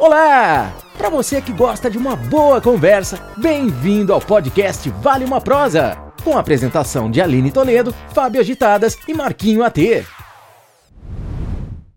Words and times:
Olá! 0.00 0.74
Para 0.96 1.10
você 1.10 1.42
que 1.42 1.52
gosta 1.52 1.90
de 1.90 1.98
uma 1.98 2.16
boa 2.16 2.58
conversa, 2.58 3.22
bem-vindo 3.36 4.14
ao 4.14 4.18
podcast 4.18 4.88
Vale 4.88 5.26
uma 5.26 5.42
Prosa, 5.42 5.94
com 6.24 6.38
a 6.38 6.40
apresentação 6.40 7.10
de 7.10 7.20
Aline 7.20 7.52
Toledo, 7.52 7.94
Fábio 8.14 8.40
Agitadas 8.40 8.96
e 9.06 9.12
Marquinho 9.12 9.62
AT. 9.62 10.06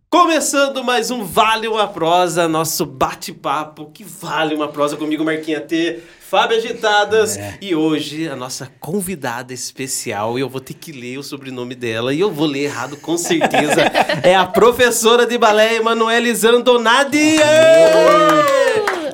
Começando 0.10 0.84
mais 0.84 1.12
um 1.12 1.24
Vale 1.24 1.66
uma 1.66 1.88
Prosa, 1.88 2.46
nosso 2.46 2.86
bate-papo 2.86 3.90
que 3.94 4.04
vale 4.04 4.54
uma 4.54 4.68
prosa 4.68 4.98
comigo, 4.98 5.24
Marquinha 5.24 5.62
T, 5.62 6.04
Fábio 6.34 6.58
Agitadas. 6.58 7.38
É. 7.38 7.60
E 7.62 7.76
hoje 7.76 8.28
a 8.28 8.36
nossa 8.36 8.68
convidada 8.80 9.54
especial, 9.54 10.36
e 10.36 10.42
eu 10.42 10.50
vou 10.50 10.60
ter 10.60 10.74
que 10.74 10.92
ler 10.92 11.20
o 11.20 11.22
sobrenome 11.22 11.76
dela, 11.76 12.12
e 12.12 12.20
eu 12.20 12.32
vou 12.32 12.48
ler 12.48 12.64
errado 12.64 12.98
com 12.98 13.16
certeza, 13.16 13.82
é 14.24 14.34
a 14.34 14.44
professora 14.44 15.28
de 15.28 15.38
balé 15.38 15.76
Emanuele 15.76 16.34
Zandonadi. 16.34 17.38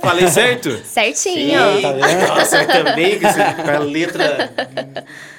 Falei 0.02 0.30
certo? 0.30 0.82
Certinho. 0.86 1.60
Sim, 1.76 1.82
tá 1.82 2.36
Nossa, 2.36 2.64
também 2.64 3.20
com 3.20 3.70
a 3.70 3.80
letra 3.80 4.54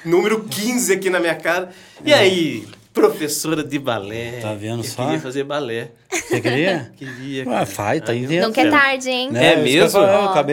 número 0.04 0.44
15 0.44 0.92
aqui 0.92 1.08
na 1.08 1.18
minha 1.18 1.34
cara. 1.34 1.70
E 2.04 2.12
aí? 2.12 2.68
Professora 2.92 3.62
de 3.62 3.78
balé. 3.78 4.40
Tá 4.40 4.54
vendo 4.54 4.80
eu 4.80 4.84
só? 4.84 5.04
queria 5.04 5.20
fazer 5.20 5.44
balé. 5.44 5.90
Você 6.10 6.40
queria? 6.40 6.92
queria. 6.96 7.48
Ué, 7.48 7.66
faz, 7.66 8.02
tá 8.02 8.14
inventando. 8.14 8.46
Não 8.46 8.52
quer 8.52 8.70
tarde, 8.70 9.10
hein? 9.10 9.30
É, 9.34 9.52
é 9.52 9.56
mesmo? 9.56 10.00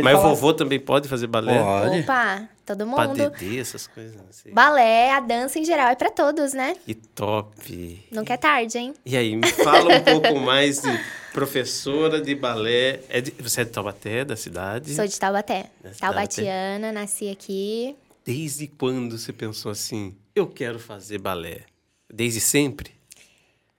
Mas 0.03 0.17
o 0.17 0.21
vovô 0.21 0.53
também 0.53 0.79
pode 0.79 1.07
fazer 1.07 1.27
balé? 1.27 1.59
Pode. 1.59 1.99
Opa, 2.01 2.49
todo 2.65 2.85
mundo. 2.85 2.95
Padedê, 2.95 3.59
essas 3.59 3.87
coisas. 3.87 4.15
Assim. 4.29 4.51
Balé, 4.51 5.11
a 5.11 5.19
dança 5.19 5.59
em 5.59 5.65
geral 5.65 5.89
é 5.89 5.95
pra 5.95 6.09
todos, 6.09 6.53
né? 6.53 6.75
Que 6.85 6.93
top. 6.93 8.05
Não 8.11 8.23
quer 8.23 8.37
tarde, 8.37 8.77
hein? 8.77 8.93
E 9.05 9.17
aí, 9.17 9.35
me 9.35 9.47
fala 9.47 9.95
um 9.95 10.03
pouco 10.03 10.39
mais 10.39 10.81
de 10.81 10.99
professora 11.33 12.21
de 12.21 12.35
balé. 12.35 12.99
É 13.09 13.21
de, 13.21 13.31
você 13.39 13.61
é 13.61 13.63
de 13.63 13.71
Taubaté, 13.71 14.23
da 14.23 14.35
cidade? 14.35 14.93
Sou 14.93 15.07
de 15.07 15.19
Taubaté. 15.19 15.65
Taubatiana, 15.99 16.91
nasci 16.91 17.29
aqui. 17.29 17.95
Desde 18.25 18.67
quando 18.67 19.17
você 19.17 19.31
pensou 19.31 19.71
assim, 19.71 20.13
eu 20.35 20.45
quero 20.47 20.77
fazer 20.79 21.17
balé? 21.17 21.61
Desde 22.11 22.39
sempre? 22.39 22.91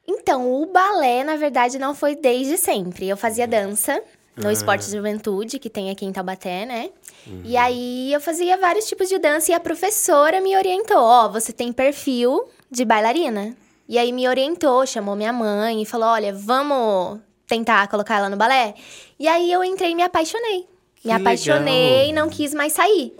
Então, 0.06 0.50
o 0.50 0.66
balé, 0.66 1.24
na 1.24 1.36
verdade, 1.36 1.78
não 1.78 1.94
foi 1.94 2.14
desde 2.14 2.56
sempre. 2.56 3.08
Eu 3.08 3.16
fazia 3.16 3.44
uhum. 3.44 3.50
dança 3.50 4.02
no 4.36 4.48
ah. 4.48 4.52
Esporte 4.52 4.86
de 4.86 4.92
Juventude, 4.92 5.58
que 5.58 5.68
tem 5.68 5.90
aqui 5.90 6.06
em 6.06 6.12
Taubaté, 6.12 6.64
né? 6.64 6.90
Uhum. 7.26 7.42
E 7.44 7.56
aí 7.56 8.12
eu 8.12 8.20
fazia 8.20 8.56
vários 8.56 8.86
tipos 8.86 9.08
de 9.08 9.18
dança 9.18 9.50
e 9.50 9.54
a 9.54 9.60
professora 9.60 10.40
me 10.40 10.56
orientou: 10.56 10.98
ó, 10.98 11.26
oh, 11.26 11.32
você 11.32 11.52
tem 11.52 11.72
perfil 11.72 12.48
de 12.70 12.84
bailarina. 12.84 13.56
E 13.88 13.98
aí 13.98 14.12
me 14.12 14.28
orientou, 14.28 14.86
chamou 14.86 15.16
minha 15.16 15.32
mãe 15.32 15.82
e 15.82 15.86
falou: 15.86 16.08
olha, 16.08 16.32
vamos 16.32 17.20
tentar 17.46 17.88
colocar 17.88 18.18
ela 18.18 18.30
no 18.30 18.36
balé? 18.36 18.74
E 19.18 19.26
aí 19.26 19.50
eu 19.50 19.64
entrei 19.64 19.90
e 19.90 19.94
me 19.94 20.02
apaixonei. 20.02 20.66
Que 20.96 21.08
me 21.08 21.14
apaixonei 21.14 22.10
e 22.10 22.12
não 22.12 22.28
quis 22.28 22.52
mais 22.52 22.72
sair. 22.72 23.14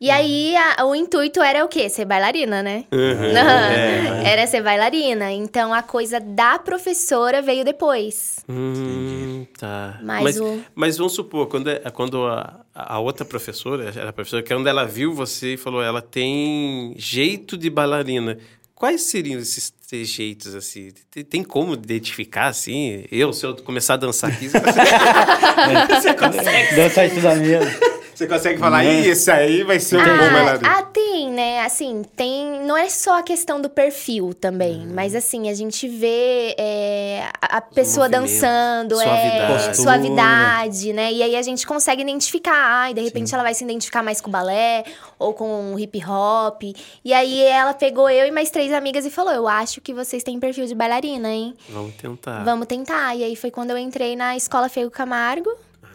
E 0.00 0.10
aí, 0.10 0.56
a, 0.56 0.86
o 0.86 0.94
intuito 0.94 1.42
era 1.42 1.62
o 1.62 1.68
quê? 1.68 1.86
Ser 1.90 2.06
bailarina, 2.06 2.62
né? 2.62 2.86
Uhum, 2.90 3.36
é. 3.36 4.32
Era 4.32 4.46
ser 4.46 4.62
bailarina. 4.62 5.30
Então, 5.30 5.74
a 5.74 5.82
coisa 5.82 6.18
da 6.18 6.58
professora 6.58 7.42
veio 7.42 7.66
depois. 7.66 8.38
Hum, 8.48 9.44
tá. 9.58 10.00
Mas, 10.02 10.22
mas, 10.22 10.40
o... 10.40 10.60
mas 10.74 10.96
vamos 10.96 11.12
supor, 11.12 11.48
quando, 11.48 11.68
é, 11.68 11.78
quando 11.90 12.24
a, 12.24 12.64
a 12.74 12.98
outra 12.98 13.26
professora, 13.26 13.92
era 13.94 14.08
a 14.08 14.12
professora, 14.12 14.42
que 14.42 14.54
quando 14.54 14.66
ela 14.66 14.86
viu 14.86 15.12
você 15.12 15.52
e 15.52 15.56
falou, 15.58 15.82
ela 15.82 16.00
tem 16.00 16.94
jeito 16.96 17.58
de 17.58 17.68
bailarina. 17.68 18.38
Quais 18.74 19.02
seriam 19.02 19.38
esses 19.38 19.70
jeitos, 20.08 20.54
assim? 20.54 20.92
Tem, 21.28 21.42
como 21.42 21.74
identificar, 21.74 22.46
assim? 22.46 23.04
Eu, 23.12 23.34
se 23.34 23.44
eu 23.44 23.54
começar 23.56 23.94
a 23.94 23.96
dançar 23.98 24.30
aqui... 24.30 24.48
você 24.48 24.58
consegue? 26.16 26.74
Dançar 26.74 27.06
isso 27.06 27.20
da 27.20 27.34
mesa. 27.34 27.99
Você 28.20 28.26
consegue 28.26 28.58
falar, 28.58 28.84
né? 28.84 29.00
isso 29.00 29.32
aí 29.32 29.62
vai 29.62 29.80
ser 29.80 29.96
um 29.96 30.00
ah, 30.00 30.04
bom 30.04 30.30
bailarino. 30.30 30.68
Ah, 30.68 30.82
tem, 30.82 31.30
né? 31.30 31.64
Assim, 31.64 32.02
tem. 32.14 32.60
Não 32.66 32.76
é 32.76 32.90
só 32.90 33.18
a 33.18 33.22
questão 33.22 33.62
do 33.62 33.70
perfil 33.70 34.34
também, 34.34 34.80
hum. 34.80 34.92
mas 34.92 35.14
assim, 35.14 35.48
a 35.48 35.54
gente 35.54 35.88
vê 35.88 36.54
é, 36.58 37.30
a 37.40 37.62
pessoa 37.62 38.10
dançando, 38.10 38.96
suavidade. 38.96 39.68
é 39.70 39.72
suavidade, 39.72 40.92
né? 40.92 41.10
E 41.10 41.22
aí 41.22 41.34
a 41.34 41.40
gente 41.40 41.66
consegue 41.66 42.02
identificar. 42.02 42.52
Ai, 42.52 42.92
de 42.92 43.00
repente 43.00 43.30
Sim. 43.30 43.36
ela 43.36 43.42
vai 43.42 43.54
se 43.54 43.64
identificar 43.64 44.02
mais 44.02 44.20
com 44.20 44.28
o 44.28 44.30
balé 44.30 44.84
ou 45.18 45.32
com 45.32 45.72
o 45.72 45.80
hip 45.80 45.98
hop. 46.04 46.62
E 47.02 47.14
aí 47.14 47.40
ela 47.40 47.72
pegou 47.72 48.10
eu 48.10 48.26
e 48.26 48.30
mais 48.30 48.50
três 48.50 48.70
amigas 48.70 49.06
e 49.06 49.10
falou: 49.10 49.32
Eu 49.32 49.48
acho 49.48 49.80
que 49.80 49.94
vocês 49.94 50.22
têm 50.22 50.38
perfil 50.38 50.66
de 50.66 50.74
bailarina, 50.74 51.30
hein? 51.30 51.56
Vamos 51.70 51.94
tentar. 51.94 52.44
Vamos 52.44 52.66
tentar. 52.66 53.16
E 53.16 53.24
aí 53.24 53.34
foi 53.34 53.50
quando 53.50 53.70
eu 53.70 53.78
entrei 53.78 54.14
na 54.14 54.36
escola 54.36 54.68
Feio 54.68 54.90
Camargo. 54.90 55.50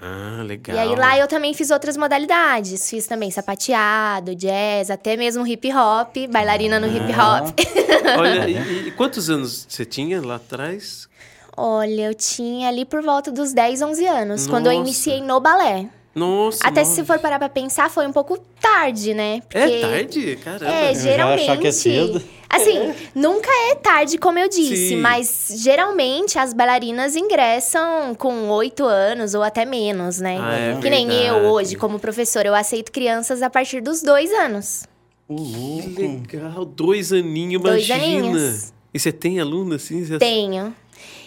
Ah, 0.08 0.44
legal. 0.44 0.76
E 0.76 0.80
aí 0.80 0.96
lá 0.96 1.18
eu 1.18 1.28
também 1.28 1.52
fiz 1.56 1.72
outras 1.72 1.98
modalidades. 1.98 2.88
Fiz 2.88 3.08
também 3.08 3.32
sapateado, 3.32 4.36
jazz, 4.36 4.92
até 4.92 5.18
mesmo 5.18 5.48
hip 5.48 5.68
hop, 5.74 6.16
bailarina 6.30 6.80
no 6.80 6.86
hip 6.86 7.12
hop. 7.12 7.60
Olha, 8.16 8.48
e, 8.48 8.90
e, 8.90 8.92
quantos 8.92 9.32
anos 9.32 9.66
você 9.68 9.84
tinha 9.84 10.22
lá 10.22 10.36
atrás? 10.36 11.10
Olha, 11.58 12.04
eu 12.04 12.14
tinha 12.14 12.70
ali 12.70 12.86
por 12.86 13.02
volta 13.02 13.32
dos 13.32 13.52
10, 13.52 13.82
11 13.82 14.06
anos, 14.06 14.42
Nossa. 14.42 14.50
quando 14.50 14.68
eu 14.68 14.74
iniciei 14.74 15.22
no 15.22 15.40
balé. 15.40 15.90
Nossa. 16.16 16.60
Até 16.64 16.80
nossa. 16.80 16.96
se 16.96 17.04
for 17.04 17.20
parar 17.20 17.38
pra 17.38 17.50
pensar, 17.50 17.90
foi 17.90 18.08
um 18.08 18.14
pouco 18.14 18.40
tarde, 18.62 19.14
né? 19.14 19.42
Porque, 19.42 19.58
é 19.58 19.82
tarde? 19.82 20.40
Caramba. 20.42 20.72
É, 20.72 20.96
geralmente. 20.96 21.58
Que 21.58 21.68
é 21.68 21.72
cedo. 21.74 22.24
Assim, 22.50 22.94
nunca 23.14 23.50
é 23.70 23.76
tarde, 23.76 24.18
como 24.18 24.40
eu 24.40 24.48
disse, 24.48 24.90
Sim. 24.90 24.98
mas 24.98 25.48
geralmente 25.58 26.40
as 26.40 26.54
bailarinas 26.54 27.16
ingressam 27.16 28.16
com 28.16 28.48
oito 28.50 28.86
anos 28.86 29.34
ou 29.34 29.44
até 29.44 29.66
menos, 29.66 30.20
né? 30.20 30.38
Ah, 30.40 30.78
é 30.78 30.80
que 30.80 30.90
nem 30.90 31.12
eu 31.12 31.36
hoje, 31.52 31.76
como 31.76 32.00
professora, 32.00 32.48
eu 32.48 32.56
aceito 32.56 32.94
crianças 32.94 33.42
a 33.42 33.50
partir 33.50 33.82
dos 33.82 34.02
dois 34.02 34.32
anos. 34.32 34.86
que 35.28 36.38
legal, 36.38 36.64
dois 36.64 37.12
aninhos, 37.12 37.62
imagina. 37.62 38.00
Dois 38.00 38.16
aninhos. 38.16 38.74
E 38.94 39.00
você 39.00 39.12
tem 39.12 39.42
aluno 39.42 39.76
assim? 39.76 40.06
Você... 40.06 40.18
Tenho. 40.18 40.74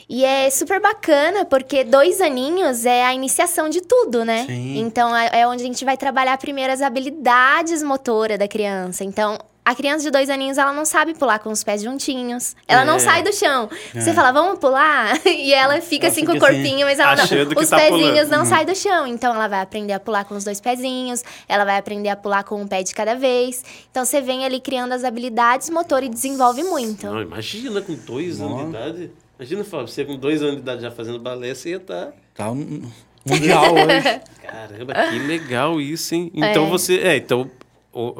E 0.08 0.24
é 0.24 0.48
super 0.48 0.80
bacana, 0.80 1.44
porque 1.44 1.84
dois 1.84 2.20
aninhos 2.20 2.86
é 2.86 3.04
a 3.04 3.12
iniciação 3.12 3.68
de 3.68 3.82
tudo, 3.82 4.24
né? 4.24 4.46
Sim. 4.46 4.78
Então, 4.78 5.14
é, 5.14 5.40
é 5.40 5.46
onde 5.46 5.62
a 5.62 5.66
gente 5.66 5.84
vai 5.84 5.98
trabalhar 5.98 6.38
primeiro 6.38 6.72
as 6.72 6.80
habilidades 6.80 7.82
motoras 7.82 8.38
da 8.38 8.48
criança. 8.48 9.04
Então, 9.04 9.38
a 9.68 9.74
criança 9.74 10.04
de 10.04 10.10
dois 10.10 10.30
aninhos, 10.30 10.56
ela 10.56 10.72
não 10.72 10.86
sabe 10.86 11.12
pular 11.12 11.38
com 11.40 11.50
os 11.50 11.62
pés 11.62 11.82
juntinhos. 11.82 12.56
Ela 12.66 12.80
é. 12.80 12.84
não 12.86 12.98
sai 12.98 13.22
do 13.22 13.30
chão. 13.34 13.68
É. 13.94 14.00
Você 14.00 14.14
fala, 14.14 14.32
vamos 14.32 14.58
pular? 14.58 15.20
E 15.28 15.52
ela 15.52 15.78
fica 15.82 16.06
ela 16.06 16.12
assim 16.12 16.22
fica 16.22 16.32
com 16.32 16.32
o 16.32 16.42
assim, 16.42 16.54
corpinho, 16.54 16.76
assim, 16.76 16.84
mas 16.84 16.98
ela 16.98 17.16
não. 17.16 17.24
Os 17.62 17.68
tá 17.68 17.76
pezinhos 17.76 18.10
pulando. 18.10 18.30
não 18.30 18.38
uhum. 18.38 18.44
saem 18.46 18.66
do 18.66 18.74
chão. 18.74 19.06
Então 19.06 19.34
ela 19.34 19.46
vai 19.46 19.60
aprender 19.60 19.92
a 19.92 20.00
pular 20.00 20.24
com 20.24 20.34
os 20.34 20.44
dois 20.44 20.58
pezinhos, 20.58 21.22
ela 21.46 21.66
vai 21.66 21.76
aprender 21.76 22.08
a 22.08 22.16
pular 22.16 22.44
com 22.44 22.60
um 22.62 22.66
pé 22.66 22.82
de 22.82 22.94
cada 22.94 23.14
vez. 23.14 23.62
Então 23.90 24.06
você 24.06 24.22
vem 24.22 24.46
ali 24.46 24.58
criando 24.58 24.92
as 24.92 25.04
habilidades 25.04 25.68
motor 25.68 26.02
e 26.02 26.08
desenvolve 26.08 26.62
muito. 26.62 27.06
Não, 27.06 27.20
imagina 27.20 27.82
com 27.82 27.94
dois 27.94 28.40
anos 28.40 28.62
de 28.62 28.68
idade. 28.70 29.10
Imagina, 29.38 29.62
Fábio, 29.62 29.86
você 29.86 30.04
com 30.04 30.16
dois 30.16 30.42
anos 30.42 30.56
de 30.56 30.62
idade 30.62 30.82
já 30.82 30.90
fazendo 30.90 31.18
balé, 31.20 31.54
você 31.54 31.70
ia 31.70 31.76
estar. 31.76 32.06
Tá, 32.06 32.12
tá 32.34 32.50
um 32.50 32.90
mundial 33.24 33.72
hoje. 33.72 34.20
Caramba, 34.42 34.94
que 35.10 35.18
legal 35.20 35.80
isso, 35.80 36.14
hein? 36.14 36.30
Então 36.34 36.66
é. 36.66 36.68
você. 36.68 36.98
É, 36.98 37.16
então, 37.16 37.48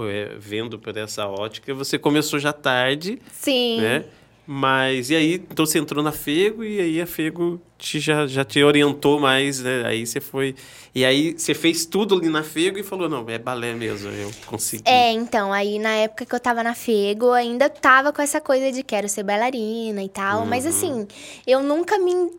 é, 0.08 0.36
vendo 0.38 0.78
por 0.78 0.96
essa 0.96 1.26
ótica, 1.26 1.74
você 1.74 1.98
começou 1.98 2.38
já 2.38 2.52
tarde. 2.52 3.18
Sim. 3.32 3.80
Né? 3.80 4.04
Mas, 4.50 5.10
e 5.10 5.14
aí, 5.14 5.34
então 5.34 5.66
você 5.66 5.78
entrou 5.78 6.02
na 6.02 6.10
Fego 6.10 6.64
e 6.64 6.80
aí 6.80 7.02
a 7.02 7.06
Fego 7.06 7.60
te, 7.76 8.00
já, 8.00 8.26
já 8.26 8.42
te 8.42 8.64
orientou 8.64 9.20
mais, 9.20 9.60
né? 9.60 9.82
Aí 9.84 10.06
você 10.06 10.22
foi. 10.22 10.54
E 10.94 11.04
aí 11.04 11.34
você 11.36 11.52
fez 11.52 11.84
tudo 11.84 12.14
ali 12.14 12.30
na 12.30 12.42
Fego 12.42 12.78
e 12.78 12.82
falou: 12.82 13.10
não, 13.10 13.28
é 13.28 13.36
balé 13.36 13.74
mesmo, 13.74 14.08
eu 14.08 14.30
consegui. 14.46 14.84
É, 14.86 15.12
então, 15.12 15.52
aí 15.52 15.78
na 15.78 15.90
época 15.96 16.24
que 16.24 16.34
eu 16.34 16.40
tava 16.40 16.62
na 16.62 16.74
Fego, 16.74 17.32
ainda 17.32 17.68
tava 17.68 18.10
com 18.10 18.22
essa 18.22 18.40
coisa 18.40 18.72
de 18.72 18.82
quero 18.82 19.06
ser 19.06 19.22
bailarina 19.22 20.02
e 20.02 20.08
tal. 20.08 20.40
Uhum. 20.40 20.46
Mas 20.46 20.64
assim, 20.64 21.06
eu 21.46 21.62
nunca 21.62 21.98
me. 21.98 22.30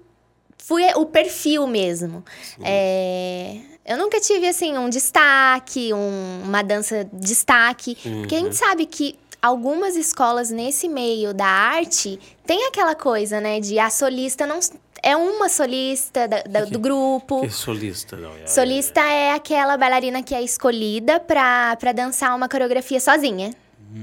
Fui 0.57 0.81
o 0.95 1.05
perfil 1.05 1.67
mesmo. 1.67 2.25
É, 2.63 3.55
eu 3.85 3.97
nunca 3.97 4.19
tive, 4.19 4.47
assim, 4.47 4.75
um 4.75 4.89
destaque, 4.89 5.93
um, 5.93 6.41
uma 6.43 6.63
dança 6.63 7.07
destaque. 7.13 7.95
Uhum. 8.03 8.21
Porque 8.21 8.33
a 8.33 8.39
gente 8.39 8.55
sabe 8.55 8.87
que 8.87 9.15
algumas 9.41 9.95
escolas 9.95 10.49
nesse 10.49 10.87
meio 10.87 11.33
da 11.33 11.45
arte 11.45 12.19
tem 12.45 12.67
aquela 12.67 12.95
coisa, 12.95 13.39
né, 13.39 13.59
de 13.59 13.79
a 13.79 13.89
solista 13.89 14.45
não 14.45 14.59
é 15.01 15.15
uma 15.15 15.47
solista 15.47 16.27
da, 16.27 16.41
da, 16.41 16.65
do 16.65 16.77
grupo. 16.77 17.41
Que 17.41 17.49
solista, 17.49 18.17
não 18.17 18.35
é? 18.35 18.47
Solista 18.47 18.99
é 19.01 19.31
aquela 19.31 19.77
bailarina 19.77 20.21
que 20.21 20.35
é 20.35 20.41
escolhida 20.41 21.19
para 21.19 21.93
dançar 21.95 22.35
uma 22.35 22.49
coreografia 22.49 22.99
sozinha. 22.99 23.51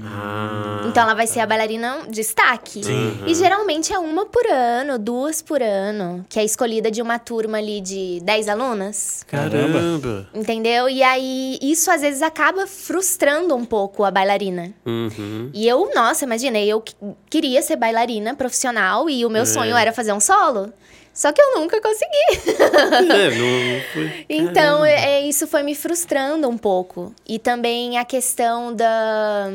Ah, 0.03 0.85
então 0.85 1.03
ela 1.03 1.13
vai 1.13 1.25
ser 1.27 1.39
a 1.39 1.45
bailarina 1.45 1.99
destaque. 2.09 2.83
Sim. 2.83 3.23
E 3.25 3.33
geralmente 3.33 3.93
é 3.93 3.99
uma 3.99 4.25
por 4.25 4.45
ano, 4.45 4.99
duas 4.99 5.41
por 5.41 5.61
ano, 5.61 6.25
que 6.27 6.39
é 6.39 6.43
escolhida 6.43 6.91
de 6.91 7.01
uma 7.01 7.17
turma 7.17 7.57
ali 7.57 7.79
de 7.79 8.19
10 8.21 8.49
alunas. 8.49 9.23
Caramba! 9.27 10.27
Entendeu? 10.33 10.89
E 10.89 11.01
aí 11.01 11.57
isso 11.61 11.89
às 11.89 12.01
vezes 12.01 12.21
acaba 12.21 12.67
frustrando 12.67 13.55
um 13.55 13.63
pouco 13.63 14.03
a 14.03 14.11
bailarina. 14.11 14.73
Uhum. 14.85 15.49
E 15.53 15.67
eu, 15.67 15.89
nossa, 15.95 16.25
imaginei, 16.25 16.67
eu 16.67 16.83
queria 17.29 17.61
ser 17.61 17.77
bailarina 17.77 18.35
profissional 18.35 19.09
e 19.09 19.25
o 19.25 19.29
meu 19.29 19.43
é. 19.43 19.45
sonho 19.45 19.75
era 19.75 19.93
fazer 19.93 20.11
um 20.11 20.19
solo. 20.19 20.73
Só 21.17 21.31
que 21.31 21.41
eu 21.41 21.55
nunca 21.59 21.81
consegui. 21.81 22.53
É, 23.11 23.29
não 23.31 23.81
foi. 23.91 24.25
Então, 24.29 24.85
é, 24.85 25.21
isso 25.21 25.47
foi 25.47 25.63
me 25.63 25.73
frustrando 25.73 26.47
um 26.47 26.57
pouco. 26.57 27.11
E 27.27 27.39
também 27.39 27.97
a 27.97 28.05
questão 28.05 28.71
da, 28.75 29.49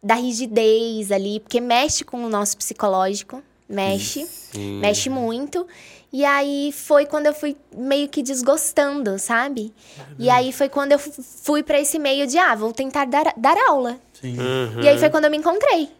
da 0.00 0.14
rigidez 0.14 1.10
ali, 1.10 1.40
porque 1.40 1.60
mexe 1.60 2.04
com 2.04 2.22
o 2.24 2.28
nosso 2.28 2.56
psicológico, 2.56 3.42
mexe, 3.68 4.24
Sim. 4.26 4.78
mexe 4.78 5.10
muito. 5.10 5.66
E 6.12 6.24
aí 6.24 6.70
foi 6.72 7.04
quando 7.04 7.26
eu 7.26 7.34
fui 7.34 7.56
meio 7.76 8.08
que 8.08 8.22
desgostando, 8.22 9.18
sabe? 9.18 9.74
E 10.20 10.30
aí 10.30 10.52
foi 10.52 10.68
quando 10.68 10.92
eu 10.92 11.00
fu- 11.00 11.20
fui 11.42 11.64
pra 11.64 11.80
esse 11.80 11.98
meio 11.98 12.28
de, 12.28 12.38
ah, 12.38 12.54
vou 12.54 12.72
tentar 12.72 13.06
dar, 13.06 13.34
dar 13.36 13.56
aula. 13.68 13.98
Sim. 14.20 14.38
Uhum. 14.38 14.82
E 14.82 14.88
aí 14.88 14.98
foi 14.98 15.10
quando 15.10 15.24
eu 15.24 15.30
me 15.32 15.36
encontrei. 15.36 15.90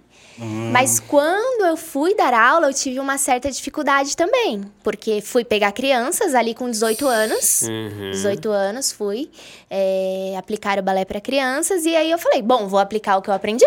Mas 0.72 1.00
quando 1.00 1.64
eu 1.66 1.76
fui 1.76 2.14
dar 2.14 2.34
aula, 2.34 2.68
eu 2.68 2.74
tive 2.74 3.00
uma 3.00 3.16
certa 3.16 3.50
dificuldade 3.50 4.16
também. 4.16 4.62
Porque 4.82 5.20
fui 5.20 5.44
pegar 5.44 5.72
crianças 5.72 6.34
ali 6.34 6.54
com 6.54 6.70
18 6.70 7.06
anos. 7.08 7.62
Uhum. 7.62 8.10
18 8.10 8.50
anos 8.50 8.92
fui 8.92 9.30
é, 9.70 10.34
aplicar 10.38 10.78
o 10.78 10.82
balé 10.82 11.04
para 11.04 11.20
crianças. 11.20 11.84
E 11.86 11.96
aí 11.96 12.10
eu 12.10 12.18
falei, 12.18 12.42
bom, 12.42 12.66
vou 12.68 12.78
aplicar 12.78 13.16
o 13.16 13.22
que 13.22 13.30
eu 13.30 13.34
aprendi, 13.34 13.64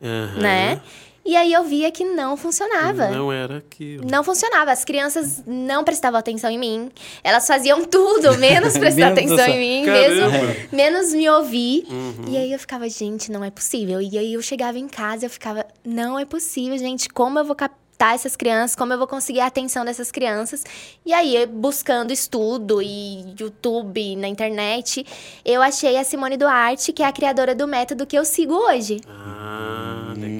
Uhum. 0.00 0.38
né? 0.40 0.80
E 1.26 1.36
aí 1.36 1.52
eu 1.52 1.64
via 1.64 1.90
que 1.90 2.04
não 2.04 2.36
funcionava. 2.36 3.08
Não 3.08 3.32
era 3.32 3.58
aquilo. 3.58 4.06
Não 4.08 4.22
funcionava. 4.22 4.70
As 4.70 4.84
crianças 4.84 5.42
não 5.46 5.84
prestavam 5.84 6.18
atenção 6.18 6.50
em 6.50 6.58
mim. 6.58 6.90
Elas 7.22 7.46
faziam 7.46 7.84
tudo, 7.84 8.36
menos 8.38 8.78
prestar 8.78 9.12
Menos 9.14 9.32
atenção 9.32 9.54
em 9.54 9.58
mim, 9.58 9.86
Caramba. 9.86 10.30
mesmo, 10.30 10.56
menos 10.72 11.12
me 11.12 11.28
ouvir. 11.28 11.84
Uhum. 11.90 12.24
E 12.28 12.36
aí 12.36 12.52
eu 12.52 12.58
ficava, 12.58 12.88
gente, 12.88 13.30
não 13.30 13.44
é 13.44 13.50
possível. 13.50 14.00
E 14.00 14.16
aí 14.16 14.34
eu 14.34 14.42
chegava 14.42 14.78
em 14.78 14.88
casa 14.88 15.26
eu 15.26 15.30
ficava, 15.30 15.66
não 15.84 16.18
é 16.18 16.24
possível, 16.24 16.78
gente. 16.78 17.08
Como 17.08 17.38
eu 17.38 17.44
vou 17.44 17.54
captar 17.54 18.14
essas 18.14 18.36
crianças? 18.36 18.76
Como 18.76 18.92
eu 18.92 18.98
vou 18.98 19.06
conseguir 19.06 19.40
a 19.40 19.46
atenção 19.46 19.84
dessas 19.84 20.10
crianças? 20.10 20.64
E 21.04 21.12
aí, 21.12 21.46
buscando 21.46 22.12
estudo 22.12 22.80
e 22.80 23.34
YouTube, 23.38 24.16
na 24.16 24.28
internet, 24.28 25.04
eu 25.44 25.62
achei 25.62 25.96
a 25.96 26.04
Simone 26.04 26.36
Duarte, 26.36 26.92
que 26.92 27.02
é 27.02 27.06
a 27.06 27.12
criadora 27.12 27.54
do 27.54 27.66
método 27.66 28.06
que 28.06 28.16
eu 28.16 28.24
sigo 28.24 28.54
hoje. 28.54 29.00
Ah, 29.08 30.14
legal. 30.16 30.35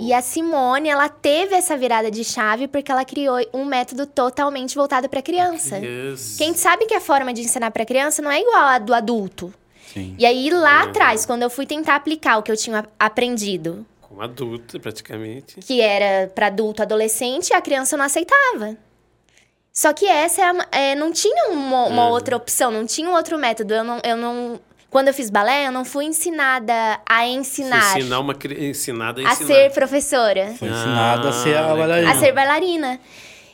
E 0.00 0.12
a 0.12 0.20
Simone, 0.22 0.88
ela 0.88 1.08
teve 1.08 1.54
essa 1.54 1.76
virada 1.76 2.10
de 2.10 2.22
chave 2.24 2.66
porque 2.68 2.90
ela 2.90 3.04
criou 3.04 3.38
um 3.52 3.64
método 3.64 4.06
totalmente 4.06 4.74
voltado 4.74 5.08
para 5.08 5.20
criança. 5.22 5.78
Yes. 5.78 6.36
Quem 6.38 6.54
sabe 6.54 6.86
que 6.86 6.94
a 6.94 7.00
forma 7.00 7.32
de 7.32 7.42
ensinar 7.42 7.70
para 7.70 7.84
criança 7.84 8.20
não 8.22 8.30
é 8.30 8.40
igual 8.40 8.64
à 8.64 8.78
do 8.78 8.94
adulto. 8.94 9.52
Sim. 9.92 10.14
E 10.18 10.26
aí 10.26 10.50
lá 10.50 10.82
atrás, 10.82 11.24
quando 11.24 11.42
eu 11.42 11.50
fui 11.50 11.66
tentar 11.66 11.96
aplicar 11.96 12.38
o 12.38 12.42
que 12.42 12.52
eu 12.52 12.56
tinha 12.56 12.84
aprendido, 12.98 13.86
Com 14.02 14.20
adulta, 14.20 14.78
praticamente. 14.78 15.56
que 15.60 15.80
era 15.80 16.28
para 16.28 16.48
adulto, 16.48 16.82
adolescente, 16.82 17.52
a 17.54 17.60
criança 17.60 17.96
não 17.96 18.04
aceitava. 18.04 18.76
Só 19.72 19.92
que 19.92 20.06
essa 20.06 20.40
é 20.40 20.44
a- 20.44 20.68
é, 20.72 20.94
não 20.94 21.12
tinha 21.12 21.50
uma, 21.50 21.84
uma 21.86 22.08
outra 22.08 22.34
opção, 22.36 22.70
não 22.70 22.86
tinha 22.86 23.08
um 23.08 23.12
outro 23.14 23.38
método. 23.38 23.74
Eu 23.74 23.84
não, 23.84 24.00
eu 24.04 24.16
não, 24.16 24.60
quando 24.96 25.08
eu 25.08 25.14
fiz 25.14 25.28
balé, 25.28 25.66
eu 25.66 25.72
não 25.72 25.84
fui 25.84 26.06
ensinada 26.06 26.72
a 27.06 27.26
ensinar, 27.26 27.98
Ensinar 27.98 28.18
uma 28.18 28.34
ensinada 28.58 29.20
a 29.20 29.28
a 29.28 29.32
ensinar. 29.34 29.46
ser 29.54 29.70
professora. 29.72 30.54
Foi 30.58 30.68
ensinado 30.68 31.28
a 31.28 31.32
ser 31.32 31.54
Ah, 31.54 31.70
a 31.72 31.74
bailarina. 31.76 32.10
a 32.10 32.14
ser 32.14 32.32
bailarina. 32.32 33.00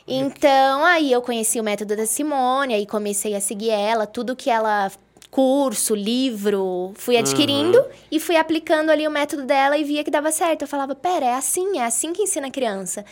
Então, 0.07 0.85
aí 0.85 1.11
eu 1.11 1.21
conheci 1.21 1.59
o 1.59 1.63
método 1.63 1.97
da 1.97 2.05
Simone, 2.05 2.73
aí 2.73 2.85
comecei 2.85 3.35
a 3.35 3.41
seguir 3.41 3.71
ela, 3.71 4.07
tudo 4.07 4.37
que 4.37 4.49
ela 4.49 4.89
curso, 5.29 5.93
livro, 5.93 6.93
fui 6.95 7.17
adquirindo 7.17 7.83
e 8.09 8.21
fui 8.21 8.37
aplicando 8.37 8.89
ali 8.89 9.05
o 9.05 9.11
método 9.11 9.43
dela 9.43 9.77
e 9.77 9.83
via 9.83 10.01
que 10.01 10.11
dava 10.11 10.31
certo. 10.31 10.61
Eu 10.61 10.67
falava, 10.69 10.95
pera, 10.95 11.25
é 11.25 11.33
assim, 11.35 11.77
é 11.77 11.83
assim 11.85 12.13
que 12.13 12.21
ensina 12.21 12.47
a 12.47 12.51
criança. 12.51 13.03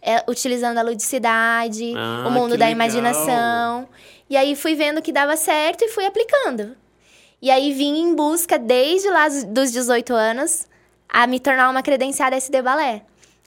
É, 0.00 0.22
utilizando 0.28 0.78
a 0.78 0.82
ludicidade, 0.82 1.92
Ah, 1.96 2.28
o 2.28 2.30
mundo 2.30 2.50
da 2.56 2.66
legal. 2.66 2.70
imaginação. 2.70 3.88
E 4.28 4.36
aí 4.36 4.54
fui 4.54 4.76
vendo 4.76 5.02
que 5.02 5.10
dava 5.10 5.36
certo 5.36 5.82
e 5.84 5.88
fui 5.88 6.06
aplicando. 6.06 6.76
E 7.42 7.50
aí 7.50 7.72
vim 7.72 7.98
em 8.00 8.14
busca, 8.14 8.58
desde 8.58 9.08
lá 9.08 9.28
dos 9.28 9.72
18 9.72 10.12
anos, 10.12 10.66
a 11.08 11.26
me 11.26 11.40
tornar 11.40 11.70
uma 11.70 11.82
credenciada 11.82 12.36
SD 12.36 12.60
Balé. 12.62 13.02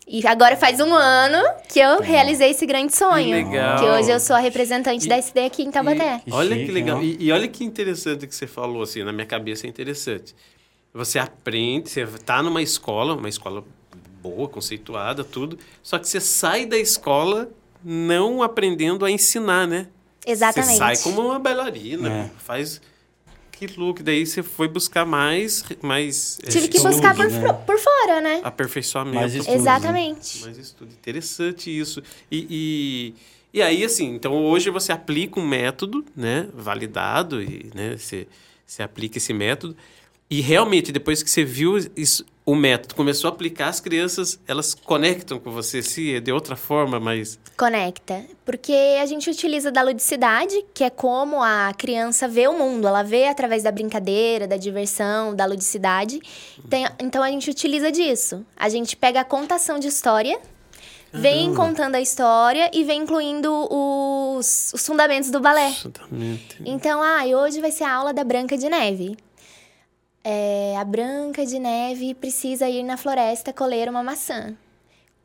E 0.06 0.26
agora 0.28 0.58
faz 0.58 0.82
um 0.82 0.94
ano 0.94 1.42
que 1.70 1.80
eu 1.80 2.02
realizei 2.02 2.50
esse 2.52 2.66
grande 2.66 2.94
sonho. 2.96 3.30
legal. 3.32 3.80
Que 3.80 3.86
hoje 3.86 4.12
eu 4.12 4.20
sou 4.20 4.36
a 4.36 4.40
representante 4.40 5.06
E- 5.06 5.10
da 5.10 5.16
SD 5.18 5.46
aqui 5.46 5.64
em 5.64 5.72
Taubaté. 5.72 6.20
Que 6.26 6.32
olha 6.34 6.56
que 6.58 6.72
legal. 6.72 6.98
ó. 6.98 7.02
E, 7.02 7.18
e 7.20 7.32
olha 7.32 7.48
que 7.48 7.64
interessante 7.64 8.28
que 8.28 8.36
você 8.36 8.46
falou, 8.48 8.82
assim, 8.82 9.04
na 9.04 9.14
minha 9.14 9.26
cabeça 9.26 9.66
é 9.66 9.70
interessante. 9.70 10.36
Você 10.94 11.18
aprende, 11.20 11.90
você 11.90 12.06
tá 12.06 12.44
numa 12.44 12.62
escola, 12.62 13.16
uma 13.16 13.30
escola 13.30 13.64
boa, 14.22 14.48
conceituada, 14.50 15.24
tudo, 15.24 15.58
só 15.82 15.98
que 15.98 16.08
você 16.08 16.20
sai 16.20 16.66
da 16.66 16.78
escola 16.78 17.50
não 17.84 18.42
aprendendo 18.44 19.06
a 19.06 19.12
ensinar, 19.12 19.68
né? 19.68 19.88
Exatamente. 20.26 20.72
Você 20.74 20.78
sai 20.78 20.98
como 20.98 21.22
uma 21.28 21.40
bailarina, 21.40 22.10
É. 22.10 22.30
faz 22.40 22.82
que 23.68 23.80
look, 23.80 24.04
daí 24.04 24.26
você 24.26 24.44
foi 24.44 24.68
buscar 24.68 25.06
mais, 25.06 25.64
mais 25.82 26.40
é, 26.44 26.50
Tive 26.50 26.68
que 26.68 26.78
estudo, 26.78 26.92
buscar 26.92 27.16
por, 27.16 27.30
né? 27.30 27.54
por 27.66 27.80
fora, 27.80 28.22
né? 28.22 28.42
aperfeiçoamento. 28.44 29.16
Mais 29.16 29.34
estudo, 29.34 29.52
né? 29.52 29.60
Exatamente. 29.60 30.42
Mais 30.42 30.58
estudo. 30.58 30.92
Interessante 30.92 31.78
isso. 31.78 32.02
E, 32.32 32.48
e, 32.50 33.14
e 33.58 33.62
aí, 33.62 33.84
assim, 33.84 34.14
então 34.14 34.34
hoje 34.46 34.70
você 34.70 34.92
aplica 34.92 35.40
um 35.40 35.48
método, 35.48 36.04
né? 36.16 36.48
Validado, 36.54 37.42
e 37.42 37.70
né, 37.74 37.96
você, 37.98 38.28
você 38.66 38.84
aplica 38.84 39.18
esse 39.18 39.34
método. 39.34 39.76
E 40.30 40.42
realmente, 40.42 40.92
depois 40.92 41.22
que 41.22 41.30
você 41.30 41.44
viu 41.44 41.78
isso, 41.96 42.26
o 42.46 42.56
método, 42.56 42.96
começou 42.96 43.30
a 43.30 43.34
aplicar, 43.34 43.70
as 43.70 43.80
crianças, 43.80 44.38
elas 44.46 44.74
conectam 44.74 45.40
com 45.40 45.50
você, 45.50 45.82
se 45.82 46.16
é 46.16 46.20
de 46.20 46.32
outra 46.32 46.56
forma, 46.56 47.00
mas... 47.00 47.40
Conecta. 47.58 48.26
Porque 48.44 48.74
a 49.02 49.06
gente 49.06 49.30
utiliza 49.30 49.72
da 49.72 49.82
ludicidade, 49.82 50.66
que 50.74 50.84
é 50.84 50.90
como 50.90 51.42
a 51.42 51.72
criança 51.78 52.28
vê 52.28 52.48
o 52.48 52.58
mundo. 52.58 52.86
Ela 52.88 53.04
vê 53.04 53.28
através 53.28 53.64
da 53.64 53.72
brincadeira, 53.72 54.46
da 54.46 54.58
diversão, 54.58 55.34
da 55.34 55.46
ludicidade. 55.46 56.20
Tem- 56.70 56.88
então 57.00 57.24
a 57.24 57.30
gente 57.30 57.50
utiliza 57.50 57.92
disso. 57.92 58.46
A 58.58 58.68
gente 58.68 58.98
pega 58.98 59.22
a 59.22 59.24
contação 59.24 59.80
de 59.80 59.88
história, 59.88 60.38
vem 61.14 61.54
contando 61.54 61.96
a 61.96 62.02
história 62.02 62.70
e 62.74 62.84
vem 62.84 63.04
incluindo 63.04 63.50
os, 63.70 64.72
os 64.74 64.86
fundamentos 64.86 65.30
do 65.30 65.40
balé. 65.40 65.68
Absolutamente. 65.68 66.58
Então, 66.66 67.02
ah, 67.02 67.24
hoje 67.24 67.62
vai 67.62 67.72
ser 67.72 67.86
a 67.86 67.94
aula 67.94 68.14
da 68.14 68.24
Branca 68.24 68.58
de 68.58 68.68
Neve. 68.68 69.16
É, 70.24 70.76
a 70.78 70.84
Branca 70.86 71.46
de 71.46 71.60
Neve 71.60 72.14
precisa 72.14 72.70
ir 72.70 72.84
na 72.84 72.96
floresta 72.96 73.52
colher 73.52 73.90
uma 73.90 74.02
maçã. 74.02 74.54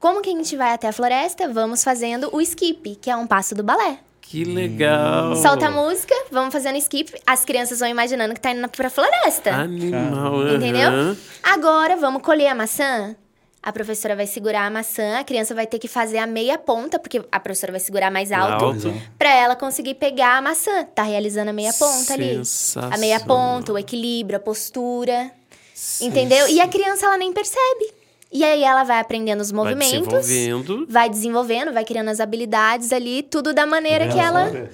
Como 0.00 0.20
que 0.20 0.30
a 0.30 0.32
gente 0.32 0.56
vai 0.56 0.72
até 0.72 0.88
a 0.88 0.92
floresta? 0.92 1.48
Vamos 1.48 1.84
fazendo 1.84 2.28
o 2.32 2.40
skip, 2.40 2.96
que 2.96 3.10
é 3.10 3.16
um 3.16 3.26
passo 3.26 3.54
do 3.54 3.62
balé. 3.62 3.98
Que 4.20 4.44
legal! 4.44 5.34
Solta 5.36 5.68
a 5.68 5.70
música, 5.70 6.14
vamos 6.30 6.52
fazendo 6.52 6.76
skip. 6.78 7.12
As 7.26 7.44
crianças 7.44 7.78
vão 7.80 7.88
imaginando 7.88 8.34
que 8.34 8.40
tá 8.40 8.50
indo 8.50 8.68
pra 8.68 8.90
floresta. 8.90 9.54
Animal, 9.54 10.48
Entendeu? 10.48 10.88
aham. 10.88 11.16
Agora, 11.42 11.96
vamos 11.96 12.22
colher 12.22 12.48
a 12.48 12.54
maçã? 12.54 13.16
A 13.62 13.72
professora 13.72 14.14
vai 14.14 14.26
segurar 14.26 14.66
a 14.66 14.70
maçã, 14.70 15.18
a 15.18 15.24
criança 15.24 15.54
vai 15.54 15.66
ter 15.66 15.78
que 15.78 15.88
fazer 15.88 16.18
a 16.18 16.26
meia 16.26 16.56
ponta, 16.56 16.98
porque 16.98 17.22
a 17.30 17.40
professora 17.40 17.72
vai 17.72 17.80
segurar 17.80 18.10
mais 18.10 18.30
alto, 18.30 18.64
Alto. 18.66 18.94
pra 19.18 19.34
ela 19.34 19.56
conseguir 19.56 19.94
pegar 19.94 20.38
a 20.38 20.42
maçã. 20.42 20.84
Tá 20.84 21.02
realizando 21.02 21.50
a 21.50 21.52
meia 21.52 21.72
ponta 21.72 22.14
ali. 22.14 22.40
A 22.92 22.96
meia 22.96 23.20
ponta, 23.20 23.72
o 23.72 23.78
equilíbrio, 23.78 24.36
a 24.36 24.40
postura. 24.40 25.30
Entendeu? 26.00 26.48
E 26.48 26.60
a 26.60 26.68
criança, 26.68 27.06
ela 27.06 27.18
nem 27.18 27.32
percebe. 27.32 27.92
E 28.30 28.44
aí 28.44 28.62
ela 28.62 28.84
vai 28.84 29.00
aprendendo 29.00 29.40
os 29.40 29.50
Vai 29.50 29.64
movimentos, 29.64 30.26
desenvolvendo. 30.26 30.86
vai 30.88 31.08
desenvolvendo, 31.08 31.72
vai 31.72 31.84
criando 31.84 32.08
as 32.08 32.20
habilidades 32.20 32.92
ali, 32.92 33.22
tudo 33.22 33.54
da 33.54 33.66
maneira 33.66 34.06
que 34.08 34.18
Ela 34.18 34.68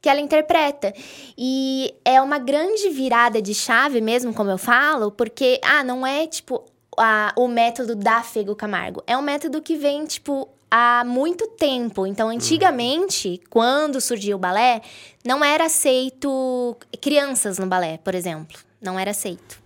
que 0.00 0.08
ela 0.08 0.20
interpreta. 0.20 0.94
E 1.36 1.92
é 2.04 2.20
uma 2.20 2.38
grande 2.38 2.88
virada 2.88 3.42
de 3.42 3.52
chave 3.54 4.00
mesmo, 4.00 4.32
como 4.32 4.48
eu 4.48 4.56
falo, 4.58 5.10
porque, 5.10 5.60
ah, 5.62 5.82
não 5.82 6.06
é, 6.06 6.24
tipo, 6.26 6.64
a- 6.98 7.32
o 7.36 7.46
método 7.48 7.94
da 7.94 8.22
Fego 8.22 8.54
Camargo. 8.56 9.02
É 9.06 9.16
um 9.16 9.22
método 9.22 9.60
que 9.62 9.76
vem, 9.76 10.04
tipo, 10.06 10.48
há 10.70 11.02
muito 11.06 11.46
tempo. 11.48 12.06
Então, 12.06 12.28
antigamente, 12.28 13.40
quando 13.50 14.00
surgiu 14.00 14.36
o 14.36 14.40
balé, 14.40 14.82
não 15.24 15.44
era 15.44 15.64
aceito 15.66 16.76
crianças 17.00 17.58
no 17.58 17.66
balé, 17.66 17.98
por 17.98 18.14
exemplo. 18.14 18.58
Não 18.80 18.98
era 18.98 19.10
aceito. 19.10 19.58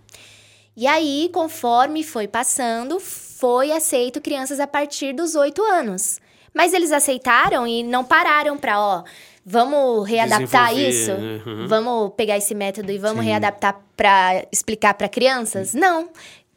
E 0.75 0.87
aí, 0.87 1.29
conforme 1.33 2.03
foi 2.03 2.27
passando, 2.27 2.99
foi 2.99 3.71
aceito 3.71 4.19
crianças 4.21 4.59
a 4.59 4.65
partir 4.65 5.13
dos 5.13 5.35
oito 5.35 5.61
anos. 5.63 6.19
Mas 6.53 6.73
eles 6.73 6.91
aceitaram 6.91 7.65
e 7.67 7.83
não 7.83 8.03
pararam 8.03 8.57
pra, 8.57 8.79
ó, 8.79 9.03
vamos 9.45 10.07
readaptar 10.07 10.71
isso? 10.89 11.11
uhum. 11.11 11.67
Vamos 11.67 12.13
pegar 12.15 12.37
esse 12.37 12.53
método 12.55 12.91
e 12.91 12.97
vamos 12.97 13.23
readaptar 13.25 13.79
pra 13.97 14.45
explicar 14.51 14.93
pra 14.95 15.09
crianças? 15.09 15.73
Não. 15.73 16.09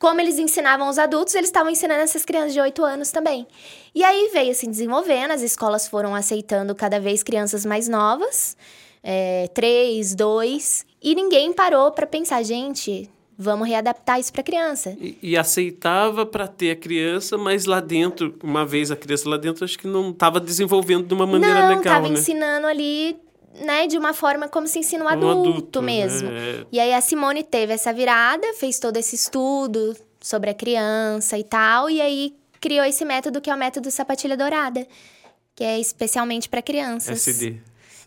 Como 0.07 0.21
eles 0.21 0.39
ensinavam 0.39 0.89
os 0.89 1.01
adultos, 1.01 1.35
eles 1.35 1.49
estavam 1.49 1.69
ensinando 1.69 2.01
essas 2.01 2.25
crianças 2.25 2.53
de 2.53 2.61
8 2.61 2.85
anos 2.85 3.11
também. 3.11 3.45
E 3.93 4.05
aí 4.05 4.31
veio 4.33 4.55
se 4.55 4.65
desenvolvendo, 4.65 5.33
as 5.33 5.43
escolas 5.43 5.89
foram 5.89 6.15
aceitando 6.15 6.77
cada 6.77 7.01
vez 7.01 7.25
crianças 7.25 7.67
mais 7.67 7.89
novas, 7.89 8.57
é, 9.03 9.49
três, 9.53 10.15
dois, 10.15 10.87
e 11.03 11.13
ninguém 11.13 11.53
parou 11.53 11.91
pra 11.91 12.07
pensar, 12.07 12.41
gente, 12.45 13.11
vamos 13.37 13.67
readaptar 13.67 14.21
isso 14.21 14.33
para 14.33 14.45
criança. 14.45 14.97
E, 15.01 15.19
e 15.21 15.37
aceitava 15.37 16.25
para 16.25 16.47
ter 16.47 16.71
a 16.71 16.77
criança, 16.77 17.37
mas 17.37 17.65
lá 17.65 17.81
dentro, 17.81 18.33
uma 18.45 18.65
vez 18.65 18.93
a 18.93 18.97
criança 18.97 19.29
lá 19.29 19.37
dentro, 19.37 19.65
acho 19.65 19.77
que 19.77 19.89
não 19.89 20.11
estava 20.11 20.39
desenvolvendo 20.39 21.09
de 21.09 21.15
uma 21.15 21.27
maneira 21.27 21.63
não, 21.63 21.69
legal, 21.79 21.83
tava 21.83 22.09
né? 22.09 22.15
ensinando 22.15 22.69
ali, 22.69 23.19
né, 23.65 23.87
de 23.87 23.97
uma 23.99 24.13
forma 24.13 24.49
como 24.49 24.67
se 24.67 24.79
ensina 24.79 25.05
um 25.05 25.09
adulto, 25.09 25.49
adulto, 25.51 25.83
mesmo. 25.83 26.29
é. 26.31 26.65
E 26.73 26.81
aí 26.81 26.93
a 26.93 27.01
Simone 27.01 27.43
teve 27.43 27.73
essa 27.73 27.93
virada, 27.93 28.47
fez 28.55 28.79
todo 28.79 28.97
esse 28.97 29.15
estudo 29.17 29.97
sobre 30.21 30.51
a 30.51 30.55
criança 30.55 31.39
e 31.39 31.45
tal, 31.45 31.89
e 31.89 32.01
aí 32.01 32.35
criou 32.61 32.85
esse 32.85 33.05
método 33.05 33.41
que 33.41 33.49
é 33.51 33.55
o 33.55 33.59
método 33.59 33.91
sapatilha 33.91 34.37
dourada, 34.37 34.87
que 35.55 35.63
é 35.63 35.79
especialmente 35.79 36.49
para 36.49 36.61
crianças. 36.63 37.27
SD. 37.27 37.57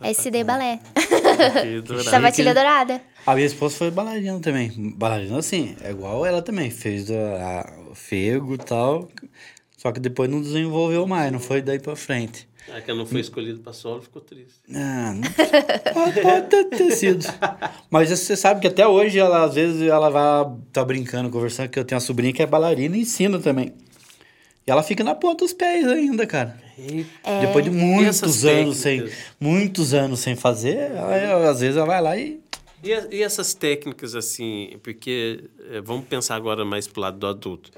SD 0.02 0.44
balé. 0.44 0.80
Que 1.62 1.82
dourado. 1.82 2.10
Sapatilha 2.10 2.54
dourada. 2.54 3.02
A 3.26 3.36
minha 3.36 3.46
esposa 3.48 3.76
foi 3.78 3.92
bailarina 3.92 4.40
também. 4.40 4.72
Bailarina, 4.96 5.38
assim, 5.40 5.76
é 5.82 5.92
igual 5.92 6.26
ela 6.26 6.42
também. 6.42 6.70
Fez 6.72 7.10
a, 7.12 7.14
a- 7.16 7.90
o 7.92 7.96
fego 7.96 8.56
e 8.56 8.58
tal. 8.58 9.08
Só 9.78 9.92
que 9.92 10.00
depois 10.00 10.30
não 10.30 10.42
desenvolveu 10.42 11.06
mais, 11.08 11.32
não 11.32 11.40
foi 11.40 11.62
daí 11.62 11.80
pra 11.80 11.96
frente. 11.96 12.48
Ah, 12.74 12.82
que 12.82 12.90
ela 12.92 13.00
não 13.00 13.06
foi 13.06 13.22
escolhido 13.22 13.60
para 13.60 13.74
solo, 13.74 14.02
ficou 14.02 14.22
triste. 14.22 14.60
Ah, 14.74 15.14
não, 15.14 15.94
pode, 15.94 16.22
pode 16.22 16.48
ter, 16.48 16.66
ter 16.66 16.92
sido. 16.92 17.26
Mas 17.90 18.10
você 18.10 18.36
sabe 18.36 18.62
que 18.62 18.68
até 18.68 18.88
hoje 18.88 19.18
ela, 19.20 19.44
às 19.44 19.56
vezes, 19.56 19.82
ela 19.82 20.10
vai 20.10 20.56
tá 20.72 20.84
brincando, 20.86 21.30
conversando, 21.30 21.70
que 21.70 21.80
eu 21.80 21.86
tenho 21.86 21.98
uma 22.00 22.06
sobrinha 22.06 22.32
que 22.34 22.42
é 22.42 22.46
bailarina 22.46 22.96
e 22.98 23.02
ensina 23.02 23.40
também. 23.40 23.74
E 24.68 24.72
ela 24.72 24.84
fica 24.84 25.04
na 25.04 25.16
ponta 25.16 25.44
dos 25.44 25.54
pés 25.54 25.88
ainda, 25.88 26.28
cara. 26.28 26.62
É. 27.24 27.42
Depois 27.42 27.66
de 27.66 27.72
muitos 27.72 28.08
essas 28.24 28.46
anos 28.46 28.78
sem, 28.78 29.10
muitos 29.40 29.94
anos 29.94 30.20
sem 30.20 30.36
fazer, 30.36 30.92
ela- 30.92 31.50
às 31.50 31.60
vezes 31.60 31.76
ela 31.76 31.86
vai 31.88 32.02
lá 32.02 32.16
e 32.18 32.40
E, 32.84 33.18
e 33.18 33.24
essas 33.24 33.54
técnicas, 33.54 34.16
assim, 34.16 34.78
porque 34.84 35.44
eh, 35.72 35.82
vamos 35.82 36.06
pensar 36.06 36.36
agora 36.36 36.64
mais 36.64 36.88
pro 36.88 37.02
lado 37.02 37.18
do 37.18 37.28
adulto. 37.28 37.72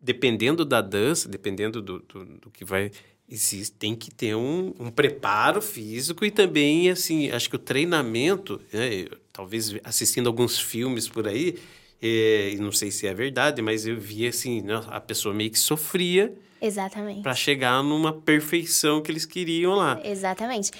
Dependendo 0.00 0.64
da 0.64 0.80
dança, 0.80 1.28
dependendo 1.28 1.82
do, 1.82 1.98
do, 1.98 2.24
do 2.24 2.50
que 2.50 2.64
vai. 2.64 2.90
Existe, 3.30 3.76
tem 3.76 3.94
que 3.94 4.10
ter 4.10 4.34
um, 4.34 4.72
um 4.78 4.90
preparo 4.90 5.60
físico 5.60 6.24
e 6.24 6.30
também, 6.30 6.88
assim, 6.88 7.30
acho 7.30 7.50
que 7.50 7.56
o 7.56 7.58
treinamento, 7.58 8.58
né, 8.72 9.06
talvez 9.32 9.74
assistindo 9.84 10.28
alguns 10.28 10.58
filmes 10.58 11.06
por 11.08 11.28
aí, 11.28 11.58
e 12.00 12.56
não 12.58 12.72
sei 12.72 12.90
se 12.90 13.06
é 13.06 13.12
verdade, 13.12 13.60
mas 13.60 13.86
eu 13.86 14.00
vi, 14.00 14.26
assim, 14.26 14.62
né, 14.62 14.80
a 14.86 15.00
pessoa 15.00 15.34
meio 15.34 15.50
que 15.50 15.58
sofria 15.58 16.32
Exatamente. 16.60 17.22
para 17.22 17.34
chegar 17.34 17.82
numa 17.82 18.12
perfeição 18.12 19.02
que 19.02 19.12
eles 19.12 19.26
queriam 19.26 19.74
lá. 19.74 20.00
Exatamente. 20.02 20.70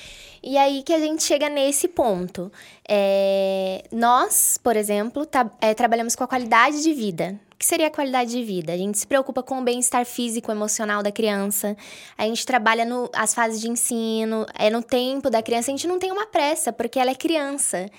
E 0.42 0.56
aí 0.56 0.82
que 0.82 0.92
a 0.92 0.98
gente 0.98 1.22
chega 1.22 1.48
nesse 1.48 1.88
ponto. 1.88 2.50
É, 2.90 3.84
nós, 3.92 4.58
por 4.62 4.74
exemplo, 4.74 5.26
tá- 5.26 5.50
é, 5.60 5.74
trabalhamos 5.74 6.16
com 6.16 6.24
a 6.24 6.28
qualidade 6.28 6.82
de 6.82 6.94
vida. 6.94 7.38
O 7.54 7.58
que 7.58 7.66
seria 7.66 7.88
a 7.88 7.90
qualidade 7.90 8.30
de 8.30 8.42
vida? 8.42 8.72
A 8.72 8.76
gente 8.76 8.98
se 8.98 9.06
preocupa 9.06 9.42
com 9.42 9.58
o 9.58 9.62
bem-estar 9.64 10.06
físico 10.06 10.50
e 10.50 10.54
emocional 10.54 11.02
da 11.02 11.10
criança. 11.10 11.76
A 12.16 12.22
gente 12.24 12.46
trabalha 12.46 12.84
no, 12.84 13.10
as 13.12 13.34
fases 13.34 13.60
de 13.60 13.68
ensino, 13.68 14.46
é 14.56 14.70
no 14.70 14.80
tempo 14.80 15.28
da 15.28 15.42
criança. 15.42 15.70
A 15.70 15.74
gente 15.76 15.88
não 15.88 15.98
tem 15.98 16.10
uma 16.12 16.24
pressa, 16.26 16.72
porque 16.72 16.98
ela 17.00 17.10
é 17.10 17.14
criança. 17.16 17.90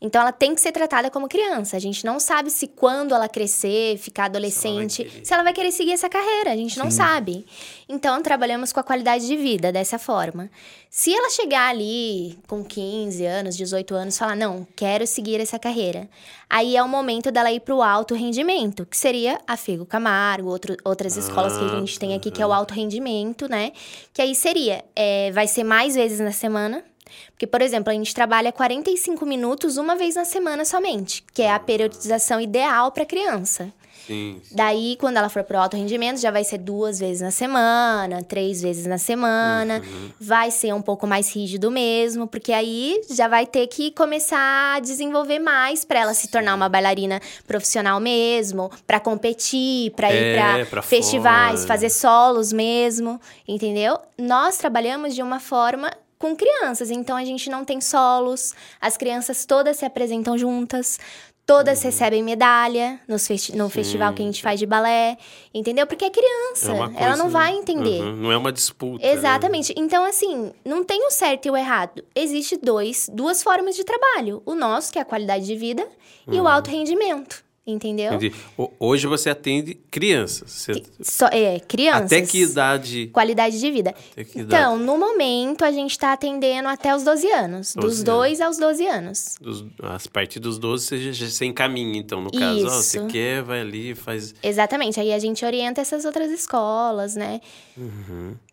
Então, 0.00 0.22
ela 0.22 0.30
tem 0.30 0.54
que 0.54 0.60
ser 0.60 0.70
tratada 0.70 1.10
como 1.10 1.26
criança. 1.28 1.76
A 1.76 1.80
gente 1.80 2.04
não 2.04 2.20
sabe 2.20 2.50
se 2.52 2.68
quando 2.68 3.12
ela 3.12 3.28
crescer, 3.28 3.98
ficar 3.98 4.26
adolescente, 4.26 5.02
querer. 5.02 5.26
se 5.26 5.34
ela 5.34 5.42
vai 5.42 5.52
querer 5.52 5.72
seguir 5.72 5.90
essa 5.92 6.08
carreira. 6.08 6.52
A 6.52 6.56
gente 6.56 6.78
não 6.78 6.88
sabe. 6.88 7.44
Então, 7.88 8.22
trabalhamos 8.22 8.72
com 8.72 8.78
a 8.78 8.84
qualidade 8.84 9.26
de 9.26 9.36
vida 9.36 9.72
dessa 9.72 9.98
forma. 9.98 10.48
Se 10.88 11.12
ela 11.12 11.28
chegar 11.30 11.68
ali 11.68 12.38
com 12.46 12.62
15 12.64 13.26
anos, 13.26 13.56
18 13.56 13.92
anos, 13.96 14.16
falar, 14.16 14.36
não, 14.38 14.66
quero 14.74 15.06
seguir 15.06 15.40
essa 15.40 15.58
carreira. 15.58 16.08
Aí 16.48 16.76
é 16.76 16.82
o 16.82 16.88
momento 16.88 17.30
dela 17.30 17.52
ir 17.52 17.60
para 17.60 17.74
o 17.74 17.82
alto 17.82 18.14
rendimento, 18.14 18.86
que 18.86 18.96
seria 18.96 19.40
a 19.46 19.56
Figo 19.56 19.84
Camargo, 19.84 20.48
outro, 20.48 20.76
outras 20.84 21.16
escolas 21.16 21.58
que 21.58 21.64
a 21.64 21.78
gente 21.80 21.98
tem 21.98 22.14
aqui, 22.14 22.30
que 22.30 22.40
é 22.40 22.46
o 22.46 22.52
alto 22.52 22.72
rendimento, 22.72 23.48
né? 23.48 23.72
Que 24.14 24.22
aí 24.22 24.34
seria, 24.34 24.84
é, 24.96 25.30
vai 25.32 25.46
ser 25.46 25.64
mais 25.64 25.94
vezes 25.94 26.20
na 26.20 26.32
semana. 26.32 26.82
Porque, 27.30 27.46
por 27.46 27.62
exemplo, 27.62 27.90
a 27.90 27.94
gente 27.94 28.14
trabalha 28.14 28.52
45 28.52 29.24
minutos 29.26 29.76
uma 29.76 29.96
vez 29.96 30.14
na 30.14 30.24
semana 30.24 30.64
somente, 30.64 31.24
que 31.32 31.42
é 31.42 31.50
a 31.50 31.58
periodização 31.58 32.40
ideal 32.40 32.92
para 32.92 33.04
criança. 33.04 33.72
Sim. 34.08 34.40
Daí, 34.50 34.96
quando 34.98 35.18
ela 35.18 35.28
for 35.28 35.44
pro 35.44 35.58
alto 35.58 35.76
rendimento, 35.76 36.18
já 36.18 36.30
vai 36.30 36.42
ser 36.42 36.58
duas 36.58 36.98
vezes 36.98 37.20
na 37.20 37.30
semana, 37.30 38.22
três 38.22 38.60
vezes 38.60 38.86
na 38.86 38.98
semana. 38.98 39.80
Vai 40.20 40.50
ser 40.50 40.72
um 40.74 40.82
pouco 40.82 41.06
mais 41.06 41.32
rígido 41.32 41.70
mesmo, 41.70 42.26
porque 42.26 42.52
aí 42.52 43.00
já 43.10 43.28
vai 43.28 43.46
ter 43.46 43.66
que 43.66 43.90
começar 43.92 44.76
a 44.76 44.80
desenvolver 44.80 45.38
mais 45.38 45.84
para 45.84 46.00
ela 46.00 46.14
se 46.14 46.28
tornar 46.28 46.54
uma 46.54 46.68
bailarina 46.68 47.20
profissional 47.46 48.00
mesmo, 48.00 48.70
para 48.86 48.98
competir, 48.98 49.90
para 49.92 50.10
É, 50.10 50.32
ir 50.32 50.36
para 50.36 50.66
pra 50.66 50.82
festivais, 50.82 51.60
fora. 51.60 51.68
fazer 51.68 51.90
solos 51.90 52.52
mesmo, 52.52 53.20
entendeu? 53.46 53.98
Nós 54.18 54.56
trabalhamos 54.56 55.14
de 55.14 55.22
uma 55.22 55.38
forma 55.38 55.90
com 56.18 56.34
crianças, 56.34 56.90
então 56.90 57.16
a 57.16 57.24
gente 57.24 57.48
não 57.48 57.64
tem 57.64 57.80
solos, 57.80 58.52
as 58.80 58.96
crianças 58.96 59.44
todas 59.46 59.76
se 59.76 59.84
apresentam 59.84 60.36
juntas, 60.36 60.98
todas 61.48 61.82
recebem 61.82 62.22
medalha 62.22 63.00
nos 63.08 63.26
festi- 63.26 63.56
no 63.56 63.70
festival 63.70 64.12
que 64.12 64.20
a 64.20 64.24
gente 64.26 64.42
faz 64.42 64.60
de 64.60 64.66
balé, 64.66 65.16
entendeu? 65.52 65.86
Porque 65.86 66.04
é 66.04 66.10
criança, 66.10 66.70
É 66.70 66.74
uma 66.74 66.92
ela 66.94 67.16
não 67.16 67.24
coisa- 67.24 67.38
vai 67.38 67.54
entender. 67.56 68.02
Uhum, 68.02 68.16
Não 68.16 68.30
é 68.32 68.36
uma 68.36 68.52
disputa. 68.52 69.02
né? 69.04 69.12
Exatamente. 69.14 69.72
Então, 69.74 70.04
assim, 70.04 70.52
não 70.62 70.84
tem 70.84 71.06
o 71.06 71.10
certo 71.10 71.46
e 71.46 71.50
o 71.50 71.56
errado. 71.56 72.04
Existe 72.14 72.58
dois, 72.62 73.08
duas 73.10 73.42
formas 73.42 73.74
de 73.74 73.82
trabalho. 73.82 74.42
O 74.44 74.54
nosso, 74.54 74.92
que 74.92 74.98
é 74.98 75.02
a 75.02 75.06
qualidade 75.06 75.46
de 75.46 75.56
vida, 75.56 75.88
e 76.30 76.38
o 76.38 76.46
alto 76.46 76.68
rendimento. 76.70 77.42
Entendeu? 77.70 78.12
Uhum. 78.12 78.16
Entendi. 78.16 78.34
Ho- 78.56 78.72
Hoje 78.80 79.06
você 79.06 79.28
atende 79.28 79.74
crianças. 79.90 80.50
Você- 80.50 80.82
Só, 81.02 81.26
é, 81.26 81.60
crianças. 81.60 82.06
Até 82.10 82.22
que 82.22 82.42
idade? 82.42 83.08
Qualidade 83.12 83.60
de 83.60 83.70
vida. 83.70 83.94
Idade? 84.16 84.32
Então, 84.40 84.78
no 84.78 84.96
momento, 84.96 85.64
a 85.66 85.70
gente 85.70 85.98
tá 85.98 86.14
atendendo 86.14 86.66
até 86.68 86.96
os 86.96 87.04
12 87.04 87.30
anos. 87.30 87.74
12 87.74 87.96
dos 87.96 88.02
2 88.04 88.40
aos 88.40 88.56
12 88.56 88.86
anos. 88.86 89.34
Dos, 89.38 89.66
a 89.82 89.98
partir 90.10 90.40
dos 90.40 90.58
12 90.58 90.86
você 90.86 91.12
já, 91.12 91.26
se 91.28 91.44
encaminha, 91.44 91.98
então, 91.98 92.22
no 92.22 92.30
caso. 92.32 92.66
Ó, 92.66 92.70
você 92.70 92.98
Isso. 92.98 93.06
quer, 93.08 93.42
vai 93.42 93.60
ali, 93.60 93.94
faz. 93.94 94.34
Exatamente. 94.42 94.98
Aí 94.98 95.12
a 95.12 95.18
gente 95.18 95.44
orienta 95.44 95.82
essas 95.82 96.06
outras 96.06 96.30
escolas, 96.30 97.14
né? 97.16 97.40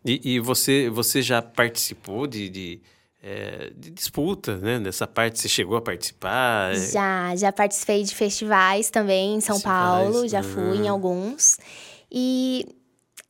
E, 0.05 0.35
e 0.35 0.39
você, 0.41 0.89
você 0.89 1.21
já 1.21 1.41
participou 1.41 2.27
de, 2.27 2.49
de, 2.49 2.79
é, 3.27 3.71
de 3.75 3.89
disputa, 3.89 4.55
né? 4.57 4.77
Nessa 4.77 5.07
parte, 5.07 5.39
você 5.39 5.49
chegou 5.49 5.75
a 5.75 5.81
participar? 5.81 6.75
é? 6.75 6.75
Já, 6.75 7.35
já 7.35 7.51
participei 7.51 8.03
de 8.03 8.13
festivais 8.13 8.91
também 8.91 9.37
em 9.37 9.41
São 9.41 9.55
Festivais, 9.55 10.11
Paulo, 10.11 10.27
já 10.27 10.43
fui 10.43 10.77
em 10.77 10.87
alguns. 10.87 11.57
E 12.11 12.67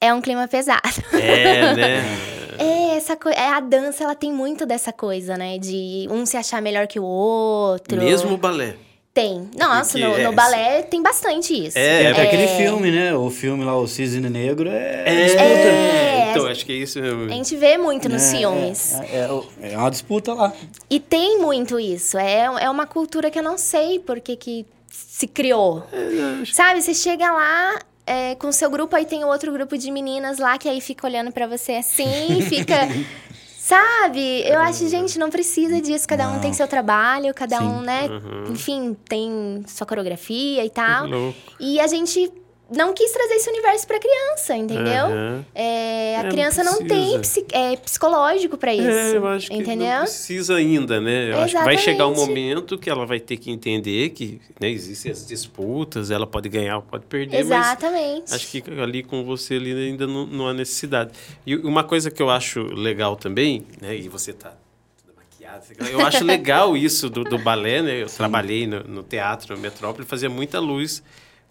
é 0.02 0.14
um 0.14 0.22
clima 0.22 0.50
pesado. 0.50 0.82
É, 1.14 1.74
né? 1.74 2.36
É, 2.58 2.96
essa 2.96 3.18
coisa. 3.18 3.38
A 3.38 3.60
dança, 3.60 4.06
ela 4.06 4.16
tem 4.16 4.32
muito 4.32 4.66
dessa 4.66 4.94
coisa, 4.94 5.36
né? 5.36 5.58
De 5.58 6.08
um 6.10 6.26
se 6.26 6.38
achar 6.38 6.62
melhor 6.62 6.88
que 6.88 6.98
o 6.98 7.04
outro. 7.04 7.98
Mesmo 7.98 8.34
o 8.36 8.38
balé. 8.38 8.78
Tem. 9.16 9.50
Nossa, 9.58 9.98
no, 9.98 10.14
é- 10.14 10.24
no 10.26 10.34
balé 10.34 10.82
tem 10.84 11.02
bastante 11.02 11.54
isso. 11.68 11.78
É, 11.78 12.00
Tem 12.00 12.08
até 12.08 12.24
é- 12.26 12.28
aquele 12.28 12.48
filme, 12.50 12.92
né? 12.92 13.16
O 13.16 13.30
filme 13.30 13.64
lá, 13.64 13.74
O 13.78 13.88
Cisne 13.88 14.30
Negro, 14.30 14.70
é. 14.70 15.04
É. 15.08 16.32
Então, 16.32 16.46
acho 16.48 16.66
que 16.66 16.74
é 16.74 16.76
isso 16.76 17.00
mesmo. 17.02 17.24
A 17.24 17.30
gente 17.30 17.56
vê 17.56 17.78
muito 17.78 18.10
nos 18.10 18.22
é, 18.24 18.38
filmes. 18.38 18.94
É, 18.96 19.30
é, 19.62 19.72
é 19.72 19.78
uma 19.78 19.90
disputa 19.90 20.34
lá. 20.34 20.52
E 20.90 21.00
tem 21.00 21.40
muito 21.40 21.80
isso. 21.80 22.18
É, 22.18 22.42
é 22.60 22.70
uma 22.70 22.86
cultura 22.86 23.32
que 23.32 23.40
eu 23.40 23.44
não 23.44 23.58
sei 23.58 24.00
por 24.00 24.20
que, 24.20 24.36
que 24.36 24.66
se 24.92 25.28
criou. 25.28 25.88
Sabe, 26.52 26.82
você 26.82 26.94
chega 26.94 27.32
lá 27.32 27.80
é, 28.06 28.36
com 28.36 28.48
o 28.48 28.54
seu 28.54 28.70
grupo, 28.70 28.98
aí 28.98 29.06
tem 29.06 29.24
outro 29.24 29.50
grupo 29.54 29.78
de 29.78 29.90
meninas 29.92 30.40
lá 30.40 30.58
que 30.58 30.68
aí 30.68 30.82
fica 30.82 31.08
olhando 31.08 31.32
pra 31.32 31.48
você 31.48 31.72
assim, 31.76 32.42
fica. 32.50 32.76
Sabe? 33.66 34.48
Eu 34.48 34.60
acho, 34.60 34.88
gente, 34.88 35.18
não 35.18 35.32
precisa 35.32 35.82
disso. 35.82 36.08
Cada 36.08 36.30
um 36.30 36.40
tem 36.40 36.54
seu 36.54 36.68
trabalho, 36.68 37.34
cada 37.34 37.62
um, 37.62 37.82
né? 37.82 38.08
Enfim, 38.48 38.96
tem 39.10 39.64
sua 39.66 39.88
coreografia 39.88 40.64
e 40.64 40.70
tal. 40.70 41.08
louco. 41.08 41.36
E 41.60 41.80
a 41.80 41.88
gente 41.88 42.32
não 42.70 42.94
quis 42.94 43.12
trazer 43.12 43.36
esse 43.36 43.50
universo 43.50 43.86
pra 43.88 44.00
criança, 44.00 44.56
entendeu? 44.56 45.06
Aham. 45.06 45.46
É, 45.54 46.16
a 46.18 46.20
É, 46.20 46.24
não 46.24 46.30
criança 46.32 46.64
não, 46.64 46.78
tem 46.80 46.88
precisa. 47.20 47.20
psi- 47.20 47.46
é, 47.52 47.76
psicológico 47.78 48.58
pra 48.58 48.74
isso. 48.74 48.88
É, 48.88 49.18
eu 49.18 49.28
acho 49.28 49.48
que 49.50 49.56
entendeu? 49.56 49.88
não 49.88 50.02
precisa 50.04 50.56
ainda, 50.56 51.00
né? 51.00 51.32
Eu 51.32 51.40
acho 51.42 51.56
que 51.58 51.64
vai 51.64 51.78
chegar 51.78 52.08
um 52.08 52.16
momento 52.16 52.78
que 52.78 52.90
ela 52.90 53.06
vai 53.06 53.20
ter 53.20 53.38
que 53.38 53.52
entender 53.52 54.10
que 54.10 54.42
né, 54.60 54.70
existem 54.70 55.12
as 55.12 55.26
disputas, 55.28 56.10
ela 56.12 56.26
pode 56.26 56.50
ganhar 56.50 56.78
ou 56.78 56.82
pode 56.82 57.06
perder, 57.06 57.38
Exatamente. 57.38 58.22
mas 58.30 58.34
acho 58.34 58.48
que 58.48 58.64
ali 58.82 59.04
com 59.04 59.24
você 59.24 59.56
ali 59.56 59.72
ainda 59.90 60.08
não, 60.08 60.26
não 60.26 60.48
há 60.48 60.54
necessidade. 60.54 61.12
E 61.46 61.56
uma 61.56 61.84
coisa 61.84 62.10
que 62.10 62.22
eu 62.22 62.30
acho 62.30 62.62
legal 62.62 63.16
também, 63.16 63.66
né? 63.82 63.96
E 63.96 64.10
você 64.10 64.34
tá 64.34 64.54
eu 65.92 66.02
acho 66.06 66.24
legal 66.24 66.76
isso 66.76 67.10
do, 67.10 67.24
do 67.24 67.38
balé, 67.38 67.82
né? 67.82 68.02
Eu 68.02 68.08
trabalhei 68.08 68.66
no, 68.68 68.84
no 68.84 69.04
teatro, 69.04 69.56
no 69.56 69.62
Metrópole, 69.62 70.06
fazia 70.06 70.30
muita 70.30 70.60
luz 70.60 71.04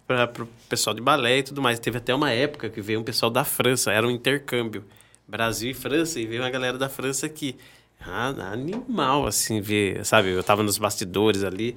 para 0.07 0.43
o 0.43 0.47
pessoal 0.69 0.93
de 0.93 1.01
balé 1.01 1.39
e 1.39 1.43
tudo 1.43 1.61
mais. 1.61 1.79
Teve 1.79 1.97
até 1.97 2.13
uma 2.13 2.31
época 2.31 2.69
que 2.69 2.81
veio 2.81 2.99
um 2.99 3.03
pessoal 3.03 3.31
da 3.31 3.43
França, 3.43 3.91
era 3.91 4.07
um 4.07 4.11
intercâmbio. 4.11 4.85
Brasil 5.27 5.71
e 5.71 5.73
França, 5.73 6.19
e 6.19 6.25
veio 6.25 6.43
uma 6.43 6.49
galera 6.49 6.77
da 6.77 6.87
França 6.87 7.25
aqui. 7.25 7.55
Ah, 7.99 8.29
animal, 8.51 9.25
assim, 9.25 9.59
ver, 9.59 10.05
sabe? 10.05 10.29
Eu 10.29 10.43
tava 10.43 10.61
nos 10.61 10.77
bastidores 10.77 11.43
ali. 11.43 11.75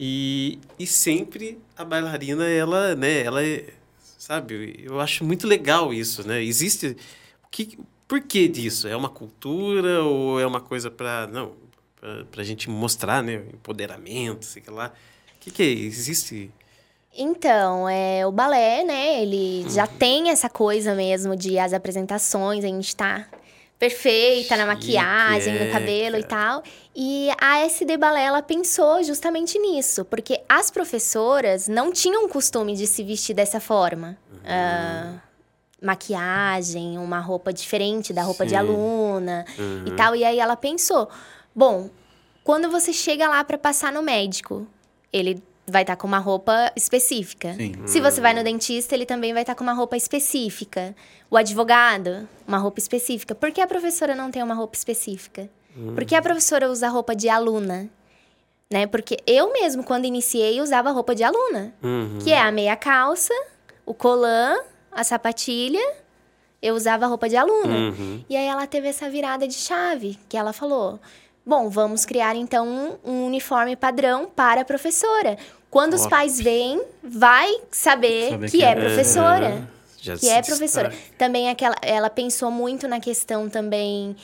E, 0.00 0.58
e 0.78 0.86
sempre 0.86 1.58
a 1.76 1.84
bailarina, 1.84 2.46
ela, 2.46 2.94
né, 2.94 3.22
ela 3.22 3.40
sabe, 4.16 4.80
eu 4.82 5.00
acho 5.00 5.24
muito 5.24 5.46
legal 5.46 5.92
isso, 5.92 6.26
né? 6.26 6.42
Existe, 6.42 6.96
que, 7.50 7.78
por 8.06 8.20
que 8.20 8.48
disso? 8.48 8.88
É 8.88 8.96
uma 8.96 9.08
cultura 9.08 10.02
ou 10.02 10.40
é 10.40 10.46
uma 10.46 10.60
coisa 10.60 10.90
para, 10.90 11.26
não, 11.26 11.52
para 12.30 12.40
a 12.40 12.44
gente 12.44 12.70
mostrar, 12.70 13.22
né, 13.22 13.42
empoderamento, 13.52 14.44
sei 14.44 14.62
lá. 14.68 14.92
O 15.36 15.40
que, 15.40 15.50
que 15.50 15.62
é? 15.62 15.66
Existe... 15.66 16.50
Então, 17.16 17.88
é, 17.88 18.26
o 18.26 18.30
balé, 18.30 18.84
né, 18.84 19.22
ele 19.22 19.68
já 19.68 19.86
tem 19.86 20.30
essa 20.30 20.48
coisa 20.48 20.94
mesmo 20.94 21.34
de 21.34 21.58
as 21.58 21.72
apresentações, 21.72 22.64
a 22.64 22.68
gente 22.68 22.94
tá 22.94 23.26
perfeita 23.78 24.56
na 24.56 24.66
maquiagem, 24.66 25.56
é, 25.56 25.64
no 25.64 25.72
cabelo 25.72 26.16
e 26.16 26.24
tal. 26.24 26.62
E 26.94 27.30
a 27.40 27.60
SD 27.60 27.96
Balé, 27.96 28.24
ela 28.24 28.42
pensou 28.42 29.02
justamente 29.04 29.58
nisso, 29.58 30.04
porque 30.04 30.40
as 30.48 30.70
professoras 30.70 31.68
não 31.68 31.92
tinham 31.92 32.28
costume 32.28 32.74
de 32.74 32.86
se 32.86 33.04
vestir 33.04 33.34
dessa 33.34 33.60
forma. 33.60 34.18
Ah, 34.44 35.20
maquiagem, 35.80 36.98
uma 36.98 37.20
roupa 37.20 37.52
diferente 37.52 38.12
da 38.12 38.22
roupa 38.22 38.44
de 38.44 38.50
Sim. 38.50 38.56
aluna 38.56 39.44
e 39.86 39.92
tal. 39.92 40.16
E 40.16 40.24
aí 40.24 40.40
ela 40.40 40.56
pensou, 40.56 41.08
bom, 41.54 41.88
quando 42.42 42.68
você 42.70 42.92
chega 42.92 43.28
lá 43.28 43.44
para 43.44 43.56
passar 43.56 43.92
no 43.92 44.02
médico, 44.02 44.66
ele 45.12 45.40
vai 45.70 45.82
estar 45.82 45.96
com 45.96 46.06
uma 46.06 46.18
roupa 46.18 46.72
específica. 46.76 47.54
Sim. 47.54 47.74
Se 47.86 48.00
você 48.00 48.20
vai 48.20 48.34
no 48.34 48.42
dentista, 48.42 48.94
ele 48.94 49.06
também 49.06 49.32
vai 49.32 49.42
estar 49.42 49.54
com 49.54 49.62
uma 49.62 49.72
roupa 49.72 49.96
específica. 49.96 50.94
O 51.30 51.36
advogado, 51.36 52.28
uma 52.46 52.58
roupa 52.58 52.78
específica. 52.78 53.34
Por 53.34 53.52
que 53.52 53.60
a 53.60 53.66
professora 53.66 54.14
não 54.14 54.30
tem 54.30 54.42
uma 54.42 54.54
roupa 54.54 54.76
específica? 54.76 55.48
Por 55.94 56.04
que 56.04 56.14
a 56.14 56.22
professora 56.22 56.68
usa 56.68 56.88
roupa 56.88 57.14
de 57.14 57.28
aluna? 57.28 57.88
Né? 58.70 58.86
Porque 58.86 59.16
eu 59.26 59.52
mesmo, 59.52 59.84
quando 59.84 60.04
iniciei, 60.04 60.60
usava 60.60 60.90
roupa 60.90 61.14
de 61.14 61.22
aluna. 61.22 61.72
Uhum. 61.82 62.18
Que 62.22 62.32
é 62.32 62.40
a 62.40 62.50
meia 62.50 62.76
calça, 62.76 63.32
o 63.86 63.94
colã, 63.94 64.58
a 64.90 65.04
sapatilha. 65.04 65.80
Eu 66.60 66.74
usava 66.74 67.06
roupa 67.06 67.28
de 67.28 67.36
aluna. 67.36 67.74
Uhum. 67.74 68.24
E 68.28 68.36
aí 68.36 68.46
ela 68.46 68.66
teve 68.66 68.88
essa 68.88 69.08
virada 69.08 69.46
de 69.46 69.54
chave, 69.54 70.18
que 70.28 70.36
ela 70.36 70.52
falou: 70.52 70.98
Bom, 71.46 71.70
vamos 71.70 72.04
criar 72.04 72.34
então 72.34 72.68
um, 72.68 73.10
um 73.10 73.26
uniforme 73.26 73.76
padrão 73.76 74.26
para 74.26 74.60
a 74.62 74.64
professora. 74.64 75.38
Quando 75.70 75.94
os 75.94 76.06
pais 76.06 76.40
veem, 76.40 76.82
vai 77.02 77.50
saber, 77.70 78.30
Saber 78.30 78.50
que, 78.50 78.58
que 78.58 78.64
é 78.64 78.70
é. 78.70 78.74
professora. 78.74 79.68
Já 80.00 80.16
Que 80.16 80.28
é 80.28 80.42
professora. 80.42 80.88
destaca. 80.88 81.14
Também 81.18 81.50
aquela, 81.50 81.76
ela 81.82 82.08
pensou 82.08 82.50
muito 82.50 82.86
na 82.88 83.00
questão 83.00 83.48
também. 83.48 84.16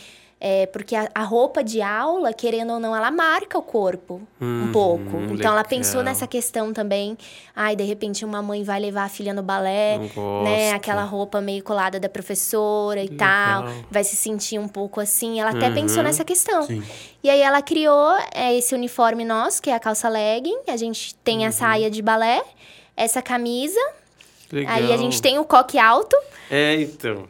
É, 0.47 0.67
porque 0.67 0.95
a, 0.95 1.09
a 1.15 1.23
roupa 1.23 1.65
de 1.65 1.81
aula, 1.81 2.35
querendo 2.35 2.75
ou 2.75 2.79
não, 2.79 2.95
ela 2.95 3.11
marca 3.11 3.57
o 3.57 3.63
corpo 3.63 4.21
um 4.39 4.65
Uhum, 4.67 4.73
pouco. 4.73 5.17
Então 5.33 5.47
ela 5.53 5.63
legal. 5.63 5.65
pensou 5.65 6.03
nessa 6.03 6.27
questão 6.27 6.71
também. 6.71 7.17
Ai, 7.57 7.75
de 7.75 7.83
repente 7.83 8.27
uma 8.27 8.43
mãe 8.43 8.63
vai 8.63 8.79
levar 8.79 9.05
a 9.05 9.09
filha 9.09 9.33
no 9.33 9.43
balé, 9.43 9.99
né? 10.45 10.73
Aquela 10.73 11.03
roupa 11.05 11.41
meio 11.41 11.65
colada 11.65 11.99
da 11.99 12.11
professora 12.11 13.03
e 13.03 13.09
tal. 13.09 13.63
Legal. 13.65 13.85
Vai 13.91 14.05
se 14.05 14.17
sentir 14.17 14.59
um 14.59 14.69
pouco 14.69 15.01
assim. 15.01 15.41
Ela 15.41 15.51
até 15.53 15.69
Uhum. 15.69 15.75
pensou 15.75 16.03
nessa 16.03 16.27
questão. 16.27 16.63
Sim. 16.65 16.83
E 17.23 17.31
aí 17.31 17.41
ela 17.41 17.63
criou 17.63 18.15
é, 18.35 18.55
esse 18.55 18.75
uniforme 18.75 19.25
nosso, 19.25 19.63
que 19.63 19.71
é 19.71 19.75
a 19.75 19.81
calça 19.81 20.11
legging. 20.11 20.59
A 20.69 20.77
gente 20.77 21.15
tem 21.25 21.39
Uhum. 21.39 21.47
a 21.47 21.53
saia 21.53 21.91
de 21.91 22.03
balé, 22.03 22.43
essa 22.95 23.23
camisa. 23.23 23.81
Legal. 24.53 24.75
Aí 24.75 24.93
a 24.93 24.97
gente 24.99 25.23
tem 25.23 25.39
o 25.39 25.45
coque 25.45 25.79
alto. 25.79 26.15
É, 26.51 26.75
então. 26.83 27.27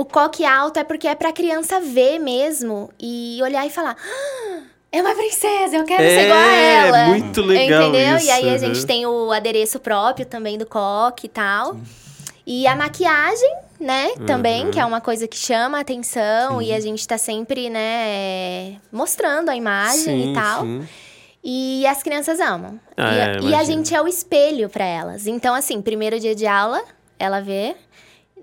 O 0.00 0.04
coque 0.04 0.44
alto 0.44 0.78
é 0.78 0.84
porque 0.84 1.08
é 1.08 1.14
pra 1.14 1.32
criança 1.32 1.80
ver 1.80 2.18
mesmo 2.20 2.90
e 3.00 3.40
olhar 3.42 3.66
e 3.66 3.70
falar: 3.70 3.96
"Ah, 3.98 4.60
é 4.92 5.02
uma 5.02 5.14
princesa, 5.14 5.76
eu 5.76 5.84
quero 5.84 6.02
ser 6.02 6.24
igual 6.26 6.38
a 6.38 6.52
É, 6.56 6.86
ela. 6.88 7.04
muito 7.08 7.42
legal 7.42 7.88
Entendeu? 7.88 8.16
isso, 8.16 8.26
e 8.26 8.30
aí 8.30 8.48
a 8.54 8.58
gente 8.58 8.86
tem 8.86 9.06
o 9.06 9.32
adereço 9.32 9.80
próprio 9.80 10.24
também 10.24 10.56
do 10.56 10.64
coque 10.66 11.26
e 11.26 11.28
tal. 11.28 11.76
E 12.46 12.66
a 12.66 12.76
maquiagem, 12.76 13.52
né, 13.80 14.10
também, 14.26 14.66
Uhum. 14.66 14.70
que 14.70 14.78
é 14.80 14.84
uma 14.84 15.00
coisa 15.00 15.26
que 15.28 15.36
chama 15.36 15.78
a 15.78 15.80
atenção 15.80 16.62
e 16.62 16.72
a 16.72 16.80
gente 16.80 17.06
tá 17.06 17.18
sempre, 17.18 17.68
né, 17.68 18.76
mostrando 18.92 19.50
a 19.50 19.56
imagem 19.56 19.98
Sim, 20.24 20.30
e 20.30 20.34
tal. 20.34 20.62
sim. 20.62 20.88
E 21.44 21.86
as 21.86 22.02
crianças 22.02 22.40
amam. 22.40 22.78
Ah, 22.96 23.14
e, 23.14 23.18
é, 23.18 23.50
e 23.50 23.54
a 23.54 23.64
gente 23.64 23.94
é 23.94 24.00
o 24.00 24.08
espelho 24.08 24.68
pra 24.68 24.84
elas. 24.84 25.26
Então, 25.26 25.54
assim, 25.54 25.82
primeiro 25.82 26.18
dia 26.20 26.34
de 26.34 26.46
aula, 26.46 26.82
ela 27.18 27.40
vê. 27.40 27.74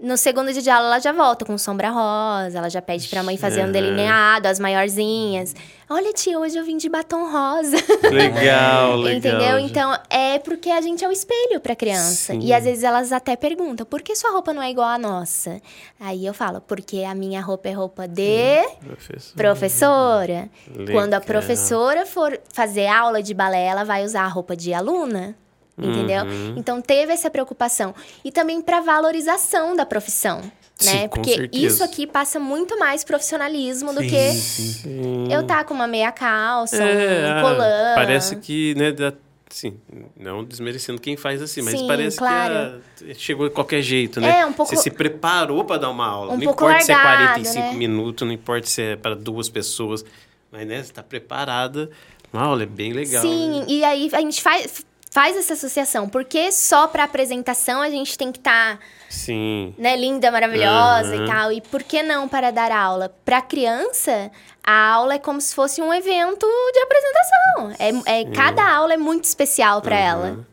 No 0.01 0.17
segundo 0.17 0.51
dia 0.51 0.61
de 0.61 0.69
aula, 0.69 0.87
ela 0.87 0.99
já 0.99 1.11
volta 1.11 1.45
com 1.45 1.57
sombra 1.57 1.89
rosa. 1.89 2.57
Ela 2.57 2.69
já 2.69 2.81
pede 2.81 3.07
pra 3.07 3.23
mãe 3.23 3.37
fazer 3.37 3.61
um 3.61 3.63
Aham. 3.63 3.71
delineado, 3.71 4.47
as 4.47 4.59
maiorzinhas. 4.59 5.55
Olha, 5.89 6.11
tia, 6.13 6.37
hoje 6.39 6.57
eu 6.57 6.65
vim 6.65 6.77
de 6.77 6.89
batom 6.89 7.31
rosa. 7.31 7.77
Legal, 8.11 8.97
legal. 9.01 9.17
Entendeu? 9.17 9.59
Então, 9.59 9.97
é 10.09 10.37
porque 10.39 10.69
a 10.69 10.81
gente 10.81 11.03
é 11.03 11.07
o 11.07 11.11
espelho 11.11 11.59
pra 11.59 11.75
criança. 11.75 12.33
Sim. 12.33 12.39
E 12.41 12.53
às 12.53 12.63
vezes 12.65 12.83
elas 12.83 13.11
até 13.11 13.35
perguntam, 13.35 13.85
por 13.85 14.01
que 14.01 14.15
sua 14.15 14.31
roupa 14.31 14.53
não 14.53 14.61
é 14.61 14.69
igual 14.69 14.87
à 14.89 14.97
nossa? 14.97 15.61
Aí 15.99 16.25
eu 16.25 16.33
falo, 16.33 16.59
porque 16.61 17.03
a 17.03 17.15
minha 17.15 17.41
roupa 17.41 17.69
é 17.69 17.71
roupa 17.71 18.07
de 18.07 18.63
Professor. 18.85 19.35
professora. 19.35 20.49
Quando 20.91 21.13
a 21.13 21.21
professora 21.21 22.05
for 22.05 22.39
fazer 22.53 22.87
aula 22.87 23.23
de 23.23 23.33
balé, 23.33 23.65
ela 23.65 23.83
vai 23.83 24.03
usar 24.03 24.23
a 24.23 24.27
roupa 24.27 24.55
de 24.55 24.73
aluna. 24.73 25.35
Entendeu? 25.77 26.23
Uhum. 26.23 26.53
Então 26.57 26.81
teve 26.81 27.11
essa 27.11 27.29
preocupação. 27.29 27.93
E 28.23 28.31
também 28.31 28.61
para 28.61 28.79
valorização 28.79 29.75
da 29.75 29.85
profissão. 29.85 30.41
Sim, 30.77 30.93
né? 30.93 31.07
Porque 31.07 31.49
isso 31.53 31.83
aqui 31.83 32.05
passa 32.05 32.39
muito 32.39 32.77
mais 32.77 33.03
profissionalismo 33.03 33.93
do 33.93 34.01
Sim, 34.01 34.09
que 34.09 34.31
sim. 34.33 35.27
eu 35.31 35.45
tá 35.45 35.63
com 35.63 35.73
uma 35.73 35.87
meia 35.87 36.11
calça, 36.11 36.83
É, 36.83 37.27
um 37.27 37.37
ah, 37.37 37.41
colã. 37.41 37.95
Parece 37.95 38.35
que, 38.37 38.75
né, 38.75 38.91
dá, 38.91 39.13
assim, 39.49 39.77
não 40.19 40.43
desmerecendo 40.43 40.99
quem 40.99 41.15
faz 41.15 41.41
assim, 41.41 41.61
mas 41.61 41.79
Sim, 41.79 41.87
parece 41.87 42.17
claro. 42.17 42.81
que 42.97 43.11
ah, 43.11 43.13
chegou 43.17 43.47
de 43.47 43.53
qualquer 43.55 43.81
jeito, 43.81 44.19
né? 44.19 44.39
É, 44.41 44.45
um 44.45 44.51
pouco- 44.51 44.75
Você 44.75 44.81
se 44.81 44.91
preparou 44.91 45.63
para 45.63 45.77
dar 45.77 45.89
uma 45.89 46.07
aula. 46.07 46.33
Um 46.33 46.37
não 46.37 46.51
importa 46.51 46.81
se 46.81 46.91
é 46.91 46.95
largado, 46.95 47.33
45 47.35 47.59
né? 47.59 47.73
minutos, 47.73 48.27
não 48.27 48.33
importa 48.33 48.67
se 48.67 48.81
é 48.81 48.95
para 48.97 49.15
duas 49.15 49.47
pessoas, 49.47 50.03
mas, 50.51 50.67
né, 50.67 50.83
você 50.83 50.91
tá 50.91 51.01
preparada. 51.03 51.89
Uma 52.33 52.43
aula 52.43 52.63
é 52.63 52.65
bem 52.65 52.91
legal. 52.91 53.21
Sim, 53.21 53.61
né? 53.61 53.65
e 53.69 53.83
aí 53.85 54.09
a 54.11 54.19
gente 54.19 54.41
faz, 54.41 54.85
faz 55.15 55.37
essa 55.37 55.53
associação. 55.53 56.09
Porque 56.09 56.51
só 56.51 56.87
pra 56.87 57.05
apresentação 57.05 57.81
a 57.81 57.89
gente 57.89 58.17
tem 58.17 58.33
que 58.33 58.39
estar. 58.39 58.77
Sim. 59.09 59.73
né, 59.77 59.95
linda, 59.95 60.29
maravilhosa 60.29 61.15
Uhum. 61.15 61.23
e 61.23 61.27
tal. 61.27 61.51
E 61.53 61.61
por 61.61 61.81
que 61.81 62.03
não 62.03 62.27
para 62.27 62.51
dar 62.51 62.69
aula? 62.69 63.07
Para 63.23 63.41
criança, 63.41 64.29
a 64.61 64.89
aula 64.91 65.13
é 65.13 65.19
como 65.19 65.39
se 65.39 65.55
fosse 65.55 65.81
um 65.81 65.93
evento 65.93 66.45
de 66.73 66.79
apresentação. 66.79 68.03
É, 68.05 68.19
é 68.19 68.25
cada 68.31 68.69
aula 68.75 68.93
é 68.93 68.97
muito 68.97 69.23
especial 69.23 69.81
para 69.81 69.97
ela. 69.97 70.27
Uhum. 70.31 70.45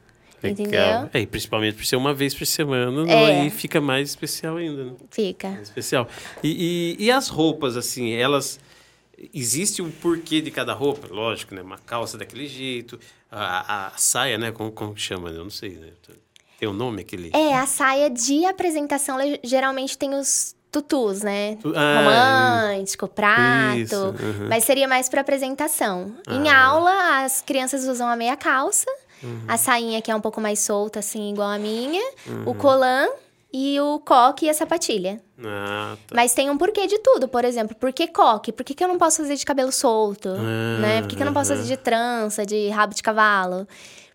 Legal. 0.42 0.52
Entendeu? 0.66 1.10
É, 1.12 1.20
e 1.20 1.26
principalmente 1.26 1.74
por 1.76 1.84
ser 1.86 1.96
uma 1.96 2.12
vez 2.14 2.34
por 2.34 2.46
semana, 2.46 3.10
É. 3.10 3.42
aí 3.42 3.50
fica 3.50 3.80
mais 3.80 4.10
especial 4.10 4.56
ainda, 4.58 4.84
né? 4.84 4.92
Fica. 5.10 5.48
especial. 5.62 6.06
E, 6.42 6.96
e, 7.00 7.04
e 7.06 7.10
as 7.10 7.28
roupas, 7.28 7.76
assim, 7.76 8.12
elas. 8.12 8.60
Existe 9.32 9.80
um 9.82 9.90
porquê 9.90 10.40
de 10.40 10.50
cada 10.50 10.72
roupa? 10.72 11.06
Lógico, 11.10 11.54
né? 11.54 11.62
Uma 11.62 11.78
calça 11.78 12.18
daquele 12.18 12.46
jeito, 12.48 12.98
a, 13.32 13.86
a 13.86 13.90
saia, 13.96 14.36
né? 14.38 14.52
Como, 14.52 14.70
como 14.70 14.94
que 14.94 15.00
chama? 15.00 15.30
Eu 15.30 15.44
não 15.44 15.50
sei, 15.50 15.70
né? 15.70 15.88
Tem 16.58 16.68
um 16.68 16.72
nome 16.72 17.00
aquele. 17.02 17.30
É, 17.34 17.56
a 17.56 17.66
saia 17.66 18.08
de 18.08 18.44
apresentação 18.44 19.16
geralmente 19.42 19.98
tem 19.98 20.14
os 20.14 20.54
tutus, 20.70 21.22
né? 21.22 21.58
Ah, 21.74 21.98
Romântico, 22.68 23.08
prato. 23.08 23.76
Isso, 23.78 23.96
uhum. 23.96 24.48
Mas 24.48 24.64
seria 24.64 24.86
mais 24.86 25.08
para 25.08 25.20
apresentação. 25.22 26.14
Em 26.28 26.48
Ah. 26.48 26.66
aula, 26.66 27.24
as 27.24 27.40
crianças 27.42 27.86
usam 27.86 28.06
a 28.08 28.14
meia 28.16 28.36
calça, 28.36 28.86
Uhum. 29.22 29.44
a 29.48 29.56
sainha 29.56 30.00
que 30.00 30.10
é 30.10 30.14
um 30.16 30.20
pouco 30.20 30.40
mais 30.40 30.60
solta, 30.60 31.00
assim, 31.00 31.32
igual 31.32 31.50
a 31.50 31.58
minha, 31.58 32.02
o 32.46 32.54
colã 32.54 33.08
e 33.52 33.78
o 33.80 33.98
coque 34.00 34.46
e 34.46 34.50
a 34.50 34.54
sapatilha. 34.54 35.20
Ah, 35.44 35.96
tá. 36.06 36.14
Mas 36.14 36.34
tem 36.34 36.50
um 36.50 36.56
porquê 36.56 36.86
de 36.86 36.98
tudo, 36.98 37.28
por 37.28 37.44
exemplo, 37.44 37.74
por 37.76 37.92
que 37.92 38.06
coque? 38.08 38.52
Por 38.52 38.64
que, 38.64 38.74
que 38.74 38.82
eu 38.82 38.88
não 38.88 38.98
posso 38.98 39.18
fazer 39.18 39.36
de 39.36 39.44
cabelo 39.44 39.72
solto? 39.72 40.28
Ah, 40.28 40.78
né? 40.80 41.00
Por 41.02 41.08
que, 41.08 41.16
que 41.16 41.22
eu 41.22 41.26
não 41.26 41.32
posso 41.32 41.50
fazer 41.50 41.66
de 41.66 41.76
trança, 41.76 42.44
de 42.46 42.68
rabo 42.68 42.94
de 42.94 43.02
cavalo? 43.02 43.66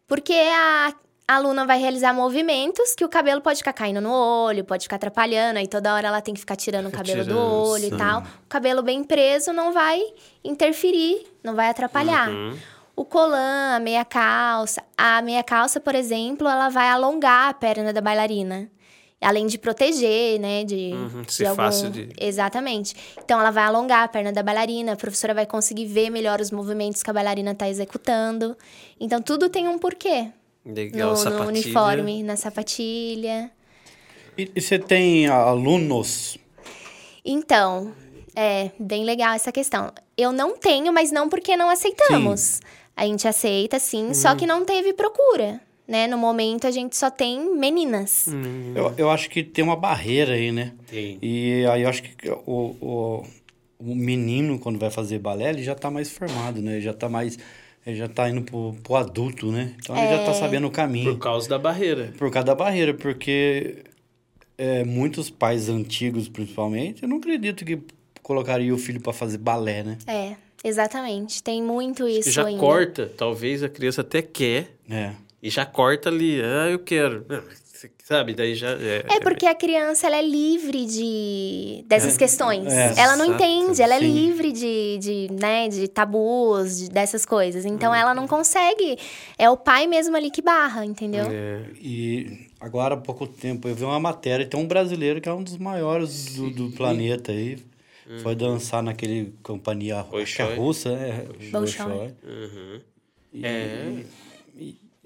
Porque 0.07 0.33
a 0.33 0.93
aluna 1.27 1.65
vai 1.65 1.77
realizar 1.77 2.13
movimentos 2.13 2.95
que 2.95 3.03
o 3.03 3.09
cabelo 3.09 3.41
pode 3.41 3.57
ficar 3.57 3.73
caindo 3.73 3.99
no 3.99 4.11
olho, 4.11 4.63
pode 4.63 4.83
ficar 4.83 4.95
atrapalhando, 4.95 5.59
aí 5.59 5.67
toda 5.67 5.93
hora 5.93 6.07
ela 6.07 6.21
tem 6.21 6.33
que 6.33 6.39
ficar 6.39 6.55
tirando 6.55 6.87
o 6.87 6.91
cabelo 6.91 7.19
do 7.19 7.31
tirando, 7.31 7.67
olho 7.67 7.89
sim. 7.89 7.93
e 7.93 7.97
tal. 7.97 8.21
O 8.21 8.47
cabelo 8.47 8.81
bem 8.81 9.03
preso 9.03 9.51
não 9.51 9.73
vai 9.73 10.01
interferir, 10.43 11.27
não 11.43 11.53
vai 11.53 11.69
atrapalhar. 11.69 12.29
Uhum. 12.29 12.57
O 12.95 13.05
colã, 13.05 13.75
a 13.75 13.79
meia 13.79 14.03
calça. 14.03 14.81
A 14.97 15.21
meia 15.21 15.43
calça, 15.43 15.79
por 15.79 15.93
exemplo, 15.93 16.47
ela 16.47 16.69
vai 16.69 16.87
alongar 16.89 17.49
a 17.49 17.53
perna 17.53 17.93
da 17.93 18.01
bailarina. 18.01 18.71
Além 19.19 19.47
de 19.47 19.57
proteger, 19.57 20.39
né? 20.39 20.63
De, 20.63 20.91
Uhum, 20.93 21.21
de 21.23 21.33
ser 21.33 21.53
fácil 21.55 21.89
de- 21.89 22.09
Exatamente. 22.19 22.95
Então, 23.23 23.39
ela 23.39 23.49
vai 23.49 23.63
alongar 23.63 24.03
a 24.03 24.07
perna 24.07 24.31
da 24.31 24.43
bailarina, 24.43 24.93
a 24.93 24.95
professora 24.95 25.33
vai 25.33 25.45
conseguir 25.45 25.85
ver 25.87 26.09
melhor 26.11 26.39
os 26.39 26.51
movimentos 26.51 27.01
que 27.01 27.09
a 27.09 27.13
bailarina 27.13 27.51
está 27.51 27.67
executando. 27.67 28.55
Então, 28.99 29.19
tudo 29.21 29.49
tem 29.49 29.67
um 29.67 29.79
porquê. 29.79 30.27
Legal, 30.63 31.15
No, 31.15 31.29
no 31.31 31.47
uniforme, 31.47 32.21
na 32.23 32.35
sapatilha. 32.35 33.49
E, 34.37 34.51
e 34.55 34.61
você 34.61 34.77
tem 34.77 35.25
alunos? 35.27 36.37
Então, 37.25 37.93
é 38.35 38.71
bem 38.79 39.03
legal 39.03 39.33
essa 39.33 39.51
questão. 39.51 39.91
Eu 40.15 40.31
não 40.31 40.55
tenho, 40.57 40.93
mas 40.93 41.11
não 41.11 41.27
porque 41.27 41.57
não 41.57 41.69
aceitamos. 41.69 42.61
A 42.95 43.05
gente 43.05 43.27
aceita, 43.27 43.79
sim, 43.79 44.13
só 44.13 44.29
Uhum. 44.31 44.37
que 44.37 44.45
não 44.47 44.65
teve 44.65 44.93
procura, 44.93 45.59
né? 45.87 46.05
No 46.07 46.17
momento 46.17 46.67
a 46.67 46.71
gente 46.71 46.97
só 46.97 47.09
tem 47.09 47.55
meninas. 47.55 48.27
Hum. 48.27 48.73
Eu, 48.75 48.93
eu 48.97 49.09
acho 49.09 49.29
que 49.29 49.43
tem 49.43 49.63
uma 49.63 49.75
barreira 49.75 50.33
aí, 50.33 50.51
né? 50.51 50.73
Tem. 50.89 51.17
E 51.21 51.65
aí 51.71 51.83
eu 51.83 51.89
acho 51.89 52.03
que 52.03 52.29
o, 52.29 52.75
o, 52.81 53.23
o 53.79 53.95
menino, 53.95 54.59
quando 54.59 54.77
vai 54.77 54.89
fazer 54.89 55.19
balé, 55.19 55.49
ele 55.49 55.63
já 55.63 55.75
tá 55.75 55.89
mais 55.89 56.11
formado, 56.11 56.61
né? 56.61 56.73
Ele 56.73 56.81
já 56.81 56.93
tá 56.93 57.07
mais. 57.07 57.37
Ele 57.85 57.95
já 57.95 58.09
tá 58.09 58.29
indo 58.29 58.41
pro, 58.41 58.75
pro 58.83 58.95
adulto, 58.95 59.49
né? 59.49 59.73
Então 59.77 59.95
ele 59.97 60.09
já 60.09 60.25
tá 60.25 60.33
sabendo 60.33 60.67
o 60.67 60.71
caminho. 60.71 61.13
Por 61.13 61.19
causa 61.19 61.47
da 61.47 61.57
barreira. 61.57 62.13
Por 62.17 62.29
causa 62.29 62.47
da 62.47 62.55
barreira, 62.55 62.93
porque 62.93 63.77
é, 64.57 64.83
muitos 64.83 65.29
pais 65.29 65.69
antigos, 65.69 66.27
principalmente, 66.27 67.03
eu 67.03 67.07
não 67.07 67.17
acredito 67.17 67.63
que 67.63 67.79
colocaria 68.21 68.73
o 68.73 68.77
filho 68.77 68.99
para 68.99 69.13
fazer 69.13 69.37
balé, 69.37 69.83
né? 69.83 69.97
É, 70.05 70.35
exatamente. 70.61 71.41
Tem 71.41 71.63
muito 71.63 72.05
isso 72.05 72.29
já 72.29 72.45
ainda. 72.45 72.59
corta, 72.59 73.09
talvez 73.15 73.63
a 73.63 73.69
criança 73.69 74.01
até 74.01 74.21
quer, 74.21 74.75
É. 74.89 75.13
e 75.41 75.49
já 75.49 75.65
corta 75.65 76.09
ali, 76.09 76.41
ah, 76.41 76.69
eu 76.69 76.79
quero. 76.79 77.25
Sabe, 78.03 78.33
daí 78.33 78.55
já... 78.55 78.69
É, 78.71 79.05
É 79.07 79.19
porque 79.19 79.45
a 79.45 79.53
criança 79.53 80.07
ela 80.07 80.15
é 80.17 80.21
livre 80.27 80.85
de 80.85 81.83
dessas 81.85 82.17
questões. 82.17 82.65
é. 82.73 82.93
ela 82.97 83.15
não 83.15 83.25
Exato, 83.25 83.43
entende, 83.43 83.81
ela 83.81 83.93
é 83.95 83.99
sim. 83.99 84.11
livre 84.13 84.51
de, 84.51 84.97
de, 84.97 85.27
né, 85.31 85.67
de 85.67 85.87
tabus, 85.87 86.79
de- 86.79 86.89
dessas 86.89 87.23
coisas. 87.25 87.65
Então 87.65 87.93
ela 87.93 88.15
não 88.15 88.27
consegue. 88.27 88.97
É 89.37 89.47
o 89.49 89.55
pai 89.57 89.85
mesmo 89.85 90.15
ali 90.15 90.31
que 90.31 90.41
barra, 90.41 90.83
entendeu? 90.85 91.25
É, 91.29 91.65
E 91.79 92.47
agora 92.59 92.95
há 92.95 92.97
pouco 92.97 93.27
tempo 93.27 93.67
eu 93.67 93.75
vi 93.75 93.83
uma 93.83 93.99
matéria, 93.99 94.45
tem 94.47 94.59
um 94.59 94.67
brasileiro 94.67 95.21
que 95.21 95.29
é 95.29 95.33
um 95.33 95.43
dos 95.43 95.57
maiores 95.57 96.33
do, 96.35 96.49
do 96.49 96.71
planeta 96.71 97.31
aí. 97.31 97.59
Foi 98.23 98.33
dançar 98.35 98.81
naquele 98.81 99.33
companhia 99.43 99.97
é 99.97 100.03
Bolshoi. 100.03 100.55
russa, 100.55 100.95
né? 100.95 101.25
Bolshoi. 101.51 101.51
Bolshoi. 101.51 102.13
uhum. 102.23 102.81
E- 103.33 103.45
É. 103.45 104.03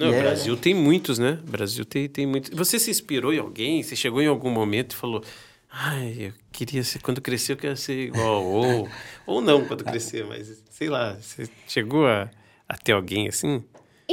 Não, 0.01 0.11
o 0.11 0.13
é- 0.15 0.21
Brasil 0.21 0.57
tem 0.57 0.73
muitos, 0.73 1.19
né? 1.19 1.39
O 1.47 1.51
Brasil 1.51 1.85
tem, 1.85 2.09
tem 2.09 2.25
muitos. 2.25 2.49
Você 2.51 2.79
se 2.79 2.89
inspirou 2.89 3.33
em 3.33 3.39
alguém? 3.39 3.83
Você 3.83 3.95
chegou 3.95 4.21
em 4.21 4.27
algum 4.27 4.49
momento 4.49 4.93
e 4.93 4.95
falou... 4.95 5.23
Ai, 5.69 6.15
eu 6.19 6.33
queria 6.51 6.83
ser... 6.83 6.99
Quando 6.99 7.21
crescer, 7.21 7.53
eu 7.53 7.57
quero 7.57 7.77
ser 7.77 8.07
igual. 8.07 8.43
ou, 8.43 8.89
ou 9.25 9.41
não 9.41 9.63
quando 9.65 9.83
crescer, 9.85 10.25
mas... 10.25 10.61
Sei 10.69 10.89
lá, 10.89 11.13
você 11.13 11.47
chegou 11.67 12.07
a, 12.07 12.29
a 12.67 12.75
ter 12.77 12.91
alguém 12.93 13.27
assim? 13.27 13.63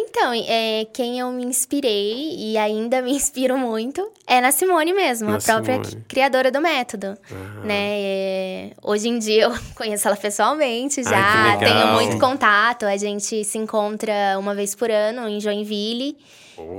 Então, 0.00 0.32
é, 0.32 0.86
quem 0.92 1.18
eu 1.18 1.30
me 1.32 1.44
inspirei 1.44 2.36
e 2.36 2.56
ainda 2.56 3.02
me 3.02 3.10
inspiro 3.12 3.58
muito 3.58 4.08
é 4.26 4.40
na 4.40 4.52
Simone 4.52 4.92
mesmo, 4.92 5.30
Na 5.30 5.36
a 5.36 5.40
própria 5.40 5.82
Simone. 5.82 6.04
criadora 6.06 6.50
do 6.50 6.60
método. 6.60 7.18
Né? 7.64 8.00
É, 8.00 8.70
hoje 8.82 9.08
em 9.08 9.18
dia 9.18 9.44
eu 9.44 9.54
conheço 9.74 10.06
ela 10.06 10.16
pessoalmente 10.16 11.02
já, 11.02 11.16
Ai, 11.16 11.58
tenho 11.58 11.86
muito 11.94 12.18
contato. 12.18 12.86
A 12.86 12.96
gente 12.96 13.44
se 13.44 13.58
encontra 13.58 14.38
uma 14.38 14.54
vez 14.54 14.74
por 14.74 14.90
ano 14.90 15.28
em 15.28 15.40
Joinville. 15.40 16.16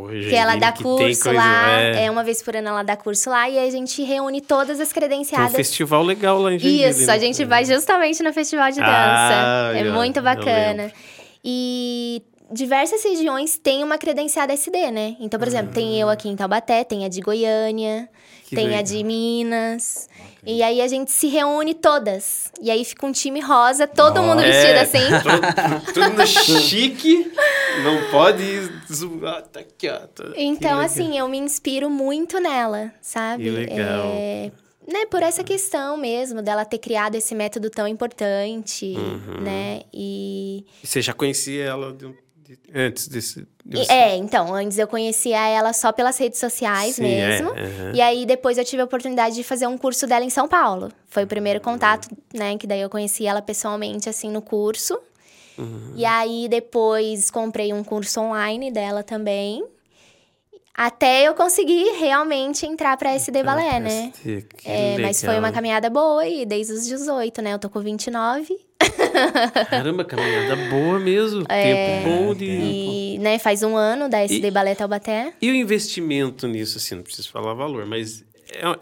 Que 0.10 0.36
ela 0.36 0.58
dá 0.58 0.74
que 0.74 0.84
curso 0.84 1.32
lá, 1.32 1.80
é. 1.80 2.06
é. 2.06 2.12
uma 2.12 2.22
vez 2.22 2.42
por 2.44 2.54
ano 2.54 2.68
ela 2.68 2.84
dá 2.84 2.98
curso 2.98 3.30
lá, 3.30 3.50
e 3.50 3.58
a 3.58 3.70
gente 3.70 4.04
reúne 4.04 4.42
todas 4.42 4.78
as 4.78 4.90
Tem 4.90 4.98
um 4.98 5.08
credenciadas. 5.08 5.56
festival 5.56 6.04
legal 6.04 6.38
lá 6.42 6.52
em 6.54 6.60
Joinville, 6.60 6.90
Isso, 6.90 7.08
né? 7.08 7.14
a 7.14 7.18
gente 7.18 7.46
vai 7.46 7.64
justamente 7.64 8.22
no 8.22 8.34
festival 8.34 8.70
de 8.72 8.80
dança. 8.80 8.92
Ah, 8.92 9.72
é 9.74 9.86
muito 9.86 10.22
bacana. 10.22 10.92
E 11.44 12.22
diversas 12.52 13.04
regiões 13.04 13.58
têm 13.58 13.84
uma 13.84 13.98
credenciada 13.98 14.54
SD, 14.54 14.92
né? 14.92 15.16
Então, 15.20 15.40
por 15.40 15.48
exemplo, 15.48 15.74
tem 15.74 16.00
eu 16.00 16.10
aqui 16.10 16.28
em 16.30 16.36
Taubaté, 16.36 16.84
tem 16.84 17.06
a 17.06 17.08
de 17.10 17.22
Goiânia, 17.22 18.10
Que 18.48 18.56
tem 18.56 18.66
legal. 18.66 18.80
a 18.80 18.84
de 18.84 19.04
Minas. 19.04 20.10
E 20.46 20.64
aí 20.64 20.82
a 20.82 20.88
gente 20.88 21.12
se 21.12 21.28
reúne 21.28 21.74
todas. 21.74 22.52
E 22.62 22.72
aí 22.72 22.84
fica 22.86 23.06
um 23.06 23.12
time 23.12 23.40
rosa, 23.42 23.86
todo 23.88 24.24
mundo 24.24 24.42
É, 24.42 24.50
vestido 24.52 24.80
assim. 24.80 25.00
Tudo, 25.22 25.94
tudo 25.94 26.10
no 26.18 26.26
chique, 26.28 27.32
não 27.84 28.10
pode 28.12 28.44
zoar. 28.92 29.44
Tá 29.44 29.60
aqui, 29.60 29.90
ó. 29.90 30.00
tá- 30.08 30.32
Então, 30.36 30.80
assim, 30.80 31.18
eu 31.18 31.28
me 31.28 31.38
inspiro 31.38 31.90
muito 31.90 32.40
nela, 32.40 32.92
sabe? 33.02 33.44
Que 33.44 33.50
legal. 33.50 34.06
É, 34.16 34.52
né, 34.88 35.06
por 35.12 35.22
essa 35.22 35.44
questão 35.44 35.98
mesmo, 35.98 36.42
dela 36.42 36.66
ter 36.66 36.80
criado 36.80 37.16
esse 37.16 37.36
método 37.36 37.70
tão 37.70 37.88
importante, 37.88 38.96
Uhum. 38.98 39.42
né? 39.42 39.82
E, 39.94 40.66
Você 40.84 41.02
já 41.02 41.14
conhecia 41.14 41.64
ela 41.66 41.94
de 41.94 42.06
um- 42.08 42.16
antes 42.74 43.08
desse. 43.08 43.48
de 43.66 43.78
e- 43.82 43.86
você- 43.86 43.92
É, 43.92 44.16
então, 44.16 44.54
antes 44.54 44.78
eu 44.78 44.88
conhecia 44.88 45.38
ela 45.48 45.74
só 45.74 45.92
pelas 45.92 46.18
redes 46.18 46.40
sociais 46.40 46.96
Sim, 46.96 47.04
mesmo. 47.04 47.50
é, 47.52 47.62
aham. 47.66 47.92
E 47.96 48.02
aí 48.02 48.26
depois 48.26 48.58
eu 48.58 48.66
tive 48.66 48.82
a 48.82 48.86
oportunidade 48.86 49.36
de 49.36 49.44
fazer 49.44 49.68
um 49.68 49.78
curso 49.78 50.08
dela 50.08 50.24
em 50.26 50.30
São 50.30 50.48
Paulo. 50.48 50.92
Foi 51.08 51.24
o 51.24 51.28
primeiro 51.28 51.62
contato, 51.62 52.08
né? 52.34 52.58
Que 52.58 52.66
daí 52.68 52.82
eu 52.82 52.90
conheci 52.90 53.26
ela 53.26 53.42
pessoalmente, 53.42 54.10
assim, 54.10 54.30
no 54.32 54.42
curso. 54.42 54.98
Uhum. 55.58 55.94
E 55.96 56.06
aí 56.06 56.48
depois 56.50 57.30
comprei 57.30 57.74
um 57.74 57.84
curso 57.84 58.22
online 58.22 58.72
dela 58.72 59.04
também. 59.04 59.64
Até 60.82 61.28
eu 61.28 61.34
conseguir 61.34 61.92
realmente 62.00 62.65
entrar 62.65 62.96
pra 62.96 63.12
SD 63.12 63.44
Balé, 63.44 63.82
né? 63.82 64.13
Que 64.24 64.46
É, 64.63 64.98
mas 64.98 65.22
foi 65.22 65.38
uma 65.38 65.52
caminhada 65.52 65.89
boa 65.89 66.26
e 66.26 66.46
desde 66.46 66.72
os 66.72 66.86
18, 66.88 67.42
né? 67.42 67.54
Eu 67.54 67.60
tô 67.60 67.70
com 67.70 67.82
29. 67.82 68.58
Caramba, 69.70 70.06
caminhada 70.06 70.56
boa 70.70 70.98
mesmo. 70.98 71.44
É. 71.50 71.63
Tempo 72.04 72.10
bom 72.10 72.34
de. 72.34 72.46
E, 72.46 73.18
né, 73.20 73.38
faz 73.39 73.62
um 73.62 73.76
ano 73.76 74.08
da 74.08 74.20
SD 74.24 74.48
E- 74.48 74.52
Balé 74.52 74.74
Taubaté. 74.74 75.34
E 75.42 75.52
o 75.52 75.54
investimento 75.54 76.48
nisso, 76.48 76.78
assim, 76.78 76.96
não 76.96 77.04
preciso 77.04 77.30
falar 77.30 77.54
valor, 77.54 77.86
mas 77.86 78.24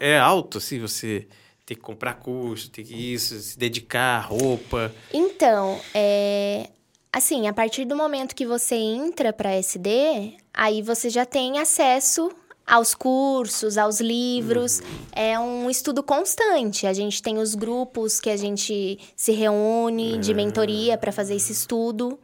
é, 0.00 0.12
é 0.12 0.18
alto, 0.20 0.58
assim, 0.58 0.78
você 0.78 1.26
ter 1.66 1.74
que 1.74 1.80
comprar 1.80 2.14
curso, 2.14 2.70
ter 2.70 2.84
que 2.84 2.94
isso, 2.94 3.36
se 3.40 3.58
dedicar, 3.58 4.20
roupa. 4.20 4.92
Então, 5.12 5.80
é, 5.92 6.68
assim, 7.12 7.48
a 7.48 7.52
partir 7.52 7.84
do 7.84 7.96
momento 7.96 8.34
que 8.34 8.46
você 8.46 8.74
entra 8.74 9.32
para 9.32 9.54
SD, 9.54 10.34
aí 10.52 10.82
você 10.82 11.10
já 11.10 11.24
tem 11.24 11.58
acesso 11.58 12.30
aos 12.66 12.94
cursos, 12.94 13.78
aos 13.78 14.00
livros. 14.00 14.82
É 15.12 15.38
um 15.38 15.70
estudo 15.70 16.02
constante. 16.02 16.86
A 16.86 16.92
gente 16.92 17.22
tem 17.22 17.38
os 17.38 17.54
grupos 17.54 18.20
que 18.20 18.28
a 18.28 18.36
gente 18.36 18.98
se 19.16 19.32
reúne 19.32 20.18
de 20.18 20.34
mentoria 20.34 20.98
para 20.98 21.10
fazer 21.10 21.34
esse 21.36 21.52
estudo. 21.52 22.18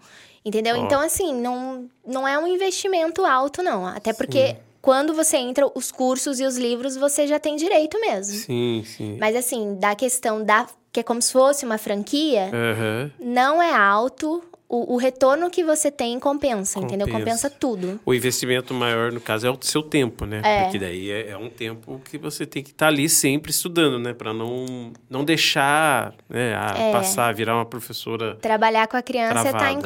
Entendeu? 0.45 0.77
Ó. 0.77 0.85
Então, 0.85 1.01
assim, 1.01 1.35
não, 1.35 1.89
não 2.07 2.29
é 2.29 2.39
um 2.39 2.47
investimento 2.47 3.25
alto, 3.25 3.63
não. 3.63 3.87
Até 3.87 4.13
porque 4.13 4.57
quando 4.83 5.15
você 5.15 5.39
entra, 5.39 5.67
os 5.75 5.91
cursos 5.91 6.39
e 6.39 6.45
os 6.45 6.59
livros, 6.59 6.95
você 6.95 7.27
já 7.27 7.41
tem 7.41 7.57
direito 7.57 7.99
mesmo. 7.99 8.37
Sim, 8.37 8.85
sim. 8.87 9.17
Mas 9.19 9.35
assim, 9.35 9.77
da 9.77 9.95
questão 9.95 10.45
da. 10.45 10.67
que 10.93 11.01
é 11.01 11.03
como 11.03 11.23
se 11.23 11.33
fosse 11.33 11.65
uma 11.65 11.79
franquia, 11.79 12.51
Aham. 12.53 13.11
não 13.19 13.63
é 13.63 13.73
alto. 13.73 14.43
O, 14.69 14.95
o 14.95 14.97
retorno 14.97 15.51
que 15.51 15.63
você 15.63 15.91
tem 15.91 16.19
compensa, 16.19 16.79
entendeu? 16.79 17.07
Compensa. 17.07 17.19
Compensa 17.25 17.51
tudo. 17.51 18.01
O 18.05 18.15
investimento 18.15 18.73
maior, 18.75 19.13
no 19.13 19.21
caso, 19.21 19.47
é 19.47 19.51
o 19.51 19.59
seu 19.61 19.83
tempo, 19.83 20.25
né? 20.25 20.41
É. 20.43 20.63
Porque 20.63 20.79
daí 20.79 21.11
é, 21.11 21.31
é 21.31 21.37
um 21.37 21.51
tempo 21.51 22.01
que 22.11 22.19
você 22.19 22.47
tem 22.47 22.63
que 22.63 22.71
estar 22.71 22.89
ali 22.89 23.09
sempre 23.09 23.51
estudando, 23.51 23.99
né? 23.99 24.13
Pra 24.15 24.33
não, 24.33 24.93
não 25.09 25.25
deixar 25.25 26.15
né, 26.29 26.57
a 26.57 26.75
É. 26.79 26.93
passar, 26.93 27.33
virar 27.35 27.55
uma 27.55 27.67
professora 27.67 28.37
Trabalhar 28.37 28.89
com 28.89 28.97
a 28.97 29.03
criança 29.03 29.39
é 29.39 29.45
estar 29.45 29.73
em 29.73 29.81
Travada. 29.81 29.83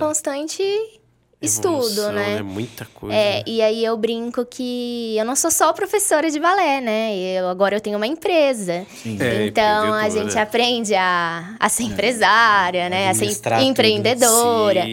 Estudo, 1.40 2.11
né? 2.12 2.42
Muita 2.42 2.85
coisa. 2.94 3.14
É, 3.14 3.42
e 3.46 3.62
aí 3.62 3.85
eu 3.85 3.96
brinco 3.96 4.44
que 4.44 5.16
eu 5.16 5.24
não 5.24 5.37
sou 5.37 5.51
só 5.51 5.72
professora 5.72 6.31
de 6.31 6.40
balé, 6.40 6.81
né? 6.81 7.16
Eu, 7.16 7.48
agora 7.48 7.77
eu 7.77 7.81
tenho 7.81 7.96
uma 7.96 8.07
empresa. 8.07 8.85
Sim. 9.03 9.16
É, 9.20 9.46
então 9.46 9.94
a 9.94 10.09
gente 10.09 10.37
aprende 10.38 10.94
a, 10.94 11.55
a 11.61 11.68
ser 11.68 11.85
empresária, 11.85 12.88
né? 12.88 13.09
A 13.11 13.14
ser 13.14 13.35
tudo. 13.37 13.61
empreendedora. 13.62 14.85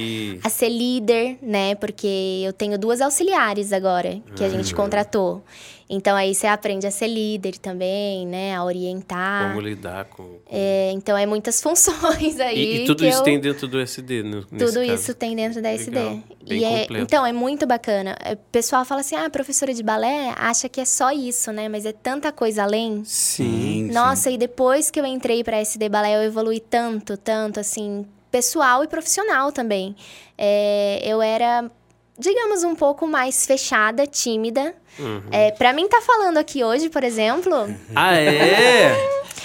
A 0.44 0.50
ser 0.50 0.70
líder, 0.70 1.38
né? 1.42 1.76
Porque 1.76 2.44
eu 2.46 2.54
tenho 2.54 2.78
duas 2.78 3.02
auxiliares 3.02 3.74
agora 3.74 4.20
que 4.36 4.44
a 4.44 4.48
Uhum. 4.48 4.54
gente 4.54 4.76
contratou. 4.76 5.44
Então 5.88 6.16
aí 6.18 6.34
você 6.34 6.48
aprende 6.48 6.88
a 6.88 6.92
ser 6.92 7.08
líder 7.08 7.58
também, 7.60 8.26
né? 8.26 8.56
A 8.56 8.64
orientar. 8.64 9.50
Como 9.50 9.62
lidar 9.62 10.06
com... 10.06 10.40
É, 10.52 10.92
então 10.94 11.16
é 11.16 11.28
muitas 11.28 11.62
funções 11.64 12.40
aí. 12.40 12.58
E, 12.58 12.84
e 12.84 12.86
tudo 12.86 13.04
que 13.04 13.08
isso 13.08 13.20
eu... 13.20 13.24
tem 13.24 13.40
dentro 13.40 13.68
do 13.68 13.80
SD, 13.80 14.24
no, 14.24 14.38
nesse 14.52 14.66
Tudo 14.66 14.80
caso. 14.88 14.94
isso 14.94 15.14
tem 15.14 15.36
dentro 15.36 15.62
da 15.62 15.70
SD. 15.72 15.92
Legal, 16.00 16.10
bem 16.12 16.24
E 16.60 16.64
é, 16.64 16.80
completo. 16.82 17.04
então, 17.04 17.26
é 17.26 17.32
muito 17.32 17.68
bacana. 17.68 18.18
É, 18.24 18.34
O 18.34 18.38
pessoal 18.52 18.84
fala 18.84 19.02
assim, 19.02 19.16
ah, 19.16 19.30
professora 19.30 19.74
de 19.76 19.84
balé 19.84 20.34
acha 20.38 20.68
que 20.68 20.82
é 20.82 20.86
só 20.86 21.12
isso, 21.12 21.52
né? 21.52 21.70
Mas 21.70 21.86
é 21.86 21.92
tanta 21.94 22.32
coisa 22.32 22.64
além. 22.64 23.04
Sim. 23.06 23.90
Nossa, 23.92 24.32
e 24.32 24.38
depois 24.40 24.90
que 24.90 25.00
eu 25.00 25.06
entrei 25.06 25.44
pra 25.44 25.58
SD 25.58 25.88
Balé, 25.90 26.16
eu 26.16 26.24
evolui 26.24 26.60
tanto, 26.60 27.16
tanto, 27.16 27.60
assim, 27.60 28.06
pessoal 28.32 28.84
e 28.84 28.88
profissional 28.88 29.52
também. 29.52 29.96
É, 30.36 31.00
eu 31.04 31.22
era, 31.22 31.70
digamos, 32.18 32.64
um 32.64 32.74
pouco 32.76 33.06
mais 33.08 33.46
fechada, 33.46 34.08
tímida. 34.08 34.74
Uhum. 34.98 35.22
É, 35.32 35.52
pra 35.52 35.74
mim 35.74 35.88
tá 35.88 36.02
falando 36.02 36.38
aqui 36.38 36.64
hoje, 36.64 36.90
por 36.90 37.04
exemplo, 37.04 37.70
Ah, 37.96 38.16
é? 38.16 38.96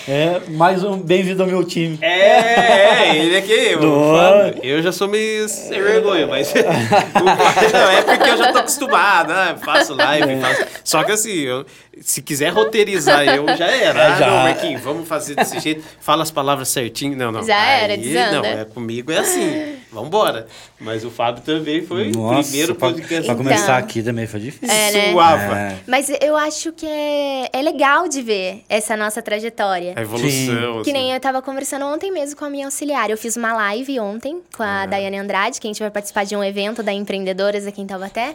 É, 0.09 0.41
mais 0.49 0.83
um 0.83 0.97
bem-vindo 0.97 1.43
ao 1.43 1.49
meu 1.49 1.63
time. 1.63 1.99
É, 2.01 3.11
é, 3.11 3.17
ele 3.17 3.37
aqui. 3.37 3.75
Fábio, 3.77 4.61
eu 4.65 4.83
já 4.83 4.91
sou 4.93 5.07
meio 5.07 5.47
sem 5.49 5.81
vergonha, 5.81 6.27
mas 6.27 6.53
não, 6.55 7.91
é 7.91 8.03
porque 8.03 8.31
eu 8.31 8.37
já 8.39 8.51
tô 8.53 8.59
acostumado, 8.61 9.29
né? 9.29 9.57
Faço 9.63 9.95
live, 9.95 10.41
faço. 10.41 10.65
Só 10.85 11.05
que 11.05 11.13
assim, 11.13 11.33
eu- 11.41 11.67
se 12.01 12.23
quiser 12.23 12.49
roteirizar 12.49 13.25
eu, 13.27 13.45
já 13.59 13.67
era. 13.67 14.15
Ah, 14.15 14.19
Já. 14.19 14.27
não, 14.27 14.37
Marquinhos, 14.39 14.81
vamos 14.81 15.07
fazer 15.07 15.35
desse 15.35 15.61
jeito, 15.61 15.85
fala 16.01 16.23
as 16.23 16.31
palavras 16.31 16.69
certinho. 16.69 17.15
Não, 17.15 17.31
não. 17.31 17.43
Já 17.45 17.63
era, 17.63 17.93
aí, 17.93 17.99
desanda. 17.99 18.33
Não, 18.39 18.45
é, 18.47 18.65
comigo 18.65 19.13
é 19.13 19.19
assim. 19.19 19.75
vambora. 19.93 20.47
Mas 20.81 21.05
o 21.05 21.11
Fábio 21.11 21.43
também 21.43 21.83
foi 21.85 22.11
o 22.17 22.43
primeiro 22.43 22.75
pra, 22.75 22.89
podcast. 22.89 23.25
pra 23.27 23.35
Então. 23.35 23.37
começar 23.37 23.77
aqui 23.77 24.03
também 24.03 24.27
foi 24.27 24.41
difícil. 24.41 24.75
É, 24.75 24.93
né? 24.93 25.13
Suava. 25.13 25.40
É. 25.41 25.79
Mas 25.87 26.11
eu 26.21 26.37
acho 26.37 26.73
que 26.73 26.87
é, 26.87 27.49
é 27.53 27.63
legal 27.63 28.09
de 28.09 28.23
ver 28.23 28.63
essa 28.69 28.97
nossa 28.97 29.23
trajetória. 29.23 29.95
A 29.97 30.03
evolução. 30.03 30.83
Que 30.83 30.91
assim. 30.91 30.93
nem 30.93 31.13
eu 31.13 31.21
tava 31.21 31.41
conversando 31.43 31.85
ontem 31.87 32.11
mesmo 32.11 32.39
com 32.39 32.45
a 32.45 32.51
minha 32.51 32.67
auxiliar. 32.67 33.11
Eu 33.11 33.19
fiz 33.19 33.37
uma 33.37 33.53
live 33.53 33.99
ontem 34.01 34.41
com 34.57 34.63
a 34.63 34.87
Daiane 34.87 35.19
Andrade, 35.19 35.61
que 35.61 35.67
a 35.67 35.71
gente 35.71 35.81
vai 35.81 35.91
participar 35.91 36.25
de 36.25 36.37
um 36.37 36.43
evento 36.43 36.83
da 36.83 36.93
Empreendedoras 36.93 37.67
aqui 37.67 37.81
em 37.81 37.87
Taubaté. 37.87 38.35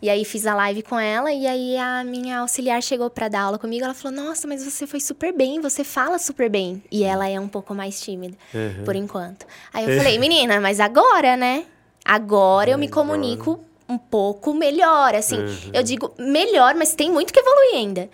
E 0.00 0.08
aí 0.08 0.24
fiz 0.24 0.46
a 0.46 0.54
live 0.54 0.82
com 0.82 0.98
ela 0.98 1.32
e 1.32 1.46
aí 1.46 1.76
a 1.76 2.04
minha 2.04 2.38
auxiliar 2.38 2.82
chegou 2.82 3.10
pra 3.10 3.28
dar 3.28 3.42
aula 3.42 3.58
comigo. 3.58 3.84
Ela 3.84 3.94
falou: 3.94 4.16
Nossa, 4.16 4.46
mas 4.46 4.64
você 4.64 4.86
foi 4.86 5.00
super 5.00 5.32
bem, 5.32 5.60
você 5.60 5.84
fala 5.84 6.18
super 6.18 6.48
bem. 6.48 6.82
E 6.90 7.04
ela 7.04 7.28
é 7.28 7.38
um 7.38 7.48
pouco 7.48 7.74
mais 7.74 8.00
tímida, 8.00 8.36
por 8.84 8.96
enquanto. 8.96 9.46
Aí 9.72 9.88
eu 9.88 9.96
falei: 9.96 10.18
Menina, 10.18 10.60
mas 10.60 10.80
agora, 10.80 11.36
né? 11.36 11.64
Agora 12.04 12.70
eu 12.70 12.78
me 12.78 12.88
comunico 12.88 13.60
um 13.88 13.96
pouco 13.96 14.52
melhor, 14.52 15.14
assim. 15.14 15.36
Eu 15.72 15.82
digo 15.82 16.12
melhor, 16.18 16.74
mas 16.74 16.94
tem 16.94 17.10
muito 17.10 17.32
que 17.32 17.40
evoluir 17.40 17.74
ainda. 17.76 18.10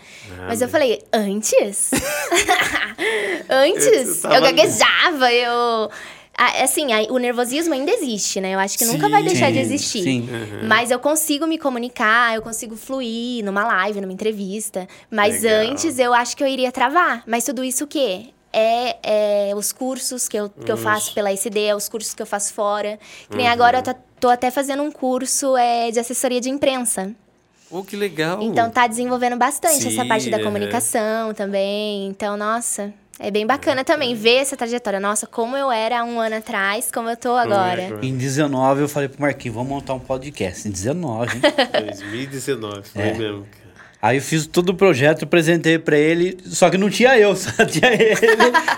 mas 0.46 0.62
eu 0.62 0.68
falei, 0.68 1.02
antes? 1.12 1.90
antes? 3.48 4.24
Eu 4.24 4.30
Eu 4.32 4.42
gaguejava, 4.42 5.32
eu... 5.32 5.90
Ah, 6.37 6.64
Assim, 6.64 6.87
o 7.10 7.18
nervosismo 7.18 7.74
ainda 7.74 7.92
existe, 7.92 8.40
né? 8.40 8.54
Eu 8.54 8.58
acho 8.58 8.76
que 8.76 8.84
nunca 8.84 9.08
vai 9.08 9.22
Sim, 9.22 9.28
deixar 9.28 9.52
de 9.52 9.58
existir. 9.60 10.02
sim. 10.02 10.28
Mas 10.66 10.90
eu 10.90 10.98
consigo 10.98 11.46
me 11.46 11.58
comunicar, 11.58 12.34
eu 12.34 12.42
consigo 12.42 12.74
fluir 12.76 13.44
numa 13.44 13.64
live, 13.64 14.00
numa 14.00 14.12
entrevista. 14.12 14.88
Mas 15.08 15.42
Legal. 15.42 15.70
antes 15.70 15.96
eu 15.98 16.12
acho 16.12 16.37
que 16.37 16.42
eu 16.42 16.48
iria 16.48 16.72
travar. 16.72 17.22
Mas 17.24 17.44
tudo 17.44 17.62
isso 17.62 17.84
o 17.84 17.87
quê? 17.87 18.30
É, 18.52 19.48
é 19.50 19.54
os 19.54 19.72
cursos 19.72 20.26
que 20.28 20.37
eu, 20.37 20.48
que 20.48 20.70
eu 20.70 20.76
faço 20.76 21.14
pela 21.14 21.32
ICD, 21.32 21.60
é 21.66 21.74
os 21.76 21.88
cursos 21.88 22.14
que 22.14 22.22
eu 22.22 22.26
faço 22.26 22.52
fora. 22.52 22.98
Que 23.30 23.37
nem 23.37 23.46
agora 23.48 23.78
eu 23.78 23.82
tá- 23.82 23.96
tô 24.24 24.30
até 24.30 24.50
fazendo 24.50 24.82
um 24.82 24.90
curso 24.90 25.54
é, 25.54 25.90
de 25.90 26.00
assessoria 26.00 26.40
de 26.40 26.48
imprensa. 26.48 27.12
Pô, 27.68 27.84
que 27.84 27.94
legal. 27.94 28.40
Então 28.40 28.70
tá 28.70 28.87
desenvolvendo 28.87 29.37
bastante 29.37 29.82
Sim, 29.82 29.88
essa 29.88 30.06
parte 30.06 30.30
da 30.30 30.38
é. 30.38 30.42
comunicação 30.42 31.34
também. 31.34 32.06
Então, 32.06 32.34
nossa, 32.34 32.90
é 33.18 33.30
bem 33.30 33.46
bacana 33.46 33.84
também 33.84 34.14
ver 34.14 34.37
essa 34.37 34.56
trajetória. 34.56 34.98
Nossa, 34.98 35.26
como 35.26 35.58
eu 35.58 35.70
era 35.70 36.02
um 36.04 36.18
ano 36.18 36.37
atrás, 36.37 36.90
como 36.90 37.10
eu 37.10 37.18
tô 37.18 37.34
agora. 37.34 37.84
agora. 37.88 38.06
Em 38.06 38.16
19 38.16 38.80
eu 38.80 38.88
falei 38.88 39.10
pro 39.10 39.20
Marquinhos, 39.20 39.56
vamos 39.56 39.68
montar 39.68 39.92
um 39.92 40.00
podcast. 40.00 40.66
Em 40.66 40.70
19, 40.70 41.37
hein? 41.37 41.42
2019, 41.84 42.82
foi 42.88 43.02
É. 43.02 43.12
mesmo. 43.12 43.46
Aí 44.06 44.18
eu 44.18 44.22
fiz 44.22 44.46
todo 44.46 44.68
o 44.68 44.74
projeto, 44.74 45.22
apresentei 45.24 45.78
pra 45.78 45.96
ele, 45.96 46.36
só 46.44 46.68
que 46.68 46.76
não 46.76 46.90
tinha 46.90 47.18
eu, 47.18 47.34
só 47.36 47.64
tinha 47.64 47.90
ele 47.90 48.14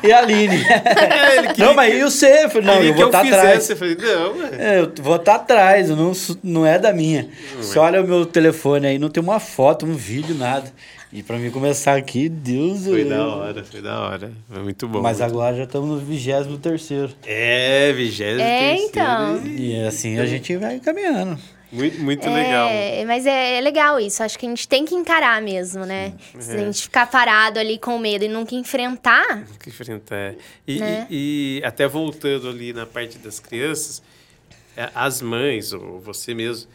e 0.05 0.13
a 0.13 0.19
Aline. 0.19 0.57
É, 0.97 1.39
ele 1.39 1.49
queria 1.49 1.67
não, 1.67 1.75
mas 1.75 1.95
e 1.95 2.01
você? 2.03 2.45
Eu 2.45 2.51
falei, 2.51 2.67
não, 2.69 2.83
eu 2.83 2.93
que 2.95 2.99
vou 3.01 3.07
estar 3.07 3.25
fizesse. 3.25 3.41
atrás. 3.47 3.71
Eu 3.71 3.77
falei, 3.77 3.97
não, 3.97 4.37
ué. 4.39 4.51
É, 4.59 4.81
eu 4.81 4.93
vou 5.03 5.17
estar 5.17 5.35
atrás, 5.35 5.91
eu 5.91 5.97
não, 5.97 6.13
não 6.45 6.65
é 6.65 6.79
da 6.79 6.93
minha. 6.93 7.29
Você 7.57 7.77
olha 7.77 8.01
o 8.01 8.07
meu 8.07 8.25
telefone 8.25 8.87
aí, 8.87 8.99
não 9.01 9.09
tem 9.09 9.21
uma 9.21 9.41
foto, 9.41 9.85
um 9.85 9.95
vídeo, 9.95 10.35
nada. 10.37 10.73
E 11.13 11.23
pra 11.23 11.39
mim 11.39 11.51
começar 11.51 11.97
aqui, 11.97 12.29
Deus... 12.29 12.85
Foi 12.85 13.03
eu- 13.03 13.09
da 13.09 13.27
hora, 13.27 13.65
foi 13.65 13.81
da 13.83 14.01
hora. 14.01 14.31
Foi 14.53 14.63
muito 14.63 14.87
bom. 14.87 15.01
Mas 15.01 15.19
muito 15.19 15.33
agora 15.33 15.57
já 15.57 15.65
estamos 15.65 15.89
no 15.89 15.99
23 15.99 16.59
terceiro. 16.61 17.11
É, 17.27 17.93
vigésimo 17.93 18.41
É, 18.43 18.71
terceiro 18.75 18.89
então. 18.91 19.41
e- 19.47 19.73
E 19.83 19.87
assim 19.87 20.19
a 20.21 20.27
gente 20.27 20.57
vai 20.57 20.79
caminhando. 20.79 21.39
Muito, 21.73 21.99
muito 22.01 22.29
legal. 22.31 22.69
É, 22.69 23.05
mas 23.05 23.27
é, 23.27 23.59
é 23.59 23.61
legal 23.61 23.99
isso. 23.99 24.23
Acho 24.23 24.39
que 24.39 24.47
a 24.47 24.49
gente 24.49 24.69
tem 24.69 24.85
que 24.85 24.95
encarar 24.95 25.41
mesmo, 25.43 25.85
né? 25.85 26.15
Se 26.39 26.53
a 26.53 26.59
gente 26.59 26.83
ficar 26.83 27.11
parado 27.11 27.59
ali 27.59 27.79
com 27.79 27.99
medo 27.99 28.25
e 28.25 28.29
nunca 28.29 28.55
enfrentar, 28.55 29.45
Que 29.59 29.71
enfrentar. 29.71 30.15
é. 30.17 30.37
E, 30.67 30.79
Né? 30.79 31.07
e- 31.11 31.61
e 31.61 31.65
até 31.65 31.87
voltando 31.89 32.49
ali 32.49 32.73
na 32.73 32.87
parte 32.87 33.19
das 33.19 33.41
crianças, 33.41 34.03
é, 34.77 34.91
as 34.95 35.23
mães, 35.23 35.73
ou 35.73 36.01
você 36.01 36.35
mesmo, 36.35 36.69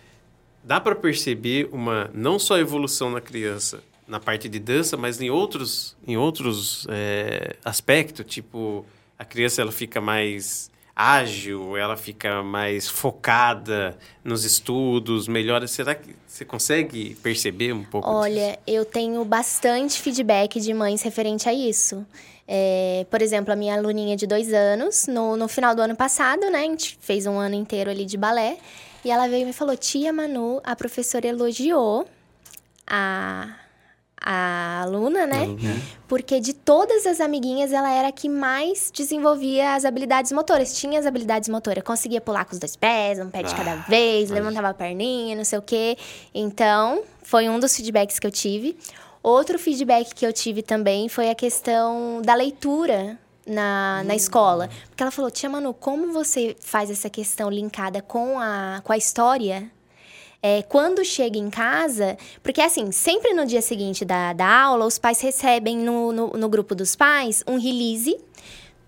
dá 0.63 0.80
para 0.80 0.95
perceber 0.95 1.69
uma 1.71 2.10
não 2.13 2.38
só 2.39 2.58
evolução 2.58 3.10
na 3.12 3.21
criança 3.21 3.82
na 4.08 4.19
parte 4.19 4.49
de 4.49 4.60
dança, 4.60 4.97
mas 4.97 5.21
em 5.21 5.30
outros, 5.30 5.95
em 6.06 6.17
outros 6.17 6.86
é, 6.89 7.56
aspectos, 7.63 8.25
tipo 8.25 8.86
a 9.17 9.23
criança 9.23 9.62
ela 9.62 9.71
fica 9.71 10.01
mais 10.01 10.70
ágil, 10.95 11.75
ela 11.77 11.97
fica 11.97 12.43
mais 12.43 12.88
focada 12.88 13.97
nos 14.23 14.43
estudos, 14.43 15.27
melhora. 15.27 15.67
Será 15.67 15.95
que 15.95 16.15
você 16.27 16.45
consegue 16.45 17.15
perceber 17.15 17.73
um 17.73 17.84
pouco? 17.84 18.08
disso? 18.08 18.19
Olha, 18.19 18.60
eu 18.67 18.86
tenho 18.86 19.23
bastante 19.25 19.99
feedback 19.99 20.60
de 20.60 20.73
mães 20.73 21.01
referente 21.01 21.47
a 21.47 21.54
isso. 21.54 22.06
É, 22.47 23.06
por 23.10 23.21
exemplo, 23.21 23.54
a 23.54 23.56
minha 23.56 23.75
aluninha 23.75 24.15
de 24.15 24.27
dois 24.27 24.54
anos, 24.54 25.08
no, 25.08 25.38
no 25.38 25.47
final 25.47 25.73
do 25.73 25.82
ano 25.82 25.95
passado, 25.95 26.49
né? 26.49 26.60
A 26.60 26.63
gente 26.63 26.97
fez 27.01 27.25
um 27.25 27.39
ano 27.39 27.56
inteiro 27.56 27.89
ali 27.89 28.06
de 28.06 28.17
balé. 28.17 28.58
E 29.04 29.10
ela 29.10 29.27
veio 29.27 29.43
e 29.43 29.45
me 29.45 29.54
falou: 29.54 29.75
Tia 29.77 30.12
Manu, 30.12 30.62
a 30.63 30.75
professora 30.75 31.27
elogiou 31.27 32.06
a, 32.86 33.56
a 34.23 34.81
aluna, 34.84 35.25
né? 35.25 35.47
Porque 36.07 36.39
de 36.39 36.53
todas 36.53 37.07
as 37.07 37.19
amiguinhas, 37.19 37.71
ela 37.73 37.91
era 37.91 38.10
a 38.10 38.12
que 38.12 38.29
mais 38.29 38.91
desenvolvia 38.93 39.73
as 39.73 39.84
habilidades 39.84 40.31
motoras. 40.31 40.77
Tinha 40.77 40.99
as 40.99 41.05
habilidades 41.05 41.49
motoras. 41.49 41.84
Conseguia 41.84 42.21
pular 42.21 42.45
com 42.45 42.53
os 42.53 42.60
dois 42.60 42.75
pés, 42.75 43.19
um 43.19 43.29
pé 43.29 43.41
de 43.43 43.55
cada 43.55 43.73
Ah, 43.73 43.86
vez, 43.89 44.29
levantava 44.29 44.69
a 44.69 44.73
perninha, 44.73 45.36
não 45.36 45.43
sei 45.43 45.57
o 45.57 45.62
quê. 45.62 45.97
Então, 46.34 47.03
foi 47.23 47.49
um 47.49 47.60
dos 47.60 47.75
feedbacks 47.75 48.19
que 48.19 48.27
eu 48.27 48.31
tive. 48.31 48.77
Outro 49.23 49.57
feedback 49.57 50.13
que 50.13 50.25
eu 50.25 50.34
tive 50.34 50.62
também 50.62 51.07
foi 51.10 51.29
a 51.29 51.36
questão 51.36 52.21
da 52.23 52.36
leitura 52.36 53.17
na, 53.45 54.03
na 54.05 54.15
escola. 54.15 54.69
Porque 54.89 55.01
ela 55.01 55.12
falou, 55.12 55.31
Tia 55.31 55.49
Manu, 55.49 55.73
como 55.73 56.12
você 56.12 56.55
faz 56.60 56.89
essa 56.89 57.10
questão 57.10 57.49
linkada 57.49 58.01
com 58.01 58.39
a, 58.39 58.81
com 58.84 58.91
a 58.93 58.97
história? 58.97 59.71
É, 60.43 60.63
quando 60.63 61.06
chega 61.06 61.38
em 61.38 61.51
casa, 61.51 62.17
porque 62.41 62.62
assim, 62.62 62.91
sempre 62.91 63.34
no 63.34 63.45
dia 63.45 63.62
seguinte 63.62 64.04
da, 64.04 64.34
da 64.34 64.47
aula, 64.47 64.86
os 64.88 64.97
pais 64.97 65.21
recebem 65.21 65.77
no, 65.77 66.12
no, 66.12 66.27
no 66.30 66.49
grupo 66.49 66.73
dos 66.73 66.95
pais 66.95 67.43
um 67.47 67.60
release 67.60 68.19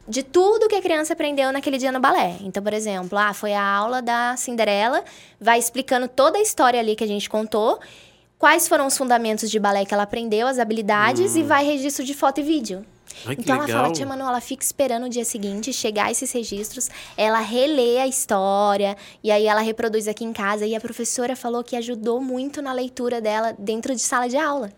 de 0.08 0.24
tudo 0.24 0.68
que 0.68 0.76
a 0.76 0.82
criança 0.82 1.14
aprendeu 1.14 1.52
naquele 1.52 1.78
dia 1.78 1.92
no 1.92 2.00
balé. 2.00 2.38
Então, 2.42 2.62
por 2.62 2.74
exemplo, 2.74 3.18
ah, 3.18 3.34
foi 3.34 3.54
a 3.54 3.64
aula 3.64 4.02
da 4.02 4.36
Cinderela, 4.36 5.04
vai 5.40 5.60
explicando 5.60 6.08
toda 6.08 6.38
a 6.38 6.42
história 6.42 6.80
ali 6.80 6.96
que 6.96 7.04
a 7.04 7.08
gente 7.08 7.30
contou, 7.30 7.80
quais 8.38 8.68
foram 8.68 8.88
os 8.88 8.98
fundamentos 8.98 9.50
de 9.50 9.60
balé 9.60 9.86
que 9.86 9.94
ela 9.94 10.04
aprendeu, 10.04 10.48
as 10.48 10.60
habilidades, 10.60 11.36
e 11.36 11.44
vai 11.44 11.64
registro 11.64 12.04
de 12.04 12.14
foto 12.14 12.42
e 12.42 12.44
vídeo. 12.44 12.86
Ai, 13.26 13.36
então 13.38 13.56
ela 13.56 13.66
legal. 13.66 13.82
fala, 13.84 13.94
tia 13.94 14.06
Manu, 14.06 14.24
ela 14.24 14.42
fica 14.42 14.64
esperando 14.64 15.06
o 15.06 15.10
dia 15.10 15.26
seguinte 15.26 15.72
chegar 15.72 16.12
esses 16.12 16.32
registros, 16.32 16.90
ela 17.18 17.40
relê 17.40 18.00
a 18.00 18.08
história, 18.08 18.98
e 19.24 19.32
aí 19.32 19.46
ela 19.46 19.62
reproduz 19.62 20.08
aqui 20.08 20.24
em 20.24 20.34
casa. 20.34 20.66
E 20.66 20.76
a 20.76 20.82
professora 20.82 21.36
falou 21.36 21.64
que 21.64 21.76
ajudou 21.76 22.22
muito 22.22 22.62
na 22.62 22.74
leitura 22.74 23.22
dela 23.22 23.56
dentro 23.58 23.96
de 23.96 24.02
sala 24.02 24.28
de 24.28 24.38
aula. 24.38 24.72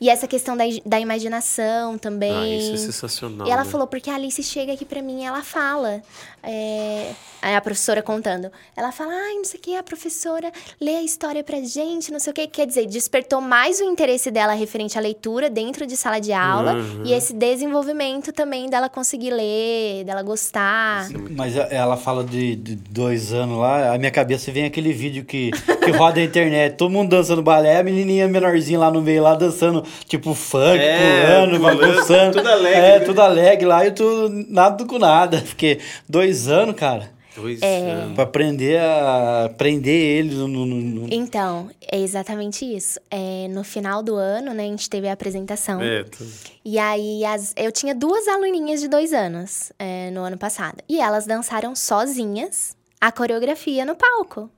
E 0.00 0.08
essa 0.08 0.26
questão 0.26 0.56
da, 0.56 0.64
da 0.84 1.00
imaginação 1.00 1.98
também. 1.98 2.32
Ah, 2.32 2.48
isso 2.48 2.74
é 2.74 2.76
sensacional. 2.76 3.46
E 3.46 3.50
ela 3.50 3.64
né? 3.64 3.70
falou, 3.70 3.86
porque 3.86 4.10
a 4.10 4.14
Alice 4.14 4.42
chega 4.42 4.72
aqui 4.72 4.84
pra 4.84 5.02
mim 5.02 5.22
e 5.22 5.24
ela 5.24 5.42
fala. 5.42 6.02
É, 6.48 7.10
aí 7.42 7.54
a 7.56 7.60
professora 7.60 8.02
contando. 8.02 8.50
Ela 8.76 8.92
fala, 8.92 9.12
ai, 9.12 9.34
não 9.34 9.44
sei 9.44 9.58
o 9.58 9.62
que, 9.62 9.74
a 9.74 9.82
professora 9.82 10.52
lê 10.80 10.94
a 10.96 11.02
história 11.02 11.42
pra 11.42 11.58
gente, 11.60 12.12
não 12.12 12.20
sei 12.20 12.30
o 12.30 12.34
que. 12.34 12.46
Quer 12.46 12.66
dizer, 12.66 12.86
despertou 12.86 13.40
mais 13.40 13.80
o 13.80 13.84
interesse 13.84 14.30
dela 14.30 14.52
referente 14.52 14.96
à 14.96 15.00
leitura 15.00 15.50
dentro 15.50 15.84
de 15.86 15.96
sala 15.96 16.20
de 16.20 16.32
aula. 16.32 16.74
Uhum. 16.74 17.02
E 17.04 17.12
esse 17.12 17.32
desenvolvimento 17.32 18.32
também 18.32 18.68
dela 18.70 18.88
conseguir 18.88 19.30
ler, 19.30 20.04
dela 20.04 20.22
gostar. 20.22 21.08
Mas 21.30 21.56
a- 21.58 21.62
ela 21.70 21.96
fala 21.96 22.22
de, 22.22 22.54
de 22.54 22.76
dois 22.76 23.32
anos 23.32 23.58
lá, 23.58 23.92
a 23.92 23.98
minha 23.98 24.10
cabeça 24.12 24.52
vem 24.52 24.64
aquele 24.64 24.92
vídeo 24.92 25.24
que, 25.24 25.50
que 25.84 25.90
roda 25.90 26.20
na 26.20 26.26
internet, 26.26 26.76
todo 26.76 26.90
mundo 26.92 27.10
dançando 27.10 27.42
balé, 27.42 27.78
a 27.78 27.82
menininha 27.82 28.28
menorzinha 28.28 28.78
lá 28.78 28.90
no 28.90 29.02
meio 29.02 29.22
lá 29.22 29.34
dançando, 29.34 29.82
tipo 30.06 30.32
funk, 30.32 30.78
É, 30.78 31.24
pulando, 31.26 31.56
pulando, 31.58 31.80
bagunçando. 31.80 32.36
tudo 32.36 32.48
alegre, 32.48 32.80
É, 32.80 32.98
né? 32.98 33.04
tudo 33.04 33.20
alegre 33.20 33.66
lá 33.66 33.84
e 33.86 33.90
tudo 33.90 34.46
nada 34.48 34.84
com 34.84 34.98
nada. 34.98 35.42
Porque 35.46 35.78
dois 36.08 36.35
anos, 36.48 36.74
cara, 36.76 37.10
Dois 37.34 37.60
É. 37.60 37.90
anos. 37.90 38.14
pra 38.14 38.24
aprender 38.24 38.78
a 38.80 39.50
prender 39.58 39.94
ele 39.94 40.34
no... 40.34 40.48
no- 40.48 40.64
no- 40.66 41.08
Então, 41.12 41.68
é 41.92 41.98
exatamente 42.00 42.64
isso. 42.64 42.98
É, 43.10 43.46
no 43.48 43.62
final 43.62 44.02
do 44.02 44.14
ano, 44.14 44.54
né, 44.54 44.64
a 44.64 44.68
gente 44.68 44.88
teve 44.88 45.06
a 45.06 45.12
apresentação. 45.12 45.82
É, 45.82 46.02
tu- 46.04 46.26
E 46.64 46.78
aí, 46.78 47.24
as- 47.26 47.52
eu 47.56 47.70
tinha 47.70 47.94
duas 47.94 48.26
aluninhas 48.26 48.80
de 48.80 48.88
dois 48.88 49.12
anos 49.12 49.70
é, 49.78 50.10
no 50.12 50.22
ano 50.22 50.38
passado. 50.38 50.78
E 50.88 50.98
elas 50.98 51.26
dançaram 51.26 51.74
sozinhas 51.76 52.74
a 53.00 53.12
coreografia 53.12 53.84
no 53.84 53.94
palco. 53.96 54.48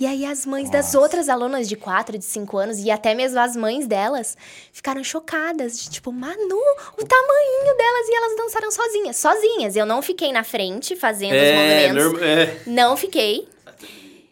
E 0.00 0.06
aí, 0.06 0.24
as 0.24 0.46
mães 0.46 0.70
das 0.70 0.86
Nossa. 0.86 0.98
outras 1.00 1.28
alunas 1.28 1.68
de 1.68 1.76
quatro, 1.76 2.16
de 2.16 2.24
cinco 2.24 2.56
anos, 2.56 2.78
e 2.78 2.90
até 2.90 3.14
mesmo 3.14 3.38
as 3.38 3.54
mães 3.54 3.86
delas, 3.86 4.34
ficaram 4.72 5.04
chocadas. 5.04 5.78
De, 5.78 5.90
tipo, 5.90 6.10
Manu, 6.10 6.58
o 6.98 7.04
tamanho 7.04 7.76
delas. 7.76 8.08
E 8.08 8.14
elas 8.14 8.36
dançaram 8.38 8.70
sozinhas. 8.70 9.16
Sozinhas. 9.18 9.76
Eu 9.76 9.84
não 9.84 10.00
fiquei 10.00 10.32
na 10.32 10.42
frente 10.42 10.96
fazendo 10.96 11.32
os 11.34 11.38
é, 11.38 11.52
movimentos. 11.92 12.12
norma- 12.12 12.26
é. 12.26 12.62
Não 12.66 12.96
fiquei. 12.96 13.46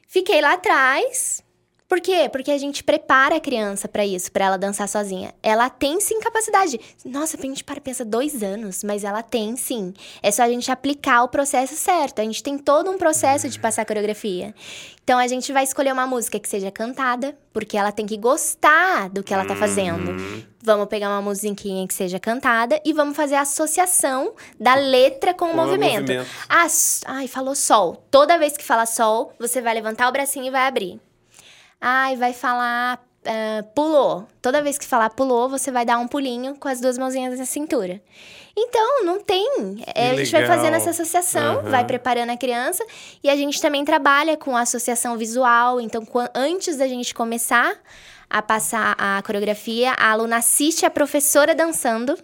Fiquei 0.06 0.40
lá 0.40 0.54
atrás, 0.54 1.42
Por 1.88 2.02
quê? 2.02 2.28
Porque 2.30 2.50
a 2.50 2.58
gente 2.58 2.84
prepara 2.84 3.36
a 3.36 3.40
criança 3.40 3.88
pra 3.88 4.04
isso, 4.04 4.30
pra 4.30 4.44
ela 4.44 4.58
dançar 4.58 4.86
sozinha. 4.86 5.32
Ela 5.42 5.70
tem 5.70 5.98
sim 6.00 6.20
capacidade. 6.20 6.78
Nossa, 7.02 7.38
a 7.38 7.40
gente 7.40 7.64
para 7.64 7.80
pensa 7.80 8.04
dois 8.04 8.42
anos, 8.42 8.84
mas 8.84 9.04
ela 9.04 9.22
tem 9.22 9.56
sim. 9.56 9.94
É 10.22 10.30
só 10.30 10.42
a 10.42 10.48
gente 10.50 10.70
aplicar 10.70 11.22
o 11.22 11.28
processo 11.28 11.74
certo. 11.74 12.20
A 12.20 12.24
gente 12.24 12.42
tem 12.42 12.58
todo 12.58 12.90
um 12.90 12.98
processo 12.98 13.48
de 13.48 13.58
passar 13.58 13.86
coreografia. 13.86 14.54
Então 15.02 15.18
a 15.18 15.26
gente 15.26 15.50
vai 15.50 15.64
escolher 15.64 15.90
uma 15.90 16.06
música 16.06 16.38
que 16.38 16.46
seja 16.46 16.70
cantada, 16.70 17.34
porque 17.54 17.78
ela 17.78 17.90
tem 17.90 18.04
que 18.04 18.18
gostar 18.18 19.08
do 19.08 19.22
que 19.22 19.32
ela 19.32 19.46
tá 19.46 19.56
fazendo. 19.56 20.14
Vamos 20.62 20.88
pegar 20.88 21.08
uma 21.08 21.22
musiquinha 21.22 21.88
que 21.88 21.94
seja 21.94 22.20
cantada 22.20 22.78
e 22.84 22.92
vamos 22.92 23.16
fazer 23.16 23.36
a 23.36 23.40
associação 23.40 24.34
da 24.60 24.74
letra 24.74 25.32
com 25.32 25.46
o 25.46 25.48
Com 25.48 25.54
o 25.54 25.56
movimento. 25.64 26.00
movimento. 26.02 26.28
Ah, 26.46 26.66
ai, 27.06 27.26
falou 27.26 27.54
sol. 27.54 28.04
Toda 28.10 28.36
vez 28.36 28.58
que 28.58 28.64
fala 28.64 28.84
sol, 28.84 29.32
você 29.38 29.62
vai 29.62 29.72
levantar 29.72 30.06
o 30.06 30.12
bracinho 30.12 30.44
e 30.44 30.50
vai 30.50 30.66
abrir. 30.66 31.00
Ai, 31.80 32.16
vai 32.16 32.32
falar 32.32 33.00
ah, 33.28 33.62
pulou. 33.74 34.26
Toda 34.40 34.62
vez 34.62 34.78
que 34.78 34.86
falar 34.86 35.10
pulou, 35.10 35.48
você 35.50 35.70
vai 35.70 35.84
dar 35.84 35.98
um 35.98 36.08
pulinho 36.08 36.54
com 36.56 36.66
as 36.66 36.80
duas 36.80 36.96
mãozinhas 36.96 37.38
na 37.38 37.44
cintura. 37.44 38.00
Então, 38.56 39.04
não 39.04 39.20
tem. 39.20 39.82
É, 39.94 40.10
a 40.10 40.16
gente 40.16 40.32
vai 40.32 40.46
fazendo 40.46 40.74
essa 40.74 40.90
associação, 40.90 41.58
Aham. 41.58 41.70
vai 41.70 41.84
preparando 41.84 42.30
a 42.30 42.36
criança. 42.36 42.84
E 43.22 43.28
a 43.28 43.36
gente 43.36 43.60
também 43.60 43.84
trabalha 43.84 44.36
com 44.36 44.56
a 44.56 44.62
associação 44.62 45.16
visual. 45.16 45.80
Então, 45.80 46.02
antes 46.34 46.76
da 46.76 46.88
gente 46.88 47.14
começar 47.14 47.78
a 48.30 48.40
passar 48.40 48.96
a 48.98 49.22
coreografia, 49.22 49.92
a 49.92 50.12
aluna 50.12 50.38
assiste 50.38 50.86
a 50.86 50.90
professora 50.90 51.54
dançando. 51.54 52.16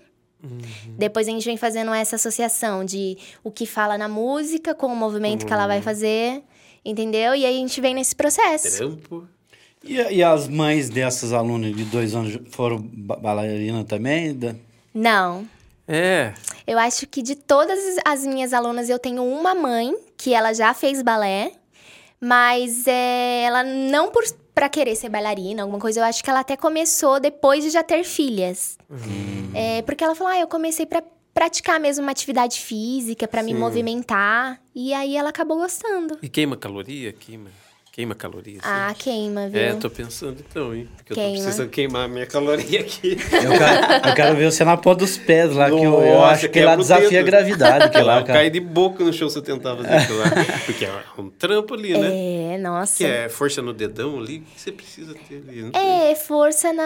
Depois 0.89 1.27
a 1.27 1.31
gente 1.31 1.45
vem 1.45 1.57
fazendo 1.57 1.93
essa 1.95 2.17
associação 2.17 2.85
de 2.85 3.17
o 3.43 3.51
que 3.51 3.65
fala 3.65 3.97
na 3.97 4.09
música 4.09 4.75
com 4.75 4.89
o 4.89 4.97
movimento 4.97 5.47
que 5.47 5.53
ela 5.53 5.67
vai 5.67 5.81
fazer. 5.83 6.43
Entendeu? 6.85 7.35
E 7.35 7.47
aí 7.47 7.57
a 7.57 7.59
gente 7.59 7.81
vem 7.81 7.95
nesse 7.95 8.15
processo. 8.15 8.77
Trampo. 8.77 9.34
E, 9.85 9.95
e 10.17 10.23
as 10.23 10.49
mães 10.49 10.89
dessas 10.89 11.33
alunas 11.33 11.75
de 11.77 11.85
dois 11.85 12.15
anos 12.15 12.39
foram 12.51 12.79
ba- 12.81 13.17
bailarina 13.17 13.85
também? 13.85 14.39
Não. 14.95 15.47
É. 15.87 16.33
Eu 16.67 16.79
acho 16.79 17.07
que 17.07 17.21
de 17.23 17.35
todas 17.35 17.79
as 18.05 18.25
minhas 18.25 18.53
alunas, 18.55 18.89
eu 18.89 18.99
tenho 18.99 19.23
uma 19.23 19.55
mãe 19.55 19.95
que 20.17 20.33
ela 20.33 20.53
já 20.55 20.73
fez 20.73 21.03
balé, 21.03 21.53
mas 22.21 22.87
é, 22.87 23.43
ela 23.45 23.63
não 23.63 24.11
por 24.11 24.25
para 24.55 24.69
querer 24.69 24.95
ser 24.95 25.09
bailarina, 25.09 25.63
alguma 25.63 25.81
coisa, 25.81 25.99
eu 25.99 26.05
acho 26.05 26.23
que 26.23 26.31
ela 26.31 26.39
até 26.41 26.57
começou 26.57 27.19
depois 27.19 27.65
de 27.65 27.71
já 27.71 27.83
ter 27.83 28.05
filhas. 28.05 28.79
É, 29.53 29.83
porque 29.83 30.05
ela 30.05 30.15
falou: 30.15 30.33
"Ah, 30.33 30.39
eu 30.39 30.47
comecei 30.47 30.87
pra 30.87 31.03
praticar 31.35 31.81
mesmo 31.81 32.05
uma 32.05 32.13
atividade 32.13 32.61
física, 32.61 33.27
pra 33.27 33.43
me 33.43 33.53
movimentar", 33.61 34.61
e 34.73 34.95
aí 34.95 35.17
ela 35.17 35.31
acabou 35.31 35.57
gostando. 35.59 36.17
E 36.23 36.29
queima 36.29 36.57
caloria? 36.57 37.13
Queima. 37.13 37.51
Queima 37.95 38.13
caloria. 38.17 38.55
sim. 38.55 38.61
Ah, 38.65 38.93
queima, 38.99 39.49
viu? 39.49 39.61
É, 39.61 39.73
tô 39.75 39.89
pensando 39.89 40.45
então, 40.51 40.75
hein? 40.75 40.89
Porque 40.97 41.13
eu 41.13 41.15
Queima. 41.15 41.37
tô 41.37 41.43
precisando 41.45 41.69
queimar 41.71 42.05
a 42.07 42.09
minha 42.09 42.27
caloria 42.27 42.81
aqui. 42.81 43.13
Eu 43.13 43.53
quero, 43.57 44.09
eu 44.09 44.15
quero 44.17 44.37
ver 44.37 44.51
você 44.51 44.65
na 44.65 44.77
ponta 44.77 44.97
dos 45.05 45.17
pés 45.17 45.55
lá, 45.55 45.67
que 45.67 45.77
eu, 45.77 45.81
eu 46.03 46.15
Nossa, 46.15 46.33
acho 46.33 46.49
que 46.49 46.61
lá 46.61 46.75
desafia 46.75 47.09
dedo. 47.09 47.21
a 47.21 47.23
gravidade. 47.23 47.91
Que 47.91 48.01
lá, 48.01 48.19
eu 48.19 48.25
cara. 48.25 48.41
caí 48.41 48.51
de 48.51 48.59
boca 48.59 49.05
no 49.05 49.13
chão 49.13 49.29
se 49.31 49.39
eu 49.39 49.43
tentar 49.43 49.77
fazer 49.77 49.93
aquilo 49.95 50.19
lá. 50.19 50.25
Porque 50.67 50.85
é 50.85 50.91
um 51.17 51.31
trampo 51.31 51.73
ali, 51.75 51.97
né? 51.97 52.55
É, 52.55 52.59
nossa. 52.59 52.97
Que 52.99 53.05
é 53.05 53.29
força 53.29 53.63
no 53.63 53.73
dedão 53.73 54.19
ali, 54.19 54.39
o 54.39 54.43
que 54.43 54.61
você 54.61 54.73
precisa 54.73 55.15
ter 55.29 55.37
ali? 55.47 55.71
É, 55.73 56.17
força 56.17 56.73
na. 56.73 56.83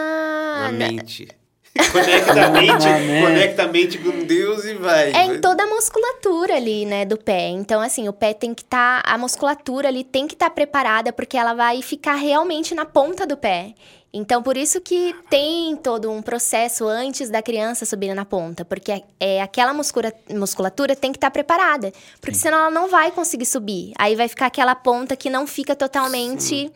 Na 0.64 0.73
na- 0.73 0.88
mente. 0.92 1.27
Conecta 1.92 2.33
a 2.46 2.50
mente, 2.50 2.85
Na 2.85 2.98
mente. 2.98 3.22
conecta 3.26 3.62
a 3.62 3.68
mente 3.68 3.98
com 3.98 4.24
Deus 4.24 4.64
e 4.64 4.74
vai. 4.74 5.12
É 5.12 5.24
em 5.24 5.40
toda 5.40 5.62
a 5.62 5.66
musculatura 5.66 6.57
ali, 6.57 6.85
né, 6.85 7.04
do 7.04 7.16
pé. 7.16 7.48
Então, 7.48 7.81
assim, 7.81 8.09
o 8.09 8.12
pé 8.12 8.33
tem 8.35 8.52
que 8.52 8.62
estar. 8.62 9.02
a 9.04 9.16
musculatura 9.16 9.88
ali 9.88 10.02
tem 10.02 10.26
que 10.26 10.35
estar 10.35 10.50
preparada, 10.50 11.12
porque 11.12 11.37
ela 11.37 11.54
vai 11.54 11.81
ficar 11.83 12.14
realmente 12.14 12.74
na 12.74 12.85
ponta 12.85 13.26
do 13.26 13.37
pé. 13.37 13.74
Então, 14.12 14.42
por 14.42 14.57
isso 14.57 14.81
que 14.81 15.14
tem 15.28 15.76
todo 15.76 16.11
um 16.11 16.22
processo 16.22 16.87
antes 16.88 17.28
da 17.28 17.42
criança 17.42 17.85
subir 17.85 18.14
na 18.14 18.24
ponta. 18.24 18.64
Porque 18.64 19.02
é, 19.20 19.42
aquela 19.42 19.74
muscula- 19.74 20.12
musculatura 20.31 20.96
tem 20.96 21.12
que 21.12 21.18
estar 21.18 21.31
preparada. 21.31 21.92
Porque 22.20 22.35
senão 22.37 22.59
ela 22.59 22.70
não 22.70 22.88
vai 22.88 23.11
conseguir 23.11 23.44
subir. 23.44 23.92
Aí 23.98 24.16
vai 24.16 24.26
ficar 24.26 24.46
aquela 24.46 24.74
ponta 24.74 25.14
que 25.14 25.28
não 25.28 25.46
fica 25.46 25.76
totalmente. 25.76 26.72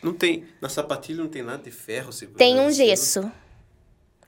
Não 0.00 0.12
tem. 0.12 0.44
Na 0.60 0.68
sapatilha 0.68 1.20
não 1.20 1.28
tem 1.28 1.42
nada 1.42 1.62
de 1.64 1.72
ferro. 1.72 2.10
Tem 2.38 2.60
um 2.60 2.68
assim, 2.68 3.20
né? 3.20 3.32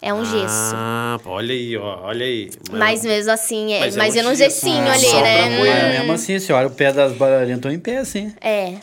É 0.01 0.15
um 0.15 0.25
gesso. 0.25 0.75
Ah, 0.77 1.19
olha 1.27 1.53
aí, 1.53 1.77
ó. 1.77 2.03
Olha 2.05 2.25
aí. 2.25 2.51
Mas 2.71 3.05
mesmo 3.05 3.33
assim, 3.33 3.73
é, 3.73 3.81
Mas 3.81 3.97
mas, 3.97 4.15
é 4.17 4.21
é 4.21 4.29
um 4.29 4.35
gessinho 4.35 4.87
Ah, 4.89 4.93
ali, 4.93 5.13
né? 5.13 5.59
Mas 5.59 5.85
Hum. 5.85 5.89
mesmo 5.99 6.13
assim, 6.13 6.39
você 6.39 6.53
olha 6.53 6.69
o 6.69 6.71
pé 6.71 6.93
das 6.93 7.13
bailarinas, 7.13 7.57
estão 7.57 7.73
em 7.73 7.81
pé, 7.81 7.99
assim. 7.99 8.33
É. 8.41 8.75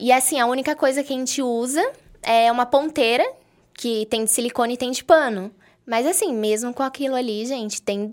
E 0.00 0.10
assim, 0.10 0.40
a 0.40 0.46
única 0.46 0.74
coisa 0.74 1.04
que 1.04 1.12
a 1.12 1.16
gente 1.16 1.40
usa 1.40 1.80
é 2.22 2.50
uma 2.50 2.66
ponteira, 2.66 3.24
que 3.72 4.04
tem 4.06 4.24
de 4.24 4.30
silicone 4.32 4.74
e 4.74 4.76
tem 4.76 4.90
de 4.90 5.04
pano. 5.04 5.52
Mas 5.86 6.06
assim, 6.06 6.32
mesmo 6.34 6.74
com 6.74 6.82
aquilo 6.82 7.14
ali, 7.14 7.46
gente, 7.46 7.80
tem, 7.80 8.12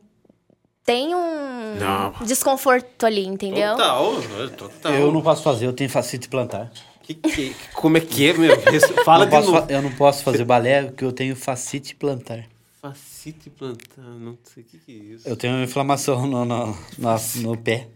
tem 0.85 1.15
um 1.15 1.75
Não. 1.79 2.13
desconforto 2.25 3.05
ali, 3.05 3.25
entendeu? 3.25 3.75
Total, 3.75 4.13
total. 4.55 4.93
Eu 4.93 5.11
não 5.11 5.21
posso 5.21 5.41
fazer, 5.41 5.65
eu 5.65 5.73
tenho 5.73 5.89
facite 5.89 6.29
plantar. 6.29 6.71
Que, 7.15 7.29
que, 7.31 7.55
como 7.73 7.97
é 7.97 8.01
que 8.01 8.29
é, 8.29 8.33
meu? 8.33 8.55
Fala 9.05 9.25
não 9.25 9.41
de 9.41 9.47
novo. 9.51 9.65
eu 9.71 9.81
não 9.81 9.91
posso 9.93 10.23
fazer 10.23 10.43
balé 10.45 10.83
porque 10.85 11.03
eu 11.03 11.11
tenho 11.11 11.35
facite 11.35 11.95
plantar. 11.95 12.45
Facite 12.81 13.49
plantar, 13.49 14.01
não 14.01 14.37
sei 14.43 14.63
o 14.63 14.65
que, 14.65 14.77
que 14.79 14.91
é 14.91 14.95
isso. 15.15 15.27
Eu 15.27 15.35
tenho 15.35 15.61
inflamação 15.63 16.25
no, 16.25 16.43
no, 16.45 16.77
na- 16.97 17.17
no 17.37 17.57
pé. 17.57 17.87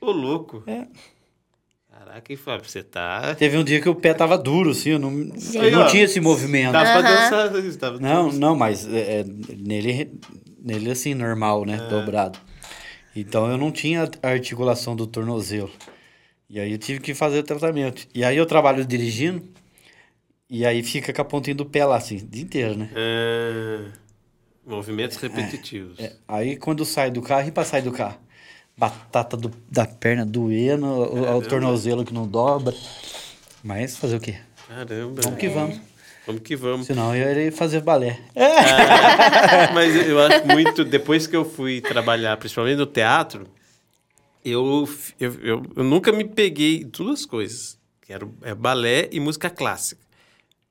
Ô, 0.00 0.10
louco. 0.10 0.62
É. 0.66 0.86
Caraca, 1.90 2.30
hein, 2.32 2.36
Fábio? 2.36 2.68
Você 2.68 2.82
tá. 2.82 3.34
Teve 3.34 3.56
um 3.56 3.64
dia 3.64 3.80
que 3.80 3.88
o 3.88 3.94
pé 3.94 4.12
tava 4.12 4.36
duro, 4.36 4.70
assim, 4.70 4.90
eu 4.90 4.98
não, 4.98 5.10
eu 5.10 5.72
não 5.72 5.86
tinha 5.86 6.04
esse 6.04 6.20
movimento. 6.20 6.72
Tava 6.72 6.84
pra 7.00 7.00
Aham. 7.00 7.50
dançar. 7.52 7.78
Tava... 7.78 7.98
Não, 7.98 8.30
não, 8.30 8.54
mas 8.54 8.86
é, 8.86 9.20
é, 9.20 9.24
nele, 9.56 10.12
nele 10.62 10.90
assim, 10.90 11.14
normal, 11.14 11.64
né? 11.64 11.78
Dobrado. 11.88 12.38
Então 13.14 13.50
eu 13.50 13.56
não 13.56 13.72
tinha 13.72 14.08
articulação 14.22 14.94
do 14.94 15.06
tornozelo. 15.06 15.70
E 16.48 16.60
aí 16.60 16.72
eu 16.72 16.78
tive 16.78 17.00
que 17.00 17.14
fazer 17.14 17.40
o 17.40 17.42
tratamento. 17.42 18.06
E 18.14 18.24
aí 18.24 18.36
eu 18.36 18.46
trabalho 18.46 18.84
dirigindo, 18.84 19.42
e 20.48 20.64
aí 20.64 20.82
fica 20.82 21.12
com 21.12 21.22
a 21.22 21.24
pontinha 21.24 21.56
do 21.56 21.66
pé 21.66 21.84
lá, 21.84 21.96
assim, 21.96 22.18
o 22.18 22.26
dia 22.26 22.42
inteiro, 22.42 22.76
né? 22.78 22.88
Ah, 22.94 23.90
movimentos 24.64 25.16
repetitivos. 25.16 25.98
É, 25.98 26.12
aí 26.28 26.56
quando 26.56 26.84
sai 26.84 27.10
do 27.10 27.20
carro, 27.22 27.48
e 27.48 27.52
pra 27.52 27.64
sair 27.64 27.82
do 27.82 27.92
carro? 27.92 28.18
Batata 28.78 29.36
do- 29.36 29.50
da 29.70 29.86
perna 29.86 30.24
doendo, 30.26 30.86
o, 30.86 31.36
o 31.38 31.42
tornozelo 31.42 32.04
que 32.04 32.12
não 32.14 32.26
dobra. 32.28 32.74
Mas 33.64 33.96
fazer 33.96 34.16
o 34.16 34.20
quê? 34.20 34.36
Caramba. 34.68 35.22
Vamos 35.22 35.38
que 35.38 35.48
vamos. 35.48 35.80
Vamos 36.26 36.42
que 36.42 36.54
vamos. 36.56 36.86
Senão 36.86 37.14
eu 37.16 37.30
iria 37.30 37.50
fazer 37.52 37.80
balé. 37.80 38.18
Mas 39.74 39.94
eu 40.08 40.20
acho 40.20 40.46
muito. 40.46 40.84
Depois 40.84 41.26
que 41.26 41.34
eu 41.36 41.44
fui 41.44 41.80
trabalhar, 41.80 42.36
principalmente 42.36 42.76
no 42.76 42.86
teatro, 42.86 43.46
eu, 44.50 44.88
eu, 45.18 45.34
eu, 45.42 45.62
eu 45.76 45.84
nunca 45.84 46.12
me 46.12 46.24
peguei 46.24 46.84
duas 46.84 47.24
coisas. 47.26 47.78
Que 48.00 48.12
era 48.12 48.28
é 48.42 48.54
balé 48.54 49.08
e 49.10 49.18
música 49.18 49.50
clássica. 49.50 50.00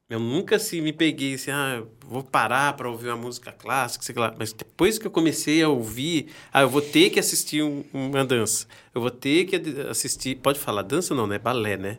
Eu 0.09 0.19
nunca 0.19 0.55
assim, 0.57 0.81
me 0.81 0.93
peguei 0.93 1.33
assim, 1.33 1.49
ah, 1.51 1.83
vou 2.07 2.21
parar 2.23 2.73
para 2.77 2.87
ouvir 2.89 3.07
uma 3.07 3.15
música 3.17 3.51
clássica, 3.51 4.05
sei 4.05 4.13
lá. 4.15 4.33
Mas 4.37 4.53
depois 4.53 4.99
que 4.99 5.07
eu 5.07 5.11
comecei 5.11 5.63
a 5.63 5.67
ouvir, 5.67 6.27
ah, 6.53 6.61
eu 6.61 6.69
vou 6.69 6.81
ter 6.81 7.09
que 7.09 7.19
assistir 7.19 7.63
um- 7.63 7.83
uma 7.91 8.23
dança. 8.23 8.67
Eu 8.93 9.01
vou 9.01 9.09
ter 9.11 9.45
que 9.45 9.55
assistir. 9.89 10.35
Pode 10.35 10.59
falar 10.59 10.83
dança 10.83 11.15
não, 11.15 11.25
né? 11.25 11.39
Balé, 11.39 11.75
né? 11.75 11.97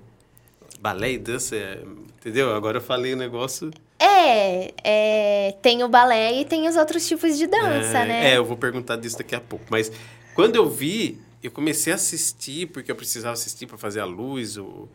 Balé 0.81 1.12
e 1.12 1.19
dança, 1.19 1.57
é- 1.57 1.83
entendeu? 2.19 2.55
Agora 2.55 2.79
eu 2.79 2.83
falei 2.83 3.12
o 3.12 3.17
negócio. 3.17 3.71
É, 3.99 4.73
é, 4.85 5.53
tem 5.61 5.83
o 5.83 5.89
balé 5.89 6.41
e 6.41 6.45
tem 6.45 6.69
os 6.69 6.77
outros 6.77 7.07
tipos 7.09 7.37
de 7.37 7.47
dança, 7.47 7.99
é, 7.99 8.07
né? 8.07 8.31
É, 8.33 8.37
eu 8.37 8.45
vou 8.45 8.57
perguntar 8.57 8.97
disso 8.97 9.19
daqui 9.19 9.35
a 9.35 9.41
pouco. 9.41 9.65
Mas 9.69 9.91
quando 10.35 10.55
eu 10.55 10.71
vi, 10.71 11.19
eu 11.47 11.53
comecei 11.53 11.93
a 11.93 11.97
assistir, 11.97 12.69
porque 12.69 12.91
eu 12.91 12.97
precisava 12.97 13.33
assistir 13.33 13.67
para 13.67 13.79
fazer 13.79 14.01
a 14.01 14.05
luz. 14.05 14.57
Eu 14.57 14.89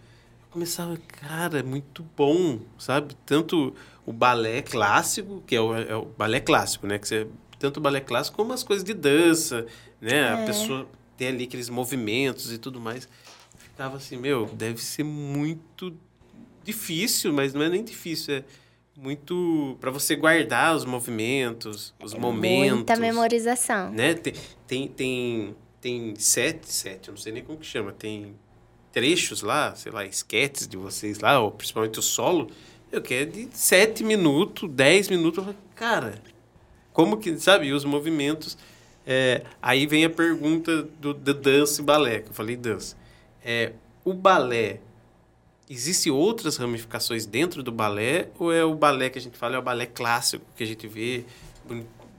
começava, 0.50 0.98
cara, 0.98 1.60
é 1.60 1.64
muito 1.64 2.06
bom, 2.16 2.60
sabe? 2.78 3.16
Tanto 3.26 3.74
o 4.06 4.12
balé 4.12 4.62
clássico, 4.62 5.42
que 5.46 5.56
é 5.56 5.62
o, 5.62 5.76
é 5.76 5.96
o 5.96 6.06
balé 6.06 6.40
clássico, 6.40 6.86
né? 6.88 7.00
Que 7.00 7.08
você, 7.08 7.28
tanto 7.58 7.78
o 7.78 7.82
balé 7.82 8.02
clássico 8.02 8.38
como 8.38 8.54
as 8.54 8.64
coisas 8.64 8.84
de 8.84 8.94
dança, 8.94 9.66
né? 10.00 10.30
A 10.34 10.46
pessoa 10.46 10.88
tem 11.18 11.30
ali 11.30 11.44
aqueles 11.44 11.70
movimentos 11.70 12.52
e 12.52 12.58
tudo 12.58 12.80
mais. 12.80 13.08
Ficava 13.58 13.98
assim, 13.98 14.18
meu, 14.18 14.48
deve 14.48 14.82
ser 14.82 15.04
muito 15.04 15.96
difícil, 16.64 17.32
mas 17.34 17.54
não 17.54 17.62
é 17.64 17.70
nem 17.70 17.84
difícil, 17.84 18.36
é 18.36 18.44
muito 18.96 19.78
para 19.80 19.90
você 19.90 20.16
guardar 20.16 20.76
os 20.76 20.86
movimentos, 20.86 21.94
os 22.02 22.14
momentos. 22.14 22.76
Muita 22.76 22.96
memorização. 22.98 23.92
Né? 23.92 24.14
Tem, 24.14 24.34
tem, 24.68 24.88
tem, 24.88 25.56
tem 25.82 26.16
sete, 26.16 26.72
sete, 26.72 27.10
eu 27.10 27.14
não 27.14 27.20
sei 27.20 27.34
nem 27.34 27.44
como 27.44 27.58
que 27.58 27.66
chama, 27.66 27.92
tem 27.92 28.36
trechos 28.92 29.42
lá, 29.42 29.76
sei 29.76 29.92
lá, 29.92 30.06
esquetes 30.06 30.68
de 30.68 30.78
vocês 30.78 31.20
lá, 31.20 31.40
ou 31.40 31.52
principalmente 31.52 32.00
o 32.00 32.02
solo, 32.02 32.50
eu 32.92 33.02
quero 33.02 33.32
de 33.32 33.50
sete 33.54 34.04
minutos, 34.04 34.70
dez 34.70 35.10
minutos, 35.10 35.44
cara, 35.76 36.22
como 36.94 37.18
que, 37.18 37.38
sabe, 37.40 37.68
e 37.68 37.74
os 37.74 37.84
movimentos, 37.84 38.58
é, 39.08 39.44
aí 39.62 39.88
vem 39.88 40.06
a 40.06 40.10
pergunta 40.10 40.84
do, 40.84 41.14
do 41.14 41.34
dança 41.34 41.82
e 41.82 41.84
balé, 41.84 42.20
que 42.20 42.30
eu 42.30 42.34
falei 42.34 42.56
dança. 42.56 42.96
É, 43.44 43.74
o 44.06 44.14
balé 44.14 44.80
Existem 45.74 46.12
outras 46.12 46.58
ramificações 46.58 47.26
dentro 47.26 47.64
do 47.64 47.72
balé? 47.72 48.28
Ou 48.38 48.52
é 48.52 48.62
o 48.62 48.76
balé 48.76 49.10
que 49.10 49.18
a 49.18 49.22
gente 49.22 49.38
fala, 49.38 49.56
é 49.56 49.58
o 49.58 49.62
balé 49.62 49.86
clássico 49.86 50.46
que 50.54 50.66
a 50.66 50.68
gente 50.68 50.86
vê, 50.86 51.24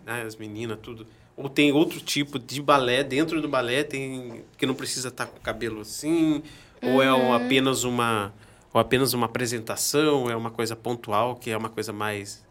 né, 0.07 0.23
as 0.23 0.37
meninas, 0.37 0.79
tudo? 0.81 1.07
Ou 1.37 1.49
tem 1.49 1.73
outro 1.73 2.01
tipo 2.01 2.39
de 2.39 2.61
balé 2.61 3.03
dentro 3.03 3.41
do 3.41 3.49
balé, 3.49 3.83
tem 3.85 4.45
que 4.59 4.67
não 4.67 4.75
precisa 4.75 5.09
estar 5.09 5.27
com 5.27 5.39
o 5.39 5.41
cabelo 5.41 5.81
assim? 5.81 6.43
Ou 6.83 7.03
é 7.03 7.13
um- 7.13 7.33
apenas 7.33 7.85
uma 7.85 8.33
ou 8.75 8.81
apenas 8.81 9.13
uma 9.13 9.27
apresentação, 9.27 10.31
é 10.31 10.37
uma 10.37 10.51
coisa 10.51 10.75
pontual, 10.75 11.37
que 11.37 11.51
é 11.51 11.57
uma 11.57 11.69
coisa 11.69 11.93
mais 11.93 12.43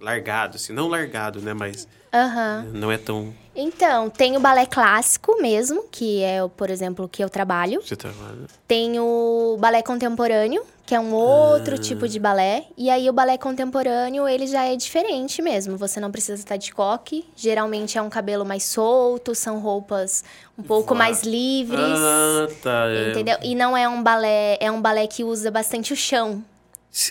largado, 0.00 0.56
assim, 0.56 0.72
não 0.72 0.88
largado, 0.88 1.40
né, 1.40 1.52
mas 1.54 1.86
Aham. 2.12 2.66
não 2.72 2.90
é 2.90 2.96
tão 2.98 3.32
Então, 3.54 4.08
tem 4.08 4.36
o 4.36 4.40
balé 4.40 4.64
clássico 4.66 5.40
mesmo, 5.42 5.84
que 5.90 6.22
é, 6.22 6.38
por 6.56 6.70
exemplo, 6.70 7.04
o 7.04 7.08
que 7.08 7.22
eu 7.22 7.28
trabalho. 7.28 7.80
você 7.82 7.96
trabalha. 7.96 8.46
Tem 8.66 8.98
o 8.98 9.56
balé 9.60 9.82
contemporâneo, 9.82 10.62
que 10.86 10.94
é 10.94 11.00
um 11.00 11.12
outro 11.12 11.74
Ah. 11.74 11.78
tipo 11.78 12.08
de 12.08 12.18
balé. 12.18 12.64
E 12.76 12.88
aí 12.90 13.08
o 13.08 13.12
balé 13.12 13.36
contemporâneo, 13.38 14.26
ele 14.26 14.46
já 14.46 14.64
é 14.64 14.74
diferente 14.74 15.40
mesmo. 15.42 15.76
Você 15.76 16.00
não 16.00 16.10
precisa 16.10 16.40
estar 16.40 16.56
de 16.56 16.72
coque. 16.72 17.28
Geralmente 17.36 17.96
é 17.98 18.02
um 18.02 18.08
cabelo 18.10 18.44
mais 18.44 18.64
solto, 18.64 19.34
são 19.34 19.60
roupas 19.60 20.24
um 20.58 20.62
pouco 20.62 20.94
Vá. 20.94 20.98
mais 21.00 21.22
livres. 21.22 21.80
Ah, 21.80 22.48
tá. 22.62 22.86
é. 22.88 23.10
Entendeu? 23.10 23.36
E 23.42 23.54
não 23.54 23.76
é 23.76 23.88
um 23.88 24.02
balé, 24.02 24.56
é 24.60 24.70
um 24.70 24.80
balé 24.80 25.06
que 25.06 25.22
usa 25.22 25.50
bastante 25.50 25.92
o 25.92 25.96
chão. 25.96 26.42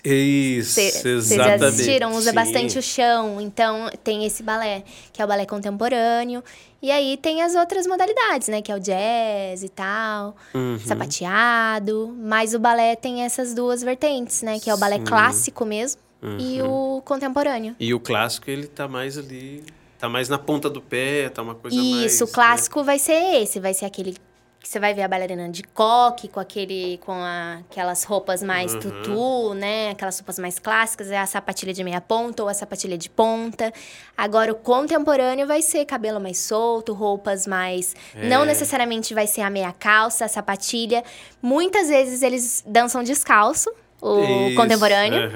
Isso, 0.04 0.74
Vocês 0.82 1.30
já 1.30 1.56
assistiram? 1.56 2.12
Usa 2.12 2.32
Sim. 2.32 2.36
bastante 2.36 2.78
o 2.78 2.82
chão. 2.82 3.40
Então, 3.40 3.90
tem 4.04 4.26
esse 4.26 4.44
balé, 4.44 4.84
que 5.14 5.22
é 5.22 5.26
o 5.26 5.28
balé 5.28 5.46
contemporâneo. 5.46 6.44
E 6.82 6.92
aí 6.92 7.18
tem 7.18 7.42
as 7.42 7.56
outras 7.56 7.88
modalidades, 7.88 8.50
né? 8.50 8.62
Que 8.62 8.72
é 8.72 8.76
o 8.76 8.80
jazz 8.80 9.64
e 9.64 9.70
tal, 9.70 10.36
Uhum. 10.54 10.80
sapateado. 10.80 12.14
Mas 12.20 12.54
o 12.54 12.60
balé 12.60 12.96
tem 12.96 13.24
essas 13.24 13.54
duas 13.54 13.82
vertentes, 13.82 14.42
né? 14.42 14.60
Que 14.60 14.70
é 14.70 14.74
o 14.74 14.78
balé 14.78 14.96
Sim. 14.96 15.02
Uhum. 15.02 15.08
clássico 15.08 15.66
mesmo 15.66 16.02
e 16.38 16.62
o 16.62 17.02
contemporâneo. 17.06 17.76
E 17.80 17.94
o 17.94 18.00
clássico, 18.00 18.50
ele 18.50 18.68
tá 18.68 18.88
mais 18.88 19.18
ali. 19.18 19.64
Tá 19.98 20.08
mais 20.08 20.30
na 20.30 20.38
ponta 20.38 20.70
do 20.70 20.82
pé, 20.82 21.28
tá 21.30 21.42
uma 21.42 21.56
coisa 21.56 21.76
mais. 21.76 22.14
Isso, 22.14 22.24
o 22.24 22.28
clássico 22.28 22.84
vai 22.86 22.98
ser 22.98 23.42
esse, 23.42 23.60
vai 23.60 23.74
ser 23.74 23.84
aquele 23.86 24.16
que 24.62 24.68
você 24.68 24.80
vai 24.80 24.94
ver 24.94 25.04
a 25.04 25.08
bailarina 25.08 25.48
de 25.50 25.64
coque, 25.64 26.28
com 26.28 26.40
aquele 26.40 26.98
com 27.06 27.14
a- 27.14 27.60
aquelas 27.70 28.04
roupas 28.04 28.44
mais 28.44 28.74
Uhum. 28.74 28.80
tutu, 28.80 29.54
né? 29.54 29.92
Aquelas 29.92 30.20
roupas 30.20 30.38
mais 30.38 30.60
clássicas, 30.60 31.10
é 31.10 31.18
a 31.18 31.26
sapatilha 31.26 31.74
de 31.74 31.84
meia 31.84 32.02
ponta 32.02 32.44
ou 32.44 32.50
a 32.50 32.54
sapatilha 32.54 32.98
de 32.98 33.10
ponta. 33.10 33.72
Agora 34.18 34.52
o 34.52 34.56
contemporâneo 34.56 35.48
vai 35.48 35.62
ser 35.62 35.86
cabelo 35.86 36.20
mais 36.20 36.40
solto, 36.40 36.94
roupas 36.94 37.48
mais 37.48 37.96
não 38.16 38.44
É. 38.44 38.46
necessariamente 38.48 39.14
vai 39.14 39.28
ser 39.28 39.42
a 39.42 39.50
meia 39.50 39.72
calça, 39.72 40.26
a 40.26 40.28
sapatilha. 40.28 41.04
Muitas 41.42 41.88
vezes 41.88 42.22
eles 42.22 42.62
dançam 42.68 43.02
descalço, 43.02 43.72
o 44.02 44.48
Isso, 44.48 44.56
contemporâneo. 44.56 45.30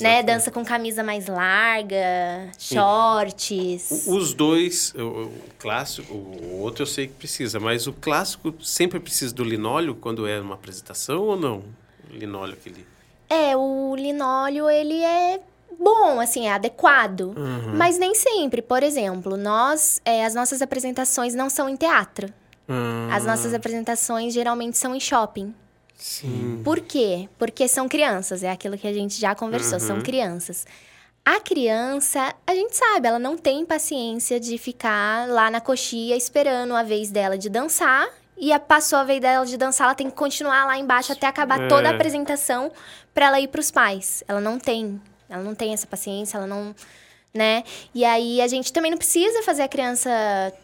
Né, 0.00 0.22
dança 0.22 0.50
com 0.50 0.64
camisa 0.64 1.02
mais 1.02 1.26
larga, 1.26 2.48
shorts. 2.58 4.06
Os 4.06 4.32
dois, 4.32 4.94
o, 4.94 5.02
o 5.26 5.32
clássico, 5.58 6.14
o 6.14 6.60
outro 6.60 6.82
eu 6.82 6.86
sei 6.86 7.06
que 7.06 7.14
precisa, 7.14 7.60
mas 7.60 7.86
o 7.86 7.92
clássico 7.92 8.54
sempre 8.62 8.98
precisa 8.98 9.34
do 9.34 9.44
linóleo 9.44 9.94
quando 9.94 10.26
é 10.26 10.40
uma 10.40 10.54
apresentação 10.54 11.22
ou 11.22 11.36
não? 11.38 11.62
O 12.10 12.16
linóleo 12.16 12.54
aquele. 12.54 12.86
É, 13.28 13.54
o 13.56 13.94
linóleo, 13.94 14.70
ele 14.70 15.02
é 15.02 15.38
bom, 15.78 16.18
assim, 16.18 16.46
é 16.46 16.52
adequado. 16.52 17.34
Uhum. 17.36 17.76
Mas 17.76 17.98
nem 17.98 18.14
sempre. 18.14 18.62
Por 18.62 18.82
exemplo, 18.82 19.36
nós, 19.36 20.00
é, 20.04 20.24
as 20.24 20.34
nossas 20.34 20.62
apresentações 20.62 21.34
não 21.34 21.50
são 21.50 21.68
em 21.68 21.76
teatro. 21.76 22.32
Ah, 22.68 23.16
As 23.16 23.24
nossas 23.24 23.54
apresentações 23.54 24.34
geralmente 24.34 24.76
são 24.76 24.94
em 24.94 25.00
shopping. 25.00 25.54
Sim. 25.98 26.60
Por 26.64 26.80
quê? 26.80 27.28
Porque 27.38 27.66
são 27.66 27.88
crianças, 27.88 28.42
é 28.44 28.50
aquilo 28.50 28.78
que 28.78 28.86
a 28.86 28.92
gente 28.92 29.18
já 29.20 29.34
conversou, 29.34 29.80
são 29.80 29.96
Uhum. 29.96 30.02
crianças. 30.02 30.64
A 31.24 31.40
criança, 31.40 32.32
a 32.46 32.54
gente 32.54 32.74
sabe, 32.74 33.08
ela 33.08 33.18
não 33.18 33.36
tem 33.36 33.66
paciência 33.66 34.38
de 34.40 34.56
ficar 34.56 35.28
lá 35.28 35.50
na 35.50 35.60
coxia 35.60 36.16
esperando 36.16 36.74
a 36.74 36.82
vez 36.82 37.10
dela 37.10 37.36
de 37.36 37.50
dançar. 37.50 38.08
E 38.40 38.52
a, 38.52 38.60
passou 38.60 39.00
a 39.00 39.04
vez 39.04 39.20
dela 39.20 39.44
de 39.44 39.56
dançar, 39.56 39.86
ela 39.88 39.94
tem 39.96 40.08
que 40.08 40.14
continuar 40.16 40.64
lá 40.64 40.78
embaixo 40.78 41.12
até 41.12 41.26
acabar 41.26 41.68
toda 41.68 41.88
a 41.88 41.92
É. 41.92 41.94
apresentação 41.94 42.70
para 43.12 43.26
ela 43.26 43.40
ir 43.40 43.48
pros 43.48 43.68
pais. 43.70 44.22
Ela 44.28 44.40
não 44.40 44.58
tem. 44.60 45.02
Ela 45.28 45.42
não 45.42 45.54
tem 45.56 45.72
essa 45.74 45.86
paciência, 45.88 46.38
ela 46.38 46.46
não. 46.46 46.72
Né? 47.34 47.62
E 47.94 48.04
aí 48.04 48.40
a 48.40 48.46
gente 48.46 48.72
também 48.72 48.90
não 48.90 48.96
precisa 48.98 49.42
fazer 49.42 49.62
a 49.62 49.68
criança 49.68 50.08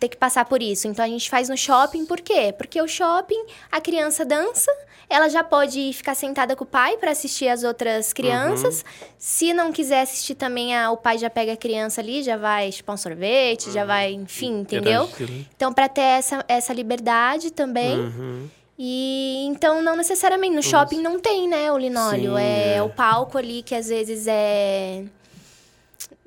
ter 0.01 0.09
que 0.09 0.17
passar 0.17 0.45
por 0.47 0.63
isso. 0.63 0.87
Então 0.89 1.05
a 1.05 1.09
gente 1.09 1.29
faz 1.29 1.49
no 1.49 1.57
shopping, 1.59 2.07
por 2.07 2.21
quê? 2.21 2.55
Porque 2.57 2.81
o 2.81 2.89
shopping, 2.89 3.45
a 3.71 3.81
criança 3.83 4.25
dança, 4.25 4.71
ela 5.09 5.29
já 5.29 5.45
pode 5.45 5.93
ficar 5.93 6.15
sentada 6.15 6.57
com 6.57 6.65
o 6.65 6.67
pai 6.67 6.97
para 6.97 7.11
assistir 7.11 7.49
as 7.49 7.63
outras 7.63 8.13
crianças. 8.13 8.85
Se 9.19 9.53
não 9.53 9.73
quiser 9.73 10.03
assistir 10.03 10.35
também, 10.35 10.77
a, 10.77 10.91
o 10.91 10.97
pai 10.97 11.19
já 11.19 11.31
pega 11.31 11.53
a 11.53 11.57
criança 11.57 12.01
ali, 12.01 12.23
já 12.23 12.37
vai 12.37 12.71
chupar 12.73 12.95
um 12.95 12.97
sorvete, 12.97 13.71
já 13.71 13.85
vai, 13.85 14.13
enfim, 14.13 14.61
entendeu? 14.61 15.09
Então, 15.57 15.73
para 15.73 15.89
ter 15.89 16.01
essa, 16.01 16.45
essa 16.49 16.73
liberdade 16.73 17.51
também. 17.51 17.99
Uhum. 17.99 18.49
E 18.79 19.45
então, 19.47 19.81
não 19.81 19.97
necessariamente. 19.97 20.57
No 20.57 20.63
shopping 20.63 21.01
não 21.01 21.19
tem, 21.19 21.49
né, 21.49 21.71
o 21.71 21.79
linóleo. 21.79 22.37
Sim, 22.37 22.43
é, 22.43 22.77
é. 22.77 22.83
o 22.83 22.89
palco 22.89 23.39
ali 23.39 23.63
que 23.63 23.75
às 23.75 23.89
vezes 23.89 24.27
é. 24.27 25.05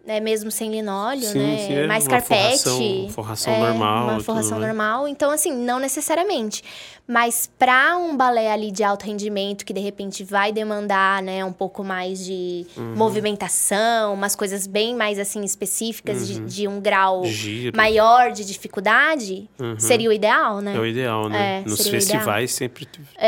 É 0.09 0.21
mesmo 0.21 0.49
sem 0.49 0.71
linóleo, 0.71 1.21
Sim, 1.27 1.37
né? 1.39 1.57
sim, 1.57 1.73
é 1.73 1.85
Mais 1.87 2.07
carpete. 2.07 2.63
forração- 2.63 3.09
forração 3.09 3.53
é, 3.53 3.59
normal, 3.59 4.03
Uma 4.09 4.19
forração 4.21 4.57
né? 4.57 4.67
normal. 4.67 5.05
Então, 5.07 5.29
assim, 5.31 5.51
não 5.51 5.79
necessariamente. 5.79 6.63
Mas 7.05 7.49
para 7.59 7.97
um 7.97 8.15
balé 8.15 8.51
ali 8.51 8.71
de 8.71 8.83
alto 8.83 9.05
rendimento, 9.05 9.65
que 9.65 9.73
de 9.73 9.79
repente 9.81 10.23
vai 10.23 10.51
demandar, 10.53 11.21
né, 11.21 11.43
um 11.43 11.51
pouco 11.51 11.83
mais 11.83 12.25
de 12.25 12.65
Uhum. 12.77 12.95
movimentação, 12.95 14.13
umas 14.13 14.35
coisas 14.35 14.65
bem 14.67 14.95
mais, 14.95 15.19
assim, 15.19 15.43
específicas, 15.43 16.27
de, 16.27 16.39
de 16.39 16.67
um 16.67 16.79
grau 16.79 17.19
Uhum. 17.23 17.25
Giro. 17.25 17.75
maior 17.77 18.31
de 18.31 18.45
dificuldade, 18.45 19.49
seria 19.77 20.09
o 20.09 20.13
ideal, 20.13 20.61
né? 20.61 20.75
É 20.75 20.79
o 20.79 20.85
ideal, 20.85 21.29
né? 21.29 21.63
É, 21.65 21.69
Nos 21.69 21.87
festivais 21.87 22.53
sempre, 22.53 22.87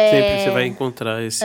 sempre 0.10 0.40
você 0.40 0.50
vai 0.52 0.66
encontrar 0.66 1.22
esse. 1.24 1.44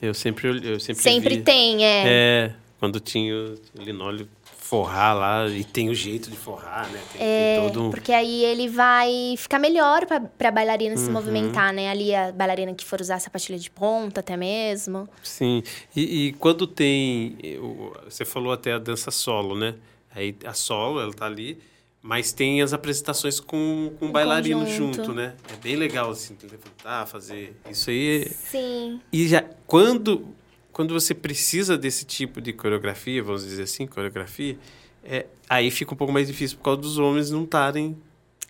Eu 0.00 0.14
sempre 0.14 0.48
eu 0.68 0.78
sempre, 0.80 1.02
Sempre 1.02 1.36
vi- 1.36 1.42
tem, 1.42 1.84
é. 1.84 2.02
É, 2.06 2.52
quando 2.78 3.00
tinha 3.00 3.54
linóleo 3.74 4.28
forrar 4.68 5.14
lá 5.14 5.48
e 5.48 5.64
tem 5.64 5.88
o 5.88 5.94
jeito 5.94 6.30
de 6.30 6.36
forrar, 6.36 6.86
né? 6.90 7.00
Tem, 7.12 7.20
tem 7.20 7.62
todo 7.68 7.84
um 7.86 7.90
Porque 7.90 8.12
aí 8.12 8.44
ele 8.44 8.68
vai 8.68 9.34
ficar 9.38 9.58
melhor 9.58 10.04
pra, 10.04 10.20
pra 10.20 10.50
bailarina 10.50 10.94
Uhum. 10.94 11.04
se 11.04 11.10
movimentar, 11.10 11.72
né? 11.72 11.88
Ali 11.88 12.14
a 12.14 12.30
bailarina 12.32 12.74
que 12.74 12.84
for 12.84 13.00
usar 13.00 13.18
sapatilha 13.18 13.58
de 13.58 13.70
ponta 13.70 14.20
até 14.20 14.36
mesmo. 14.36 15.08
Sim. 15.22 15.62
E, 15.96 16.26
e 16.26 16.32
quando 16.34 16.66
tem. 16.66 17.36
Você 18.04 18.24
falou 18.26 18.52
até 18.52 18.72
a 18.74 18.78
dança 18.78 19.10
solo, 19.10 19.54
né? 19.56 19.74
Aí 20.14 20.36
a 20.44 20.52
solo, 20.52 21.00
ela 21.00 21.12
tá 21.14 21.24
ali. 21.24 21.58
Mas 22.00 22.32
tem 22.32 22.62
as 22.62 22.72
apresentações 22.72 23.40
com, 23.40 23.92
com 23.98 24.06
Em 24.06 24.12
bailarino 24.12 24.60
conjunto. 24.64 24.96
junto, 24.98 25.12
né? 25.14 25.34
É 25.52 25.56
bem 25.56 25.74
legal, 25.76 26.10
assim, 26.10 26.36
levantar, 26.42 27.06
fazer. 27.06 27.56
Isso 27.70 27.90
aí. 27.90 28.22
é- 28.24 28.28
Sim. 28.28 29.00
E 29.12 29.26
já. 29.28 29.44
Quando, 29.66 30.28
quando 30.78 30.94
você 30.94 31.12
precisa 31.12 31.76
desse 31.76 32.04
tipo 32.04 32.40
de 32.40 32.52
coreografia, 32.52 33.20
vamos 33.20 33.42
dizer 33.44 33.64
assim, 33.64 33.84
coreografia, 33.84 34.56
é, 35.02 35.26
aí 35.50 35.72
fica 35.72 35.92
um 35.92 35.96
pouco 35.96 36.12
mais 36.12 36.28
difícil 36.28 36.56
por 36.56 36.62
causa 36.62 36.80
dos 36.80 36.98
homens 36.98 37.32
não 37.32 37.42
estarem. 37.42 37.96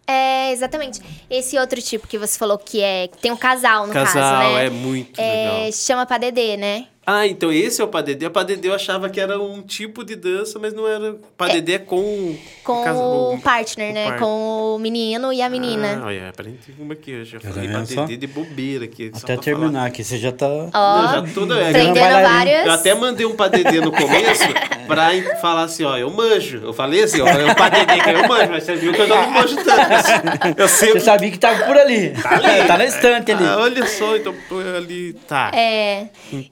É, 0.07 0.53
exatamente. 0.53 1.01
Esse 1.31 1.59
outro 1.59 1.81
tipo 1.81 2.07
que 2.07 2.18
você 2.18 2.39
falou 2.39 2.59
que 2.59 2.83
é. 2.83 3.09
Que 3.09 3.16
tem 3.16 3.33
um 3.33 3.37
casal, 3.37 3.87
no 3.87 3.95
Casal, 3.95 4.12
caso, 4.43 4.55
né? 4.57 4.66
é 4.66 4.68
muito 4.68 5.18
É, 5.18 5.55
legal. 5.55 5.72
chama 5.72 6.05
padedê, 6.05 6.59
né? 6.59 6.89
Ah, 7.11 7.26
então 7.26 7.50
esse 7.50 7.80
é 7.80 7.84
o 7.84 7.88
padedê. 7.88 8.26
O 8.26 8.30
padedê 8.30 8.68
eu 8.68 8.74
achava 8.74 9.09
que 9.09 9.18
era 9.18 9.40
um 9.40 9.62
tipo 9.62 10.04
de 10.04 10.14
dança, 10.14 10.59
mas 10.59 10.74
não 10.74 10.86
era. 10.86 11.16
Padedê 11.38 11.72
é, 11.74 11.78
com. 11.78 12.36
Com 12.62 12.84
casa- 12.84 13.00
o 13.02 13.38
partner, 13.42 13.90
o 13.90 13.94
né? 13.94 14.06
par- 14.09 14.18
Com 14.18 14.74
o 14.76 14.78
menino 14.78 15.32
e 15.32 15.40
a 15.40 15.48
menina. 15.48 16.00
Ah, 16.02 16.06
olha, 16.09 16.28
aprendi 16.28 16.59
uma 16.78 16.92
aqui. 16.92 17.12
Eu 17.12 17.24
já 17.24 17.40
Tá 17.40 17.48
falei 17.48 17.66
padedê 17.70 17.94
só? 17.94 18.04
de 18.04 18.26
bobeira 18.26 18.84
aqui. 18.84 19.11
Até 19.14 19.38
terminar 19.38 19.86
aqui, 19.86 20.04
você 20.04 20.18
já 20.18 20.32
tá. 20.32 20.46
Falar. 20.46 20.70
Ó, 20.74 21.02
Não, 21.02 21.26
já 21.26 21.32
toda, 21.34 21.59
é, 21.59 21.68
aprendendo 21.70 21.94
várias. 22.22 22.66
Eu 22.66 22.72
até 22.72 22.94
mandei 22.94 23.24
um 23.24 23.34
padedê 23.34 23.80
no 23.80 23.90
começo 23.90 24.44
pra 24.86 25.09
falar 25.40 25.62
assim, 25.62 25.84
ó, 25.84 25.96
eu 25.96 26.11
manjo. 26.11 26.61
Eu 26.62 26.72
falei 26.74 27.04
assim, 27.04 27.22
ó, 27.22 27.26
é 27.26 27.50
o 27.50 27.54
padedê 27.56 28.00
que 28.00 28.11
eu 28.11 28.28
manjo, 28.28 28.50
mas 28.50 28.64
você 28.64 28.74
viu 28.76 28.92
que 28.92 29.00
eu 29.00 29.09
já 29.09 29.22
não 29.22 29.30
manjo 29.30 29.56
tanto. 29.56 30.59
Eu 30.61 30.68
sei 30.68 30.90
o 30.90 30.94
Você 30.94 31.00
sabia 31.00 31.30
que 31.30 31.38
tava 31.38 31.64
por 31.64 31.76
ali. 31.76 32.12
ali. 32.24 32.66
tá 32.66 32.76
na 32.76 32.84
estante 32.84 33.32
ali. 33.32 33.44
Ah, 33.46 33.59
olha 33.61 33.86
só, 33.86 34.16
então 34.16 34.34
ali. 34.76 35.12
Tá. 35.26 35.50
É, 35.54 36.06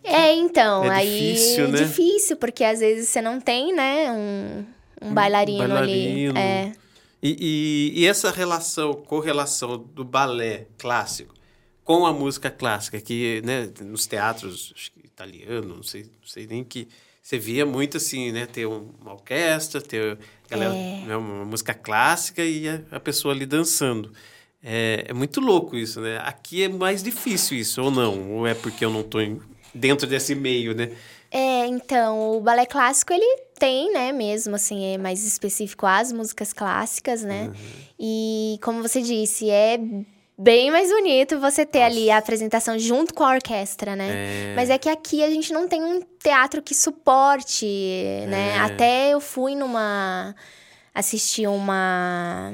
é 0.04 0.32
então, 0.46 0.84
É 0.84 0.90
aí 0.90 1.32
difícil, 1.32 1.68
né? 1.68 1.78
difícil, 1.78 2.36
porque 2.36 2.64
às 2.64 2.80
vezes 2.80 3.08
você 3.08 3.20
não 3.20 3.40
tem, 3.40 3.74
né, 3.74 4.10
um, 4.12 4.64
um 5.08 5.14
bailarino, 5.14 5.58
bailarino. 5.58 6.32
ali. 6.32 6.38
É. 6.38 6.72
E, 7.22 7.92
e, 7.96 8.00
e 8.02 8.06
essa 8.06 8.30
relação, 8.30 8.94
correlação 8.94 9.78
do 9.78 10.04
balé 10.04 10.66
clássico 10.78 11.34
com 11.82 12.04
a 12.06 12.12
música 12.12 12.50
clássica, 12.50 13.00
que 13.00 13.40
né, 13.44 13.68
nos 13.80 14.06
teatros 14.06 14.72
acho 14.76 14.92
que 14.92 15.06
italianos, 15.06 15.76
não 15.76 15.82
sei, 15.82 16.02
não 16.02 16.26
sei 16.26 16.46
nem 16.46 16.62
que 16.64 16.88
você 17.22 17.38
via 17.38 17.64
muito 17.66 17.96
assim, 17.96 18.30
né? 18.30 18.46
Ter 18.46 18.66
um- 18.66 18.90
uma 19.00 19.12
orquestra, 19.14 19.80
ter 19.80 20.16
galera, 20.48 20.74
É. 20.74 21.04
né, 21.06 21.16
uma 21.16 21.44
música 21.44 21.74
clássica 21.74 22.44
e 22.44 22.68
a, 22.68 22.80
a 22.92 23.00
pessoa 23.00 23.34
ali 23.34 23.46
dançando. 23.46 24.12
É, 24.62 25.06
é 25.08 25.12
muito 25.12 25.40
louco 25.40 25.76
isso, 25.76 26.00
né? 26.00 26.18
Aqui 26.24 26.62
é 26.64 26.68
mais 26.68 27.02
difícil 27.02 27.56
isso, 27.56 27.82
ou 27.82 27.90
não? 27.90 28.32
Ou 28.32 28.46
é 28.46 28.54
porque 28.54 28.84
eu 28.84 28.90
não 28.90 29.00
estou 29.00 29.20
dentro 29.76 30.06
desse 30.06 30.34
meio, 30.34 30.74
né? 30.74 30.90
É, 31.30 31.66
então, 31.66 32.36
o 32.36 32.40
balé 32.40 32.66
clássico, 32.66 33.12
ele 33.12 33.42
tem, 33.58 33.92
né, 33.92 34.12
mesmo, 34.12 34.54
assim, 34.54 34.94
é 34.94 34.98
mais 34.98 35.24
específico 35.24 35.86
às 35.86 36.12
músicas 36.12 36.52
clássicas, 36.52 37.22
né? 37.22 37.50
E, 37.98 38.58
como 38.62 38.82
você 38.82 39.00
disse, 39.02 39.50
é 39.50 39.78
bem 40.38 40.70
mais 40.70 40.90
bonito 40.90 41.40
você 41.40 41.64
ter 41.64 41.82
ali 41.82 42.10
a 42.10 42.18
apresentação 42.18 42.78
junto 42.78 43.14
com 43.14 43.24
a 43.24 43.34
orquestra, 43.34 43.96
né? 43.96 44.52
É. 44.52 44.54
Mas 44.54 44.70
é 44.70 44.78
que 44.78 44.88
aqui 44.88 45.24
a 45.24 45.30
gente 45.30 45.52
não 45.52 45.66
tem 45.66 45.82
um 45.82 46.00
teatro 46.22 46.62
que 46.62 46.74
suporte, 46.74 47.66
né? 48.28 48.54
É. 48.56 48.58
Até 48.58 49.10
eu 49.10 49.20
fui 49.20 49.54
numa... 49.54 50.34
assistir 50.94 51.46
uma... 51.48 52.52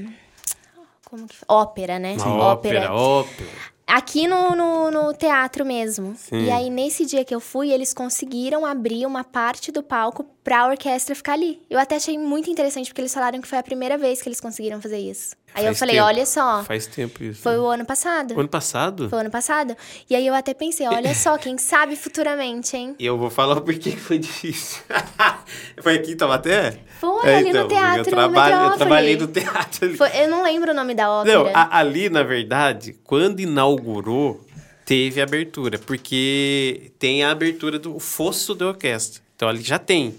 Como 1.05 1.27
que... 1.29 1.37
Ópera, 1.47 1.99
né? 1.99 2.15
Uma 2.15 2.37
ópera, 2.37 2.93
ópera. 2.93 3.51
Aqui 3.87 4.27
no, 4.27 4.55
no, 4.55 4.91
no 4.91 5.13
teatro 5.13 5.65
mesmo. 5.65 6.15
Sim. 6.17 6.45
E 6.45 6.51
aí, 6.51 6.71
nesse 6.71 7.05
dia 7.05 7.25
que 7.25 7.35
eu 7.35 7.41
fui, 7.41 7.71
eles 7.71 7.93
conseguiram 7.93 8.65
abrir 8.65 9.05
uma 9.07 9.25
parte 9.25 9.71
do 9.71 9.83
palco 9.83 10.25
pra 10.45 10.67
orquestra 10.67 11.15
ficar 11.15 11.35
ali. 11.35 11.61
Eu 11.71 11.79
até 11.79 11.97
achei 11.97 12.19
muito 12.19 12.51
interessante, 12.51 12.89
porque 12.89 13.01
eles 13.01 13.15
falaram 13.15 13.41
que 13.41 13.47
foi 13.47 13.59
a 13.59 13.63
primeira 13.63 13.97
vez 13.97 14.21
que 14.21 14.29
eles 14.29 14.41
conseguiram 14.41 14.81
fazer 14.81 14.99
isso. 14.99 15.37
Aí 15.55 15.63
eu 15.65 15.69
Faz 15.69 15.79
falei, 15.81 15.95
tempo. 15.97 16.07
olha 16.07 16.27
só, 16.27 16.65
Faz 16.65 16.87
tempo 16.87 17.23
isso. 17.23 17.43
foi 17.43 17.53
né? 17.53 17.59
o 17.59 17.67
ano 17.67 17.85
passado. 17.85 18.35
O 18.35 18.41
ano 18.41 18.49
passado? 18.49 19.09
Foi 19.11 19.19
o 19.19 19.21
ano 19.21 19.31
passado. 19.31 19.77
E 20.09 20.17
aí 20.17 20.27
eu 20.27 20.35
até 20.35 20.55
pensei, 20.55 20.87
olha 20.89 21.15
só, 21.15 21.37
quem 21.37 21.59
sabe 21.59 21.95
futuramente, 21.95 22.75
hein? 22.77 22.97
E 22.99 23.05
eu 23.05 23.19
vou 23.19 23.29
falar 23.31 23.61
por 23.61 23.75
que 23.75 23.93
que 23.93 24.01
foi 24.01 24.19
difícil. 24.19 24.83
foi 25.83 25.97
aqui 25.97 26.13
em 26.13 26.17
Taubaté? 26.17 26.79
Foi 27.01 27.35
ali 27.35 27.53
no 27.53 27.69
teatro, 27.69 28.01
eu, 28.01 28.05
trabalho, 28.05 28.73
eu 28.73 28.77
trabalhei 28.79 29.17
no 29.17 29.27
teatro 29.27 29.85
ali. 29.87 29.97
Foi- 29.97 30.11
eu 30.23 30.29
não 30.29 30.43
lembro 30.43 30.71
o 30.73 30.75
nome 30.75 30.95
da 30.95 31.11
ópera. 31.11 31.39
Não, 31.39 31.47
a- 31.55 31.79
ali, 31.79 32.09
na 32.09 32.23
verdade, 32.23 32.97
quando 33.05 33.41
inaugurou, 33.41 34.41
teve 34.87 35.21
abertura, 35.21 35.79
porque 35.79 36.93
tem 36.99 37.23
a 37.25 37.31
abertura 37.31 37.79
do 37.79 37.99
fosso 38.01 38.55
da 38.55 38.69
orquestra. 38.69 39.23
Então 39.37 39.49
ali 39.49 39.61
já 39.63 39.79
tem. 39.79 40.15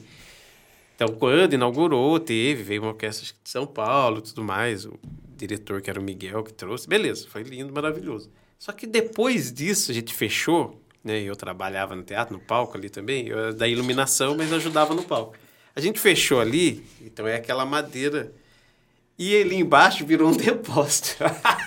Então, 1.04 1.16
quando 1.16 1.54
inaugurou, 1.54 2.18
teve, 2.18 2.64
veio 2.64 2.82
uma 2.82 2.92
orquestra 2.92 3.26
de 3.26 3.50
São 3.50 3.68
Paulo 3.68 4.22
tudo 4.22 4.42
mais, 4.42 4.86
o 4.86 4.98
diretor 5.36 5.82
que 5.82 5.90
era 5.90 6.00
o 6.00 6.04
Miguel 6.04 6.42
que 6.44 6.54
trouxe, 6.54 6.88
beleza, 6.88 7.28
foi 7.28 7.44
lindo, 7.44 7.74
maravilhoso. 7.74 8.32
Só 8.58 8.72
que 8.72 8.88
depois 8.88 9.52
disso, 9.52 9.92
a 9.92 9.94
gente 9.94 10.14
fechou, 10.14 10.82
né? 11.04 11.20
Eu 11.20 11.36
trabalhava 11.36 11.94
no 11.94 12.04
teatro, 12.04 12.34
no 12.34 12.40
palco 12.40 12.78
ali 12.78 12.90
também, 12.90 13.28
eu 13.28 13.38
era 13.38 13.54
da 13.54 13.68
iluminação, 13.68 14.38
mas 14.38 14.54
ajudava 14.54 14.94
no 14.94 15.04
palco. 15.04 15.36
A 15.76 15.82
gente 15.82 16.00
fechou 16.00 16.40
ali, 16.40 16.86
então 17.02 17.28
é 17.28 17.36
aquela 17.36 17.66
madeira 17.66 18.32
e 19.20 19.36
ali 19.36 19.58
embaixo 19.58 20.06
virou 20.06 20.30
um 20.30 20.32
depósito. 20.38 21.18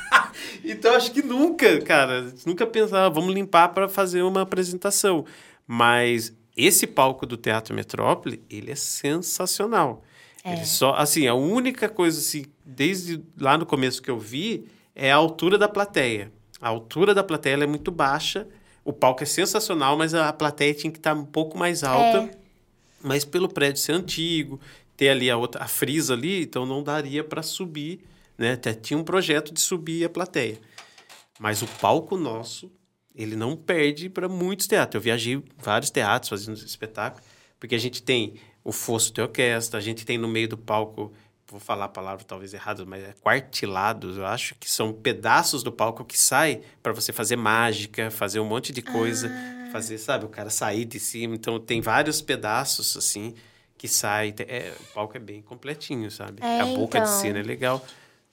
então 0.64 0.95
acho 0.95 1.12
que 1.12 1.20
nunca, 1.20 1.78
cara, 1.82 2.32
nunca 2.47 2.66
pensava, 2.66 3.11
vamos 3.11 3.34
limpar 3.34 3.68
para 3.68 3.87
fazer 3.87 4.22
uma 4.22 4.41
apresentação. 4.41 5.26
Mas 5.66 6.32
esse 6.57 6.86
palco 6.86 7.26
do 7.26 7.36
Teatro 7.36 7.74
Metrópole, 7.74 8.42
ele 8.48 8.70
é 8.70 8.76
sensacional. 8.76 10.02
Ele 10.44 10.64
só, 10.64 10.94
assim, 10.94 11.26
a 11.26 11.34
única 11.34 11.88
coisa 11.88 12.20
assim, 12.20 12.44
desde 12.64 13.20
lá 13.38 13.59
no 13.59 13.66
começo 13.66 14.00
que 14.00 14.11
eu 14.11 14.18
vi, 14.18 14.68
é 14.94 15.11
a 15.11 15.16
altura 15.16 15.59
da 15.59 15.68
plateia. 15.68 16.32
A 16.61 16.68
altura 16.68 17.12
da 17.12 17.24
plateia 17.24 17.54
é 17.54 17.66
muito 17.66 17.90
baixa. 17.90 18.46
O 18.84 18.92
palco 18.92 19.24
é 19.24 19.26
sensacional, 19.26 19.96
mas 19.96 20.14
a 20.14 20.32
plateia 20.32 20.72
tinha 20.72 20.92
que 20.92 20.98
estar 20.98 21.14
um 21.14 21.24
pouco 21.24 21.59
mais 21.59 21.82
alta. 21.82 22.18
É. 22.18 22.30
Mas 23.02 23.24
pelo 23.24 23.48
prédio 23.48 23.82
ser 23.82 23.92
antigo, 23.92 24.61
ter 24.96 25.09
ali 25.11 25.28
a 25.28 25.36
outra 25.36 25.64
a 25.64 25.68
frisa 25.68 26.14
ali, 26.14 26.42
então 26.42 26.64
não 26.64 26.82
daria 26.82 27.22
para 27.24 27.42
subir, 27.42 28.00
né? 28.38 28.52
Até 28.52 28.72
tinha 28.72 28.98
um 28.98 29.04
projeto 29.04 29.52
de 29.52 29.61
subir 29.61 30.04
a 30.04 30.09
plateia. 30.09 30.59
Mas 31.38 31.61
o 31.61 31.66
palco 31.66 32.16
nosso, 32.16 32.70
ele 33.16 33.34
não 33.34 33.56
perde 33.56 34.10
para 34.10 34.28
muitos 34.28 34.66
teatros. 34.66 34.94
Eu 34.96 35.00
viajei 35.00 35.42
vários 35.56 35.90
teatros 35.90 36.28
fazendo 36.28 36.56
espetáculo, 36.56 37.24
porque 37.58 37.74
a 37.74 37.78
gente 37.78 38.02
tem 38.02 38.34
o 38.62 38.72
fosso 38.72 39.12
de 39.12 39.20
orquestra, 39.22 39.78
a 39.78 39.82
gente 39.82 40.04
tem 40.04 40.18
no 40.18 40.28
meio 40.28 40.48
do 40.48 40.58
palco, 40.58 41.12
vou 41.48 41.58
falar 41.58 41.86
a 41.86 41.88
palavra 41.88 42.24
talvez 42.24 42.52
errada, 42.52 42.84
mas 42.84 43.02
é 43.02 43.14
quartilados, 43.22 44.18
eu 44.18 44.26
acho 44.26 44.54
que 44.56 44.68
são 44.68 44.92
pedaços 44.92 45.62
do 45.62 45.72
palco 45.72 46.04
que 46.04 46.18
sai 46.18 46.60
para 46.82 46.92
você 46.92 47.12
fazer 47.12 47.36
mágica, 47.36 48.10
fazer 48.10 48.40
um 48.40 48.44
monte 48.44 48.72
de 48.72 48.82
coisa, 48.82 49.30
fazer, 49.72 49.96
sabe, 49.98 50.24
o 50.24 50.28
cara 50.28 50.50
sair 50.50 50.84
de 50.84 51.00
cima. 51.00 51.34
Então 51.34 51.58
tem 51.58 51.80
vários 51.80 52.20
pedaços 52.20 52.96
assim 52.96 53.34
que 53.78 53.88
sai, 53.88 54.34
é, 54.48 54.72
o 54.80 54.94
palco 54.94 55.16
é 55.16 55.20
bem 55.20 55.40
completinho, 55.42 56.10
sabe? 56.10 56.42
É, 56.42 56.60
a 56.60 56.66
boca 56.66 56.98
de 56.98 57.06
então. 57.06 57.20
cena 57.20 57.38
é 57.38 57.42
legal. 57.42 57.84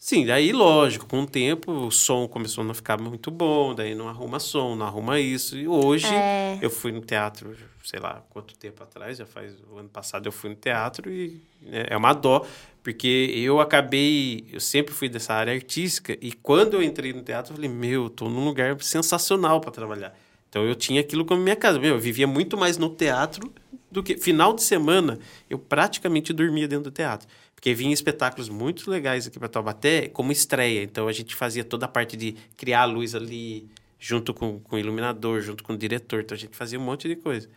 Sim, 0.06 0.26
daí, 0.26 0.51
lógico, 0.51 1.06
com 1.08 1.22
o 1.22 1.26
tempo 1.26 1.72
o 1.72 1.89
som 1.89 2.28
começou 2.28 2.62
a 2.62 2.68
não 2.68 2.74
ficar 2.74 2.99
muito 2.99 3.32
bom, 3.32 3.74
daí 3.74 3.95
não 3.95 4.10
arruma 4.10 4.38
som, 4.38 4.76
não 4.76 4.86
arruma 4.86 5.18
isso. 5.18 5.58
E 5.58 5.66
hoje 5.66 6.08
É. 6.08 6.60
eu 6.62 6.70
fui 6.70 6.91
no 6.91 6.99
teatro, 6.99 7.56
sei 7.82 8.01
lá 8.01 8.22
quanto 8.30 8.54
tempo 8.54 8.84
atrás, 8.84 9.18
já 9.18 9.26
faz 9.26 9.54
o 9.72 9.78
ano 9.78 9.88
passado 9.88 10.26
eu 10.26 10.32
fui 10.34 10.49
no 10.49 10.58
teatro 10.58 11.10
e 11.10 11.41
né, 11.62 11.86
é 11.89 11.95
uma 11.95 12.12
dó, 12.12 12.45
porque 12.84 13.32
eu 13.34 13.62
acabei, 13.62 14.45
eu 14.51 14.60
sempre 14.60 14.93
fui 14.93 15.08
dessa 15.08 15.36
área 15.36 15.54
artística 15.54 16.18
e 16.20 16.34
quando 16.34 16.74
eu 16.74 16.84
entrei 16.84 17.14
no 17.14 17.22
teatro 17.22 17.54
eu 17.54 17.56
falei, 17.56 17.70
meu, 17.72 18.04
eu 18.04 18.10
tô 18.10 18.28
num 18.28 18.43
lugar 18.43 18.76
sensacional 18.82 19.62
para 19.62 19.72
trabalhar. 19.72 20.14
Então 20.49 20.66
eu 20.66 20.76
tinha 20.76 20.99
aquilo 20.99 21.24
como 21.24 21.41
minha 21.41 21.56
casa, 21.56 21.80
meu, 21.80 21.91
eu 21.95 21.99
vivia 21.99 22.28
muito 22.28 22.58
mais 22.58 22.78
no 22.78 22.89
teatro 22.89 23.54
do 23.89 24.04
que 24.04 24.18
final 24.18 24.54
de 24.54 24.64
semana 24.64 25.18
eu 25.49 25.58
praticamente 25.58 26.34
dormia 26.34 26.68
dentro 26.68 26.91
do 26.91 26.91
teatro. 26.91 27.26
Porque 27.64 27.74
vinha 27.74 27.93
espetáculos 27.93 28.49
muito 28.49 28.91
legais 28.91 29.26
aqui 29.26 29.39
para 29.39 29.47
Taubaté 29.47 30.09
como 30.09 30.34
estreia. 30.34 30.84
Então 30.84 31.07
a 31.07 31.14
gente 31.14 31.34
fazia 31.34 31.64
toda 31.64 31.86
a 31.86 31.88
parte 31.88 32.18
de 32.18 32.36
criar 32.57 32.82
a 32.82 32.86
luz 32.86 33.16
ali, 33.16 33.70
junto 33.97 34.34
com, 34.34 34.59
com 34.59 34.76
o 34.76 34.80
iluminador, 34.80 35.39
junto 35.39 35.64
com 35.64 35.72
o 35.72 35.78
diretor. 35.78 36.20
Então 36.24 36.36
a 36.36 36.38
gente 36.38 36.57
fazia 36.57 36.78
um 36.78 36.84
monte 36.84 37.07
de 37.07 37.16
coisa. 37.16 37.47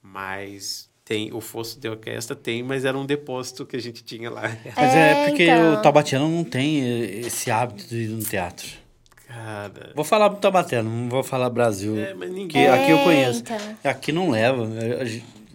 Mas 0.00 0.88
tem 1.04 1.32
o 1.32 1.40
fosso 1.40 1.80
de 1.80 1.88
orquestra, 1.88 2.36
tem, 2.36 2.62
mas 2.62 2.84
era 2.84 2.96
um 2.96 3.04
depósito 3.04 3.66
que 3.66 3.74
a 3.74 3.80
gente 3.80 4.04
tinha 4.04 4.30
lá. 4.30 4.42
Mas 4.76 4.94
é, 4.94 5.24
É, 5.24 5.28
porque 5.28 5.42
então. 5.42 5.74
o 5.74 5.76
Taubatiano 5.82 6.28
não 6.28 6.44
tem 6.44 6.80
eh, 6.84 7.20
esse 7.26 7.50
hábito 7.50 7.84
de 7.88 7.96
ir 8.02 8.08
no 8.10 8.22
teatro. 8.22 8.68
Cara. 9.26 9.92
Vou 9.96 10.04
falar 10.04 10.30
pro 10.30 10.38
Taubatiano, 10.38 10.88
não 10.88 11.08
vou 11.08 11.24
falar 11.24 11.50
Brasil. 11.50 11.98
É, 11.98 12.14
mas 12.14 12.30
ninguém. 12.30 12.62
Que 12.62 12.66
aqui 12.68 12.90
eu 12.92 12.98
É, 12.98 13.04
conheço. 13.04 13.40
então. 13.40 13.58
Aqui 13.82 14.12
não 14.12 14.30
leva. 14.30 14.68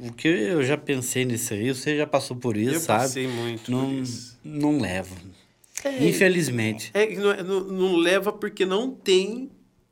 O 0.07 0.11
que 0.13 0.27
eu 0.27 0.63
já 0.63 0.77
pensei 0.77 1.23
nisso 1.25 1.53
aí, 1.53 1.73
você 1.73 1.97
já 1.97 2.05
passou 2.07 2.35
por 2.35 2.57
isso, 2.57 2.75
Eu 2.75 2.79
sabe? 2.79 3.03
passei 3.03 3.27
muito 3.27 3.71
não, 3.71 3.85
por 3.85 3.93
isso. 3.93 4.37
não 4.43 4.79
leva. 4.79 5.15
Infelizmente. 5.99 6.91
É, 6.93 7.07
que 7.07 7.15
não, 7.17 7.31
é- 7.31 7.43
não- 7.43 7.63
não 7.63 7.95
leva 7.95 8.31
porque 8.31 8.65
não 8.65 8.91
tem 8.91 9.49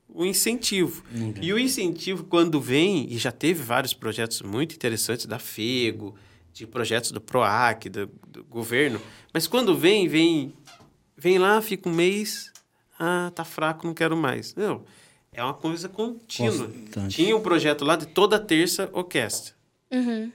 o 0.09 0.26
incentivo. 0.26 1.03
E 1.41 1.53
o 1.53 1.59
incentivo, 1.59 2.24
quando 2.26 2.59
vem, 2.59 3.07
e 3.12 3.18
já 3.18 3.32
teve 3.32 3.64
vários 3.64 3.93
projetos 3.93 4.41
muito 4.41 4.76
interessantes 4.76 5.26
da 5.26 5.39
FEGO, 5.39 6.16
de 6.53 6.68
projetos 6.68 7.12
do 7.12 7.22
PROAC, 7.22 7.89
do, 7.89 8.07
do 8.28 8.43
governo, 8.43 8.99
mas 9.34 9.47
quando 9.47 9.76
vem, 9.78 10.07
vem, 10.07 10.53
vem 11.18 11.38
lá, 11.38 11.62
fica 11.62 11.88
um 11.88 11.93
mês, 11.93 12.51
ah, 12.99 13.32
tá 13.34 13.45
fraco, 13.45 13.88
não 13.88 13.93
quero 13.93 14.18
mais. 14.18 14.53
Não, 14.55 14.84
é 15.32 15.41
uma 15.41 15.53
coisa 15.53 15.88
contínua. 15.88 16.68
Constante. 16.68 17.16
Tinha 17.16 17.36
um 17.36 17.41
projeto 17.41 17.86
lá 17.86 17.95
de 17.95 18.05
toda 18.07 18.38
terça 18.38 18.89
orquestra. 18.91 19.53
Uhum. 19.91 20.31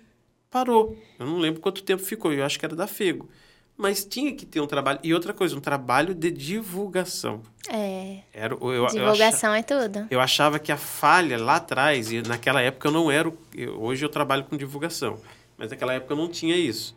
Parou. 0.50 0.96
Eu 1.18 1.26
não 1.26 1.38
lembro 1.38 1.60
quanto 1.60 1.82
tempo 1.82 2.02
ficou, 2.02 2.32
eu 2.32 2.44
acho 2.44 2.58
que 2.58 2.64
era 2.64 2.76
da 2.76 2.86
FEGO. 2.86 3.28
Mas 3.76 4.04
tinha 4.04 4.34
que 4.34 4.46
ter 4.46 4.60
um 4.60 4.66
trabalho. 4.66 4.98
E 5.02 5.12
outra 5.12 5.34
coisa, 5.34 5.54
um 5.54 5.60
trabalho 5.60 6.14
de 6.14 6.30
divulgação. 6.30 7.42
É. 7.68 8.20
Era, 8.32 8.54
eu, 8.54 8.72
eu, 8.72 8.86
Divulgação 8.86 9.52
é 9.54 9.62
tudo. 9.62 10.06
eu 10.10 10.18
achava 10.20 10.58
que 10.58 10.72
a 10.72 10.78
falha 10.78 11.36
lá 11.36 11.56
atrás, 11.56 12.10
e 12.10 12.22
naquela 12.22 12.62
época 12.62 12.88
eu 12.88 12.92
não 12.92 13.10
era. 13.10 13.30
eu- 13.54 13.78
hoje 13.82 14.02
eu 14.04 14.08
trabalho 14.08 14.44
com 14.44 14.56
divulgação, 14.56 15.20
mas 15.58 15.70
naquela 15.70 15.92
época 15.92 16.14
eu 16.14 16.16
não 16.16 16.28
tinha 16.28 16.56
isso. 16.56 16.96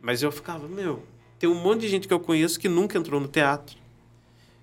Mas 0.00 0.22
eu 0.22 0.32
ficava, 0.32 0.66
meu, 0.68 1.02
tem 1.38 1.50
um 1.50 1.54
monte 1.54 1.82
de 1.82 1.88
gente 1.88 2.08
que 2.08 2.14
eu 2.14 2.20
conheço 2.20 2.58
que 2.58 2.68
nunca 2.68 2.96
entrou 2.96 3.20
no 3.20 3.28
teatro. 3.28 3.76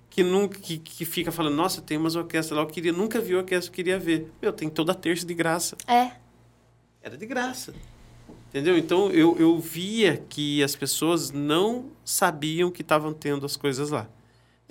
Que, 0.09 0.23
nunca, 0.23 0.59
que, 0.59 0.77
que 0.77 1.05
fica 1.05 1.31
falando, 1.31 1.55
nossa, 1.55 1.81
tem 1.81 1.97
umas 1.97 2.15
orquestras 2.15 2.55
lá, 2.57 2.63
eu 2.63 2.67
queria, 2.67 2.91
nunca 2.93 3.19
vi 3.19 3.35
orquestra, 3.35 3.69
eu 3.71 3.75
queria 3.75 3.99
ver. 3.99 4.31
Meu, 4.41 4.53
tem 4.53 4.69
toda 4.69 4.93
terça 4.95 5.25
de 5.25 5.33
graça. 5.35 5.75
É. 5.87 6.11
Era 7.03 7.17
de 7.17 7.25
graça. 7.25 7.73
Entendeu? 8.49 8.77
Então 8.77 9.11
eu, 9.11 9.35
eu 9.39 9.59
via 9.59 10.21
que 10.29 10.63
as 10.63 10.75
pessoas 10.75 11.31
não 11.31 11.85
sabiam 12.05 12.71
que 12.71 12.81
estavam 12.81 13.11
tendo 13.13 13.45
as 13.45 13.57
coisas 13.57 13.89
lá. 13.89 14.07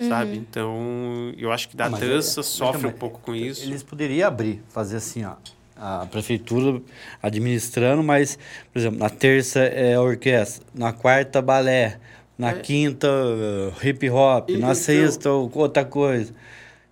Sabe? 0.09 0.35
Então 0.37 1.31
eu 1.37 1.51
acho 1.51 1.69
que 1.69 1.77
da 1.77 1.85
Ah, 1.85 1.89
mas 1.91 2.01
é- 2.01 2.21
sofre 2.43 2.81
também, 2.81 2.91
um 2.95 2.97
pouco 2.99 3.19
com 3.21 3.33
isso. 3.35 3.63
Eles 3.63 3.83
poderiam 3.83 4.27
abrir, 4.27 4.61
fazer 4.69 4.97
assim, 4.97 5.23
ó. 5.23 5.35
A 5.77 6.05
prefeitura 6.05 6.81
administrando, 7.21 8.03
mas, 8.03 8.37
por 8.71 8.79
exemplo, 8.79 8.99
na 8.99 9.09
terça 9.09 9.59
é 9.59 9.97
orquestra, 9.99 10.65
na 10.73 10.91
quarta 10.93 11.41
balé, 11.41 11.99
na 12.37 12.53
quinta 12.53 13.07
uh, 13.07 13.85
hip 13.87 14.09
hop, 14.09 14.49
E- 14.49 14.53
na 14.53 14.57
então- 14.59 14.75
sexta 14.75 15.29
outra 15.31 15.83
coisa. 15.85 16.33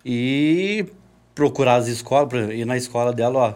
E 0.05 0.85
procurar 1.35 1.75
as 1.75 1.87
escolas, 1.87 2.29
por 2.29 2.37
exemplo, 2.37 2.55
ir 2.55 2.65
na 2.65 2.77
escola 2.77 3.11
dela, 3.13 3.39
ó. 3.39 3.53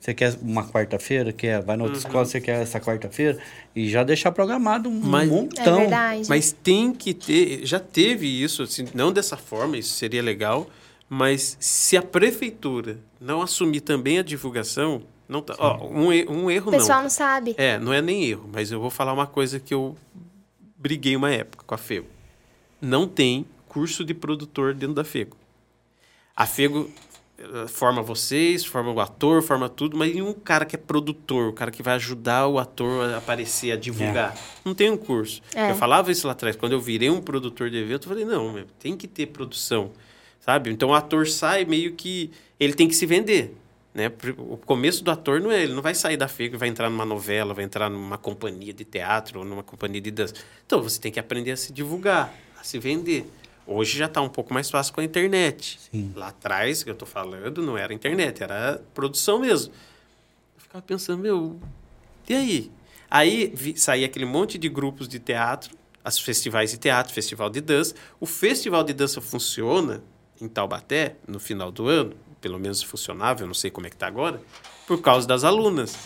Você 0.00 0.14
quer 0.14 0.34
uma 0.40 0.66
quarta-feira? 0.66 1.30
Quer? 1.32 1.60
Vai 1.62 1.76
na 1.76 1.84
outra 1.84 1.98
escola, 1.98 2.24
você 2.24 2.40
quer 2.40 2.62
essa 2.62 2.80
quarta-feira? 2.80 3.38
E 3.76 3.88
já 3.88 4.02
deixar 4.02 4.32
programado 4.32 4.88
um 4.88 4.98
Mas- 4.98 5.28
É 5.28 5.30
montão. 5.32 5.76
verdade. 5.76 6.26
Mas 6.28 6.52
tem 6.52 6.90
que 6.92 7.12
ter, 7.12 7.66
já 7.66 7.78
teve 7.78 8.26
isso, 8.26 8.62
assim, 8.62 8.86
não 8.94 9.12
dessa 9.12 9.36
forma, 9.36 9.76
isso 9.76 9.94
seria 9.94 10.22
legal, 10.22 10.68
Mas 11.12 11.56
se 11.58 11.96
a 11.96 12.02
prefeitura 12.02 12.96
não 13.20 13.42
assumir 13.42 13.80
também 13.80 14.20
a 14.20 14.22
divulgação, 14.22 15.02
não 15.28 15.42
tá, 15.42 15.56
ó, 15.58 15.84
um, 15.88 16.06
um 16.06 16.48
erro 16.48 16.68
O 16.68 16.70
pessoal 16.70 16.98
não. 16.98 17.02
não 17.02 17.10
sabe. 17.10 17.52
É, 17.58 17.80
não 17.80 17.92
é 17.92 18.00
nem 18.00 18.24
erro, 18.26 18.48
mas 18.52 18.70
eu 18.70 18.80
vou 18.80 18.90
falar 18.90 19.12
uma 19.12 19.26
coisa 19.26 19.58
que 19.58 19.74
eu 19.74 19.96
briguei 20.76 21.16
uma 21.16 21.28
época 21.32 21.64
com 21.66 21.74
a 21.74 21.78
Fego. 21.78 22.06
Não 22.80 23.08
tem 23.08 23.44
curso 23.68 24.04
de 24.04 24.14
produtor 24.14 24.72
dentro 24.72 24.94
da 24.94 25.02
Fego. 25.02 25.36
A 26.36 26.46
Fego 26.46 26.88
forma 27.68 28.02
vocês, 28.02 28.64
forma 28.64 28.92
o 28.92 29.00
ator, 29.00 29.42
forma 29.42 29.68
tudo, 29.68 29.96
mas 29.96 30.14
e 30.14 30.20
um 30.20 30.32
cara 30.32 30.64
que 30.64 30.76
é 30.76 30.78
produtor, 30.78 31.48
o 31.48 31.52
cara 31.52 31.70
que 31.70 31.82
vai 31.82 31.94
ajudar 31.94 32.46
o 32.46 32.58
ator 32.58 33.10
a 33.10 33.18
aparecer, 33.18 33.72
a 33.72 33.76
divulgar? 33.76 34.36
Não 34.64 34.74
tem 34.74 34.90
um 34.90 34.96
curso. 34.96 35.40
É. 35.54 35.70
Eu 35.70 35.74
falava 35.74 36.12
isso 36.12 36.26
lá 36.26 36.32
atrás. 36.32 36.56
Quando 36.56 36.72
eu 36.72 36.80
virei 36.80 37.10
um 37.10 37.20
produtor 37.20 37.70
de 37.70 37.76
evento, 37.76 38.04
eu 38.04 38.08
falei, 38.08 38.24
não, 38.24 38.52
meu, 38.52 38.66
tem 38.78 38.96
que 38.96 39.08
ter 39.08 39.26
produção, 39.26 39.90
sabe? 40.38 40.70
Então 40.70 40.90
o 40.90 40.94
ator 40.94 41.26
sai 41.26 41.64
meio 41.64 41.92
que... 41.92 42.30
Ele 42.58 42.74
tem 42.74 42.86
que 42.86 42.94
se 42.94 43.06
vender, 43.06 43.56
né? 43.94 44.12
O 44.38 44.56
começo 44.56 45.02
do 45.02 45.10
ator 45.10 45.40
não 45.40 45.50
é... 45.50 45.62
Ele 45.62 45.72
não 45.72 45.82
vai 45.82 45.94
sair 45.94 46.16
da 46.16 46.28
e 46.38 46.48
vai 46.50 46.68
entrar 46.68 46.90
numa 46.90 47.06
novela, 47.06 47.54
vai 47.54 47.64
entrar 47.64 47.88
numa 47.88 48.18
companhia 48.18 48.72
de 48.72 48.84
teatro 48.84 49.40
ou 49.40 49.44
numa 49.44 49.62
companhia 49.62 50.00
de 50.00 50.10
dança. 50.10 50.34
Então 50.66 50.82
você 50.82 51.00
tem 51.00 51.10
que 51.10 51.18
aprender 51.18 51.52
a 51.52 51.56
se 51.56 51.72
divulgar, 51.72 52.34
a 52.60 52.62
se 52.62 52.78
vender. 52.78 53.26
Hoje 53.66 53.96
já 53.98 54.06
está 54.06 54.20
um 54.20 54.28
pouco 54.28 54.52
mais 54.52 54.68
fácil 54.70 54.92
com 54.92 55.00
a 55.00 55.04
internet. 55.04 55.78
Sim. 55.92 56.12
Lá 56.16 56.28
atrás, 56.28 56.82
que 56.82 56.90
eu 56.90 56.94
tô 56.94 57.06
falando, 57.06 57.62
não 57.62 57.78
era 57.78 57.94
internet, 57.94 58.42
era 58.42 58.82
produção 58.94 59.38
mesmo. 59.40 59.72
Eu 60.56 60.60
ficava 60.62 60.82
pensando, 60.82 61.20
meu, 61.22 61.58
e 62.28 62.34
aí? 62.34 62.70
Aí 63.10 63.52
vi, 63.54 63.76
saía 63.78 64.06
aquele 64.06 64.24
monte 64.26 64.58
de 64.58 64.68
grupos 64.68 65.06
de 65.08 65.18
teatro, 65.18 65.76
as 66.04 66.18
festivais 66.18 66.70
de 66.72 66.78
teatro, 66.78 67.12
festival 67.12 67.48
de 67.50 67.60
dança. 67.60 67.94
O 68.18 68.26
festival 68.26 68.82
de 68.82 68.92
dança 68.92 69.20
funciona 69.20 70.02
em 70.40 70.48
Taubaté, 70.48 71.16
no 71.28 71.38
final 71.38 71.70
do 71.70 71.86
ano, 71.88 72.14
pelo 72.40 72.58
menos 72.58 72.82
funcionava, 72.82 73.42
eu 73.42 73.46
não 73.46 73.54
sei 73.54 73.70
como 73.70 73.86
é 73.86 73.90
que 73.90 73.96
tá 73.96 74.06
agora, 74.06 74.40
por 74.86 75.00
causa 75.02 75.28
das 75.28 75.44
alunas. 75.44 75.96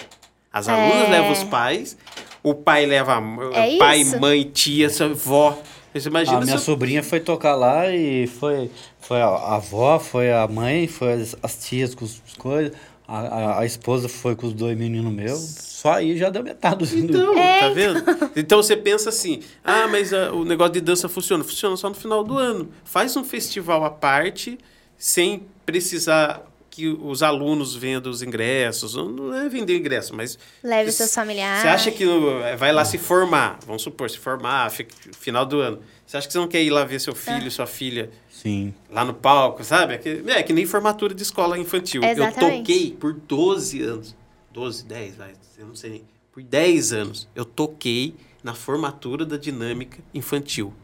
As 0.52 0.68
alunas 0.68 1.08
É. 1.08 1.10
levam 1.10 1.32
os 1.32 1.44
pais, 1.44 1.96
o 2.42 2.54
pai 2.54 2.84
leva 2.86 3.16
a 3.18 3.58
É 3.58 3.78
pai, 3.78 4.00
isso. 4.00 4.18
mãe, 4.20 4.42
tia, 4.44 4.90
sua 4.90 5.08
vó. 5.14 5.58
Você 5.94 6.08
imagina 6.08 6.38
A 6.38 6.40
minha 6.40 6.58
se 6.58 6.64
sobrinha 6.64 7.02
foi 7.02 7.20
tocar 7.20 7.54
lá 7.54 7.88
e 7.90 8.26
foi, 8.26 8.70
foi 9.00 9.20
a 9.20 9.26
a 9.28 9.56
avó, 9.56 9.98
foi 9.98 10.32
a 10.32 10.46
mãe, 10.48 10.88
foi 10.88 11.12
as, 11.12 11.36
as 11.42 11.64
tias 11.64 11.94
com 11.94 12.04
as 12.04 12.20
coisas. 12.36 12.72
A, 13.06 13.18
a, 13.18 13.60
a 13.60 13.66
esposa 13.66 14.08
foi 14.08 14.34
com 14.34 14.46
os 14.46 14.52
dois 14.52 14.76
meninos 14.76 15.12
meus. 15.12 15.38
Só 15.38 15.92
aí 15.92 16.16
já 16.16 16.30
deu 16.30 16.42
metade 16.42 16.86
do 16.86 16.98
Então, 16.98 17.38
É, 17.38 17.60
tá 17.60 17.68
vendo? 17.68 18.02
Então 18.34 18.62
você 18.62 18.76
pensa 18.76 19.10
assim: 19.10 19.40
ah, 19.62 19.86
mas 19.86 20.12
ah, 20.12 20.32
o 20.32 20.44
negócio 20.44 20.72
de 20.72 20.80
dança 20.80 21.08
funciona. 21.08 21.44
Funciona 21.44 21.76
só 21.76 21.88
no 21.88 21.94
final 21.94 22.24
do 22.24 22.38
ano. 22.38 22.70
Faz 22.82 23.16
um 23.16 23.22
festival 23.22 23.84
à 23.84 23.90
parte, 23.90 24.58
sem 24.96 25.42
precisar 25.66 26.42
que 26.74 26.88
os 26.88 27.22
alunos 27.22 27.74
vendam 27.76 28.10
os 28.10 28.20
ingressos. 28.20 28.94
Não- 28.96 29.32
é 29.32 29.48
vender 29.48 29.76
ingresso, 29.76 30.14
mas. 30.14 30.36
Leve 30.62 30.90
seus 30.90 31.14
familiares. 31.14 31.62
Você 31.62 31.68
acha 31.68 31.90
que 31.92 32.04
no- 32.04 32.40
vai 32.58 32.72
lá 32.72 32.84
se 32.84 32.98
formar? 32.98 33.60
Vamos 33.64 33.82
supor, 33.82 34.10
se 34.10 34.18
formar, 34.18 34.68
fi- 34.70 34.88
final 35.18 35.46
do 35.46 35.60
ano. 35.60 35.78
Você 36.04 36.16
acha 36.16 36.26
que 36.26 36.32
você 36.32 36.38
não 36.38 36.48
quer 36.48 36.62
ir 36.62 36.70
lá 36.70 36.84
ver 36.84 37.00
seu 37.00 37.14
filho, 37.14 37.48
sua 37.50 37.66
filha 37.66 38.10
Sim. 38.28 38.74
lá 38.90 39.04
no 39.04 39.14
palco, 39.14 39.62
sabe? 39.62 39.94
É 39.94 39.98
que, 39.98 40.22
é 40.26 40.42
que 40.42 40.52
nem 40.52 40.66
formatura 40.66 41.14
de 41.14 41.22
escola 41.22 41.56
infantil. 41.58 42.02
Eu 42.02 42.08
Exatamente. 42.10 42.58
toquei 42.58 42.90
por 42.98 43.12
12 43.12 43.80
anos. 43.82 44.16
12, 44.52 44.84
10, 44.84 45.16
vai, 45.16 45.32
eu 45.58 45.66
não 45.66 45.74
sei. 45.76 46.04
Por 46.32 46.42
10 46.42 46.92
anos, 46.92 47.28
eu 47.34 47.44
toquei 47.44 48.14
na 48.42 48.52
formatura 48.54 49.24
da 49.24 49.36
dinâmica 49.36 49.98
infantil. 50.12 50.74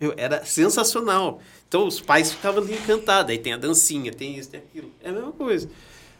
Eu, 0.00 0.14
era 0.16 0.44
sensacional. 0.44 1.40
Então, 1.68 1.86
os 1.86 2.00
pais 2.00 2.32
ficavam 2.32 2.62
ali 2.62 2.74
encantados. 2.74 3.30
Aí 3.30 3.38
tem 3.38 3.52
a 3.52 3.56
dancinha, 3.56 4.12
tem 4.12 4.36
isso, 4.38 4.50
tem 4.50 4.60
aquilo. 4.60 4.90
É 5.02 5.08
a 5.08 5.12
mesma 5.12 5.32
coisa. 5.32 5.68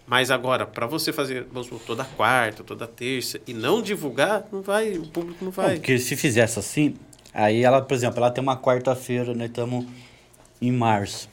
Mas 0.07 0.31
agora, 0.31 0.67
para 0.67 0.87
você 0.87 1.13
fazer, 1.13 1.47
vamos 1.51 1.67
supor, 1.69 1.81
toda 1.87 2.05
quarta, 2.05 2.63
toda 2.63 2.87
terça, 2.87 3.41
e 3.47 3.55
não 3.55 3.81
divulgar, 3.81 4.45
não 4.53 4.61
vai, 4.61 4.93
o 4.99 5.07
público 5.07 5.39
não 5.43 5.47
Não, 5.47 5.53
vai. 5.53 5.77
porque 5.77 5.99
se 5.99 6.15
fizesse 6.15 6.59
assim, 6.59 6.95
aí 7.33 7.63
ela, 7.65 7.81
por 7.81 7.95
exemplo, 7.95 8.19
ela 8.19 8.31
tem 8.31 8.43
uma 8.43 8.57
quarta-feira, 8.57 9.33
nós 9.33 9.49
estamos 9.49 9.87
em 10.61 10.71
março. 10.71 11.29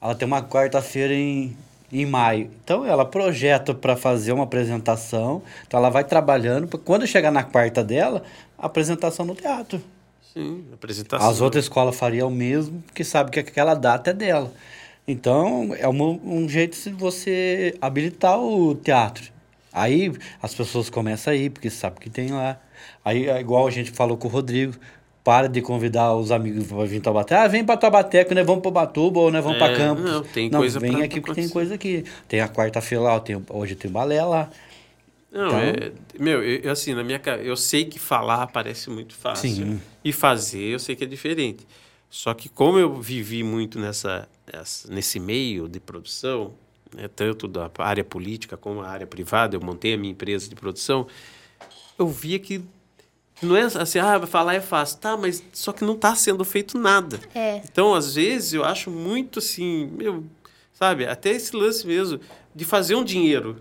Ela 0.00 0.14
tem 0.16 0.26
uma 0.26 0.42
quarta-feira 0.42 1.14
em, 1.14 1.56
em 1.92 2.06
maio. 2.06 2.50
Então 2.64 2.84
ela 2.84 3.04
projeta 3.04 3.72
para 3.72 3.96
fazer 3.96 4.32
uma 4.32 4.44
apresentação. 4.44 5.42
Então 5.66 5.78
ela 5.78 5.90
vai 5.90 6.02
trabalhando. 6.04 6.66
Quando 6.78 7.06
chegar 7.06 7.30
na 7.30 7.42
quarta 7.44 7.84
dela, 7.84 8.22
apresentação 8.56 9.24
no 9.24 9.34
teatro. 9.34 9.80
Sim, 10.32 10.64
apresentação. 10.72 11.28
As 11.28 11.40
outras 11.40 11.64
escolas 11.64 11.96
fariam 11.96 12.28
o 12.28 12.30
mesmo, 12.30 12.82
porque 12.86 13.02
sabe 13.04 13.30
que 13.30 13.38
aquela 13.40 13.74
data 13.74 14.10
é 14.10 14.14
dela. 14.14 14.52
Então, 15.06 15.74
é 15.78 15.88
uma- 15.88 16.04
um 16.22 16.48
jeito 16.48 16.76
de 16.78 16.90
você 16.90 17.74
habilitar 17.80 18.38
o 18.38 18.74
teatro. 18.74 19.24
Aí 19.72 20.12
as 20.42 20.54
pessoas 20.54 20.90
começam 20.90 21.32
a 21.32 21.36
ir, 21.36 21.50
porque 21.50 21.70
sabe 21.70 21.98
que 22.00 22.10
tem 22.10 22.30
lá. 22.30 22.58
Aí, 23.04 23.28
é 23.28 23.40
igual 23.40 23.66
a 23.66 23.70
gente 23.70 23.90
falou 23.90 24.16
com 24.16 24.28
o 24.28 24.30
Rodrigo, 24.30 24.74
para 25.24 25.46
de 25.48 25.60
convidar 25.60 26.14
os 26.14 26.30
amigos 26.30 26.66
para 26.66 26.84
vir 26.86 26.96
em 26.96 27.00
Taubaté. 27.00 27.34
Ah, 27.36 27.46
vem 27.48 27.62
para 27.64 27.76
Taubaté, 27.76 28.24
que 28.24 28.34
nós 28.34 28.46
vamos 28.46 28.62
para 28.62 28.70
Batuba 28.70 29.20
ou 29.20 29.30
nós 29.30 29.42
vamos 29.44 29.60
É, 29.60 29.66
para 29.66 29.76
Campos. 29.76 30.04
não, 30.04 30.22
tem 30.22 30.48
coisa 30.50 30.80
vem 30.80 30.92
pra 30.92 31.04
aqui 31.04 31.20
porque 31.20 31.34
tem 31.34 31.44
acontecer. 31.44 31.52
coisa 31.52 31.74
aqui. 31.74 32.04
Tem 32.26 32.40
a 32.40 32.48
quarta-feira 32.48 33.04
lá, 33.04 33.20
tem, 33.20 33.42
hoje 33.50 33.74
tem 33.74 33.90
balé 33.90 34.22
lá. 34.24 34.48
Não, 35.30 35.46
Então- 35.48 35.58
é, 35.60 35.92
meu, 36.18 36.42
eu, 36.42 36.70
assim, 36.72 36.94
na 36.94 37.04
minha 37.04 37.20
eu 37.42 37.56
sei 37.56 37.84
que 37.84 37.98
falar 37.98 38.46
parece 38.46 38.88
muito 38.88 39.14
fácil 39.14 39.50
Sim. 39.50 39.80
e 40.02 40.12
fazer 40.12 40.62
eu 40.62 40.78
sei 40.78 40.96
que 40.96 41.04
é 41.04 41.06
diferente. 41.06 41.66
Só 42.10 42.32
que 42.32 42.48
como 42.48 42.78
eu 42.78 42.94
vivi 43.00 43.42
muito 43.42 43.78
nessa, 43.78 44.26
essa- 44.50 44.90
nesse 44.90 45.20
meio 45.20 45.68
de 45.68 45.78
produção, 45.78 46.54
né, 46.94 47.06
tanto 47.08 47.46
da 47.46 47.70
área 47.78 48.02
política 48.02 48.56
como 48.56 48.80
a 48.80 48.88
área 48.88 49.06
privada, 49.06 49.54
eu 49.54 49.60
montei 49.60 49.92
a 49.92 49.98
minha 49.98 50.12
empresa 50.12 50.48
de 50.48 50.54
produção, 50.54 51.06
eu 51.98 52.08
via 52.08 52.38
que 52.38 52.62
não 53.42 53.54
é 53.54 53.62
assim, 53.64 53.98
ah, 53.98 54.26
falar 54.26 54.54
é 54.54 54.60
fácil, 54.62 54.98
tá, 54.98 55.16
mas 55.16 55.44
só 55.52 55.72
que 55.72 55.84
não 55.84 55.94
está 55.94 56.14
sendo 56.14 56.42
feito 56.44 56.78
nada. 56.78 57.20
É. 57.34 57.56
Então, 57.58 57.94
às 57.94 58.14
vezes, 58.14 58.54
eu 58.54 58.64
acho 58.64 58.90
muito 58.90 59.38
assim, 59.40 59.86
meu, 59.92 60.24
sabe, 60.72 61.06
até 61.06 61.30
esse 61.32 61.54
lance 61.54 61.86
mesmo 61.86 62.18
de 62.54 62.64
fazer 62.64 62.94
um 62.94 63.04
dinheiro. 63.04 63.60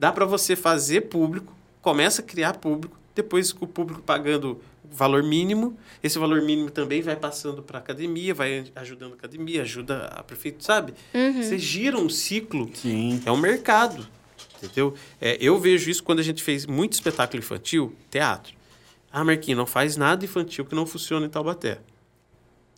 Dá 0.00 0.10
para 0.10 0.24
você 0.24 0.56
fazer 0.56 1.02
público, 1.02 1.54
começa 1.82 2.22
a 2.22 2.24
criar 2.24 2.54
público, 2.56 2.98
depois 3.14 3.52
com 3.52 3.66
o 3.66 3.68
público 3.68 4.00
pagando 4.00 4.58
o 4.82 4.96
valor 4.96 5.22
mínimo, 5.22 5.76
esse 6.02 6.18
valor 6.18 6.40
mínimo 6.40 6.70
também 6.70 7.02
vai 7.02 7.16
passando 7.16 7.62
para 7.62 7.76
a 7.76 7.82
academia, 7.82 8.32
vai 8.32 8.64
ajudando 8.76 9.12
a 9.12 9.16
academia, 9.16 9.60
ajuda 9.60 10.06
a 10.06 10.22
prefeito, 10.22 10.64
sabe? 10.64 10.94
Você 11.12 11.58
gira 11.58 11.98
um 11.98 12.08
ciclo 12.08 12.70
Sim. 12.72 13.20
é 13.26 13.30
um 13.30 13.36
mercado, 13.36 14.08
entendeu? 14.56 14.94
É, 15.20 15.36
eu 15.38 15.60
vejo 15.60 15.90
isso 15.90 16.02
quando 16.02 16.20
a 16.20 16.24
gente 16.24 16.42
fez 16.42 16.64
muito 16.64 16.94
espetáculo 16.94 17.38
infantil, 17.38 17.94
teatro. 18.10 18.54
Ah, 19.12 19.22
Marquinhos, 19.22 19.58
não 19.58 19.66
faz 19.66 19.98
nada 19.98 20.24
infantil 20.24 20.64
que 20.64 20.74
não 20.74 20.86
funciona 20.86 21.26
em 21.26 21.28
Taubaté. 21.28 21.78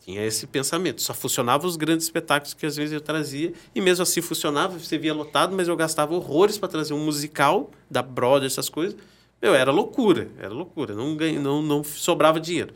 Tinha 0.05 0.24
esse 0.24 0.46
pensamento. 0.46 1.00
Só 1.00 1.14
funcionava 1.14 1.66
os 1.66 1.76
grandes 1.76 2.07
espetáculos 2.07 2.55
que 2.55 2.66
às 2.66 2.74
vezes 2.76 2.92
eu 2.92 3.00
trazia. 3.00 3.53
E 3.74 3.80
mesmo 3.80 4.03
assim 4.03 4.20
funcionava, 4.20 4.78
você 4.78 4.98
via 4.98 5.14
lotado, 5.14 5.55
mas 5.55 5.68
eu 5.68 5.76
gastava 5.76 6.14
horrores 6.14 6.59
para 6.59 6.68
trazer 6.68 6.92
um 6.92 7.05
musical 7.05 7.70
da 7.90 8.03
Broadway, 8.03 8.46
essas 8.46 8.68
coisas. 8.68 8.96
Meu, 9.40 9.55
era 9.55 9.70
loucura, 9.70 10.28
era 10.38 10.53
loucura. 10.53 10.94
Não, 10.94 11.16
ganha, 11.16 11.38
não, 11.38 11.62
não 11.62 11.84
sobrava 11.84 12.40
dinheiro. 12.40 12.74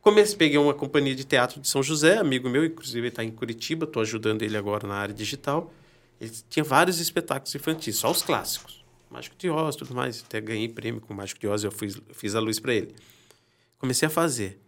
Comecei, 0.00 0.36
peguei 0.36 0.58
uma 0.58 0.74
companhia 0.74 1.14
de 1.14 1.24
teatro 1.24 1.60
de 1.60 1.68
São 1.68 1.82
José, 1.82 2.18
amigo 2.18 2.48
meu, 2.48 2.64
inclusive 2.64 3.08
está 3.08 3.24
em 3.24 3.30
Curitiba, 3.30 3.86
estou 3.86 4.02
ajudando 4.02 4.42
ele 4.42 4.56
agora 4.56 4.86
na 4.86 4.94
área 4.94 5.12
digital. 5.12 5.72
Ele 6.20 6.30
tinha 6.48 6.62
vários 6.62 7.00
espetáculos 7.00 7.54
infantis, 7.54 7.96
só 7.96 8.10
os 8.10 8.22
clássicos. 8.22 8.84
Mágico 9.10 9.34
de 9.36 9.50
Oz, 9.50 9.74
tudo 9.74 9.94
mais. 9.94 10.22
Até 10.24 10.40
ganhei 10.40 10.68
prêmio 10.68 11.00
com 11.00 11.12
Mágico 11.12 11.40
de 11.40 11.48
Oz, 11.48 11.64
eu 11.64 11.70
fiz, 11.72 12.00
fiz 12.12 12.34
a 12.34 12.40
luz 12.40 12.60
para 12.60 12.74
ele. 12.74 12.94
Comecei 13.78 14.06
a 14.06 14.10
fazer. 14.10 14.60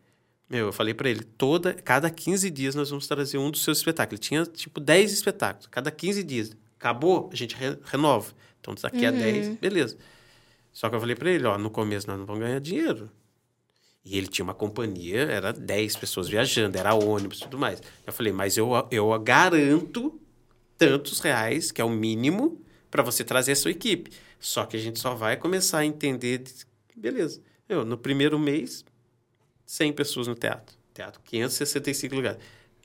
Meu, 0.49 0.67
eu 0.67 0.73
falei 0.73 0.95
para 0.95 1.11
ele, 1.11 1.23
toda, 1.23 1.75
cada 1.75 2.09
15 2.11 2.49
dias 2.51 2.75
nós 2.75 2.89
vamos 2.89 3.07
trazer 3.07 3.37
um 3.39 3.51
dos 3.51 3.63
seus 3.63 3.79
espetáculos. 3.79 4.19
Ele 4.21 4.29
tinha, 4.29 4.45
tipo, 4.47 4.81
10 4.81 5.13
espetáculos, 5.13 5.67
cada 5.67 5.91
15 5.91 6.23
dias. 6.25 6.57
Acabou, 6.79 7.29
a 7.33 7.37
gente 7.37 7.55
re- 7.55 7.77
renova. 7.85 8.33
Então, 8.61 8.75
daqui 8.81 9.05
a 9.05 9.11
10, 9.11 9.59
beleza. 9.59 9.97
Só 10.73 10.89
que 10.89 10.95
eu 10.97 11.01
falei 11.01 11.15
para 11.17 11.31
ele, 11.31 11.45
ó, 11.45 11.59
no 11.59 11.71
começo 11.71 12.07
nós 12.07 12.19
não 12.19 12.25
vamos 12.25 12.43
ganhar 12.43 12.61
dinheiro. 12.61 13.11
E 14.05 14.17
ele 14.17 14.27
tinha 14.27 14.43
uma 14.45 14.55
companhia, 14.55 15.21
era 15.23 15.53
10 15.53 15.97
pessoas 15.97 16.29
viajando, 16.29 16.79
era 16.79 16.95
ônibus 16.95 17.39
e 17.39 17.43
tudo 17.43 17.59
mais. 17.59 17.83
Eu 18.07 18.13
falei, 18.13 18.33
mas 18.33 18.57
eu, 18.57 18.71
eu 18.91 19.19
garanto 19.21 20.19
tantos 20.79 21.21
reais, 21.21 21.71
que 21.71 21.81
é 21.81 21.85
o 21.85 21.91
mínimo, 21.91 22.63
para 22.91 23.03
você 23.03 23.23
trazer 23.23 23.53
a 23.53 23.57
sua 23.57 23.71
equipe. 23.71 24.11
Só 24.41 24.65
que 24.65 24.77
a 24.77 24.81
gente 24.81 24.99
só 24.99 25.15
vai 25.15 25.37
começar 25.37 25.79
a 25.81 25.85
entender. 25.85 26.39
de- 26.39 26.55
Beleza. 26.97 27.43
Eu, 27.69 27.85
no 27.85 27.99
primeiro 27.99 28.39
mês, 28.39 28.85
100 29.69 29.93
pessoas 29.93 30.27
no 30.27 30.35
teatro. 30.35 30.75
Teatro, 30.95 31.21
565 31.27 32.15
lugares. 32.15 32.39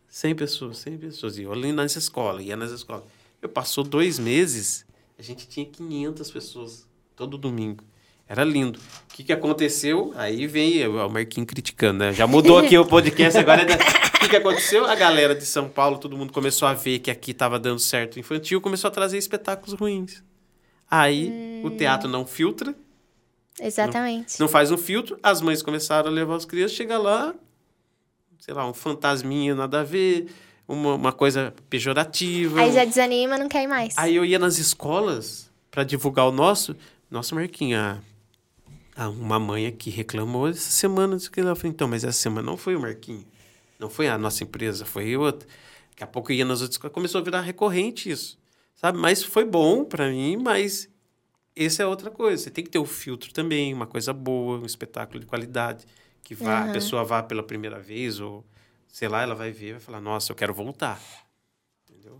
100 0.09 0.35
pessoas, 0.35 0.77
100 0.79 0.97
pessoas. 0.97 1.37
E 1.37 1.43
eu 1.43 1.53
ali 1.53 1.71
nas 1.71 1.95
escolas, 1.95 2.45
ia 2.45 2.57
nas 2.57 2.71
escolas. 2.71 3.05
Eu 3.41 3.47
passou 3.47 3.85
dois 3.85 4.19
meses, 4.19 4.85
a 5.17 5.21
gente 5.21 5.47
tinha 5.47 5.65
500 5.65 6.29
pessoas 6.29 6.85
todo 7.15 7.37
domingo. 7.37 7.83
Era 8.27 8.43
lindo. 8.43 8.79
O 9.09 9.13
que, 9.13 9.23
que 9.23 9.31
aconteceu? 9.31 10.13
Aí 10.17 10.45
vem 10.45 10.85
o 10.85 11.09
Marquinhos 11.09 11.47
criticando, 11.47 11.99
né? 11.99 12.11
Já 12.11 12.27
mudou 12.27 12.57
aqui 12.57 12.77
o 12.77 12.85
podcast 12.85 13.39
agora. 13.39 13.61
é 13.61 13.75
O 13.75 14.19
que, 14.19 14.29
que 14.29 14.35
aconteceu? 14.35 14.85
A 14.85 14.95
galera 14.95 15.33
de 15.33 15.45
São 15.45 15.69
Paulo, 15.69 15.97
todo 15.97 16.17
mundo 16.17 16.33
começou 16.33 16.67
a 16.67 16.73
ver 16.73 16.99
que 16.99 17.09
aqui 17.09 17.31
estava 17.31 17.57
dando 17.57 17.79
certo 17.79 18.19
infantil, 18.19 18.59
começou 18.59 18.89
a 18.89 18.91
trazer 18.91 19.17
espetáculos 19.17 19.73
ruins. 19.79 20.21
Aí 20.91 21.61
o 21.63 21.69
teatro 21.69 22.09
não 22.09 22.25
filtra, 22.25 22.75
Exatamente. 23.59 24.39
não 24.39 24.47
faz 24.47 24.71
um 24.71 24.77
filtro, 24.77 25.17
as 25.21 25.41
mães 25.41 25.61
começaram 25.61 26.09
a 26.09 26.11
levar 26.11 26.35
os 26.35 26.45
crianças, 26.45 26.75
chega 26.75 26.97
lá, 26.97 27.33
sei 28.39 28.53
lá, 28.53 28.67
um 28.67 28.73
fantasminha 28.73 29.53
nada 29.55 29.81
a 29.81 29.83
ver, 29.83 30.27
uma, 30.67 30.95
uma 30.95 31.11
coisa 31.11 31.53
pejorativa. 31.69 32.61
Aí 32.61 32.71
já 32.71 32.83
desanima, 32.85 33.37
não 33.37 33.47
quer 33.47 33.67
mais. 33.67 33.97
Aí 33.97 34.15
eu 34.15 34.25
ia 34.25 34.39
nas 34.39 34.57
escolas 34.57 35.51
para 35.69 35.83
divulgar 35.83 36.27
o 36.27 36.31
nosso. 36.31 36.75
Nossa, 37.11 37.35
Marquinhos, 37.35 37.79
a, 37.79 37.99
a- 38.95 39.09
uma 39.09 39.39
mãe 39.39 39.67
aqui 39.67 39.89
reclamou 39.89 40.47
essa 40.47 40.69
semana. 40.71 41.17
Que 41.31 41.39
ela 41.41 41.55
falou, 41.55 41.71
então, 41.71 41.87
mas 41.87 42.03
essa 42.03 42.17
semana 42.19 42.45
não 42.49 42.57
foi 42.57 42.75
o 42.75 42.79
Marquinhos. 42.79 43.25
Não 43.79 43.89
foi 43.89 44.07
a 44.07 44.17
nossa 44.17 44.43
empresa, 44.43 44.85
foi 44.85 45.15
outra. 45.17 45.47
Daqui 45.91 46.03
a 46.03 46.07
pouco 46.07 46.31
eu 46.31 46.37
ia 46.37 46.45
nas 46.45 46.61
outras 46.61 46.75
escolas. 46.75 46.93
Começou 46.93 47.19
a 47.21 47.23
virar 47.23 47.41
recorrente 47.41 48.09
isso. 48.09 48.37
Sabe? 48.75 48.97
Mas 48.97 49.21
foi 49.23 49.45
bom 49.45 49.83
para 49.85 50.09
mim, 50.09 50.37
mas 50.37 50.89
essa 51.55 51.83
é 51.83 51.85
outra 51.85 52.09
coisa. 52.11 52.43
Você 52.43 52.49
tem 52.49 52.63
que 52.63 52.69
ter 52.69 52.79
o 52.79 52.85
filtro 52.85 53.31
também, 53.33 53.73
uma 53.73 53.85
coisa 53.87 54.11
boa, 54.13 54.59
um 54.59 54.65
espetáculo 54.65 55.19
de 55.19 55.25
qualidade. 55.25 55.85
Que 56.23 56.33
vá, 56.35 56.59
a 56.59 56.63
Aham. 56.63 56.71
pessoa 56.73 57.03
vá 57.03 57.21
pela 57.21 57.43
primeira 57.43 57.79
vez, 57.79 58.19
ou 58.19 58.45
sei 58.87 59.07
lá, 59.09 59.21
ela 59.23 59.35
vai 59.35 59.51
ver 59.51 59.67
e 59.67 59.71
vai 59.73 59.81
falar, 59.81 59.99
nossa, 60.01 60.31
eu 60.31 60.35
quero 60.35 60.53
voltar. 60.53 61.01
Entendeu? 61.89 62.17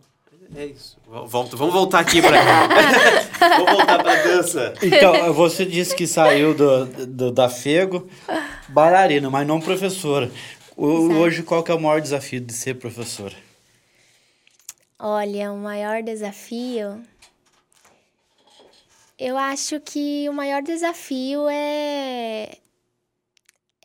É 0.55 0.65
isso. 0.65 0.97
Vol- 1.07 1.25
Volto, 1.25 1.55
vamos 1.55 1.73
voltar 1.73 1.99
aqui 1.99 2.21
para. 2.21 2.37
vamos 3.39 3.71
voltar 3.71 4.03
para 4.03 4.23
dança. 4.23 4.73
Então, 4.83 5.33
você 5.33 5.65
disse 5.65 5.95
que 5.95 6.05
saiu 6.05 6.53
do, 6.53 6.85
do- 7.05 7.31
da 7.31 7.47
Fego 7.49 8.09
bailarina, 8.67 9.29
mas 9.29 9.47
não 9.47 9.61
professora. 9.61 10.29
O- 10.75 11.13
hoje, 11.13 11.43
qual 11.43 11.63
que 11.63 11.71
é 11.71 11.73
o 11.73 11.79
maior 11.79 12.01
desafio 12.01 12.41
de 12.41 12.51
ser 12.53 12.75
professora? 12.75 13.35
Olha, 14.99 15.51
o 15.51 15.57
maior 15.57 16.01
desafio. 16.03 17.01
Eu 19.17 19.37
acho 19.37 19.79
que 19.79 20.27
o 20.29 20.33
maior 20.33 20.61
desafio 20.61 21.47
é. 21.49 22.49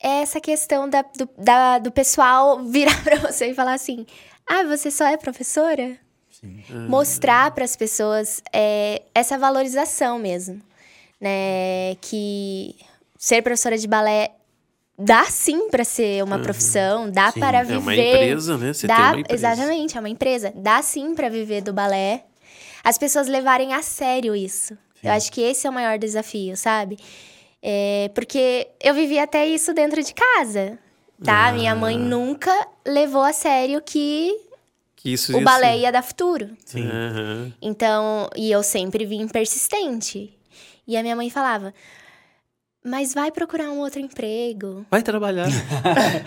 É 0.00 0.22
essa 0.22 0.40
questão 0.40 0.88
da, 0.88 1.02
do, 1.02 1.28
da- 1.36 1.78
do 1.78 1.90
pessoal 1.90 2.62
virar 2.64 3.02
pra 3.02 3.16
você 3.16 3.48
e 3.50 3.54
falar 3.54 3.74
assim: 3.74 4.06
Ah, 4.46 4.64
você 4.64 4.90
só 4.90 5.06
é 5.06 5.16
professora? 5.16 5.98
Sim. 6.30 6.62
Mostrar 6.88 7.50
para 7.50 7.64
as 7.64 7.74
pessoas 7.76 8.40
é, 8.52 9.02
essa 9.14 9.36
valorização 9.36 10.18
mesmo. 10.18 10.62
Né? 11.20 11.96
Que 12.00 12.76
ser 13.18 13.42
professora 13.42 13.76
de 13.76 13.88
balé 13.88 14.30
dá 14.96 15.24
sim 15.24 15.68
para 15.68 15.82
ser 15.84 16.22
uma 16.22 16.38
profissão, 16.38 17.10
dá 17.10 17.30
Sim, 17.32 17.40
para 17.40 17.58
É 17.58 17.64
viver. 17.64 17.78
uma 17.78 17.94
empresa, 17.96 18.56
né? 18.56 18.72
Você 18.72 18.86
Dá, 18.86 18.94
tem 18.96 19.04
uma 19.04 19.20
empresa. 19.20 19.48
Exatamente, 19.52 19.96
é 19.96 20.00
uma 20.00 20.08
empresa. 20.08 20.52
Dá 20.54 20.80
sim 20.82 21.14
pra 21.14 21.28
viver 21.28 21.60
do 21.62 21.72
balé. 21.72 22.24
As 22.84 22.96
pessoas 22.96 23.26
levarem 23.26 23.74
a 23.74 23.82
sério 23.82 24.34
isso. 24.36 24.78
Eu 25.02 25.12
acho 25.12 25.30
que 25.30 25.40
esse 25.40 25.66
é 25.66 25.70
o 25.70 25.72
maior 25.72 25.98
desafio, 25.98 26.56
sabe? 26.56 26.98
É, 27.62 28.10
porque 28.14 28.68
eu 28.82 28.94
vivi 28.94 29.18
até 29.18 29.46
isso 29.46 29.74
dentro 29.74 30.02
de 30.02 30.14
casa, 30.14 30.78
tá? 31.24 31.48
Ah. 31.48 31.52
Minha 31.52 31.74
mãe 31.74 31.98
nunca 31.98 32.52
levou 32.86 33.22
a 33.22 33.32
sério 33.32 33.82
que 33.84 34.32
Que 34.96 35.12
isso 35.12 35.36
o 35.36 35.40
balé 35.42 35.78
ia 35.78 35.90
dar 35.92 36.02
futuro. 36.02 36.50
Sim. 36.64 36.86
Aham. 36.88 37.52
Então, 37.60 38.28
e 38.36 38.50
eu 38.50 38.62
sempre 38.62 39.04
vim 39.04 39.26
persistente. 39.26 40.32
E 40.86 40.96
a 40.96 41.02
minha 41.02 41.16
mãe 41.16 41.28
falava: 41.30 41.74
Mas 42.84 43.12
vai 43.12 43.30
procurar 43.32 43.70
um 43.70 43.80
outro 43.80 44.00
emprego. 44.00 44.86
Vai 44.90 45.02
trabalhar. 45.02 45.48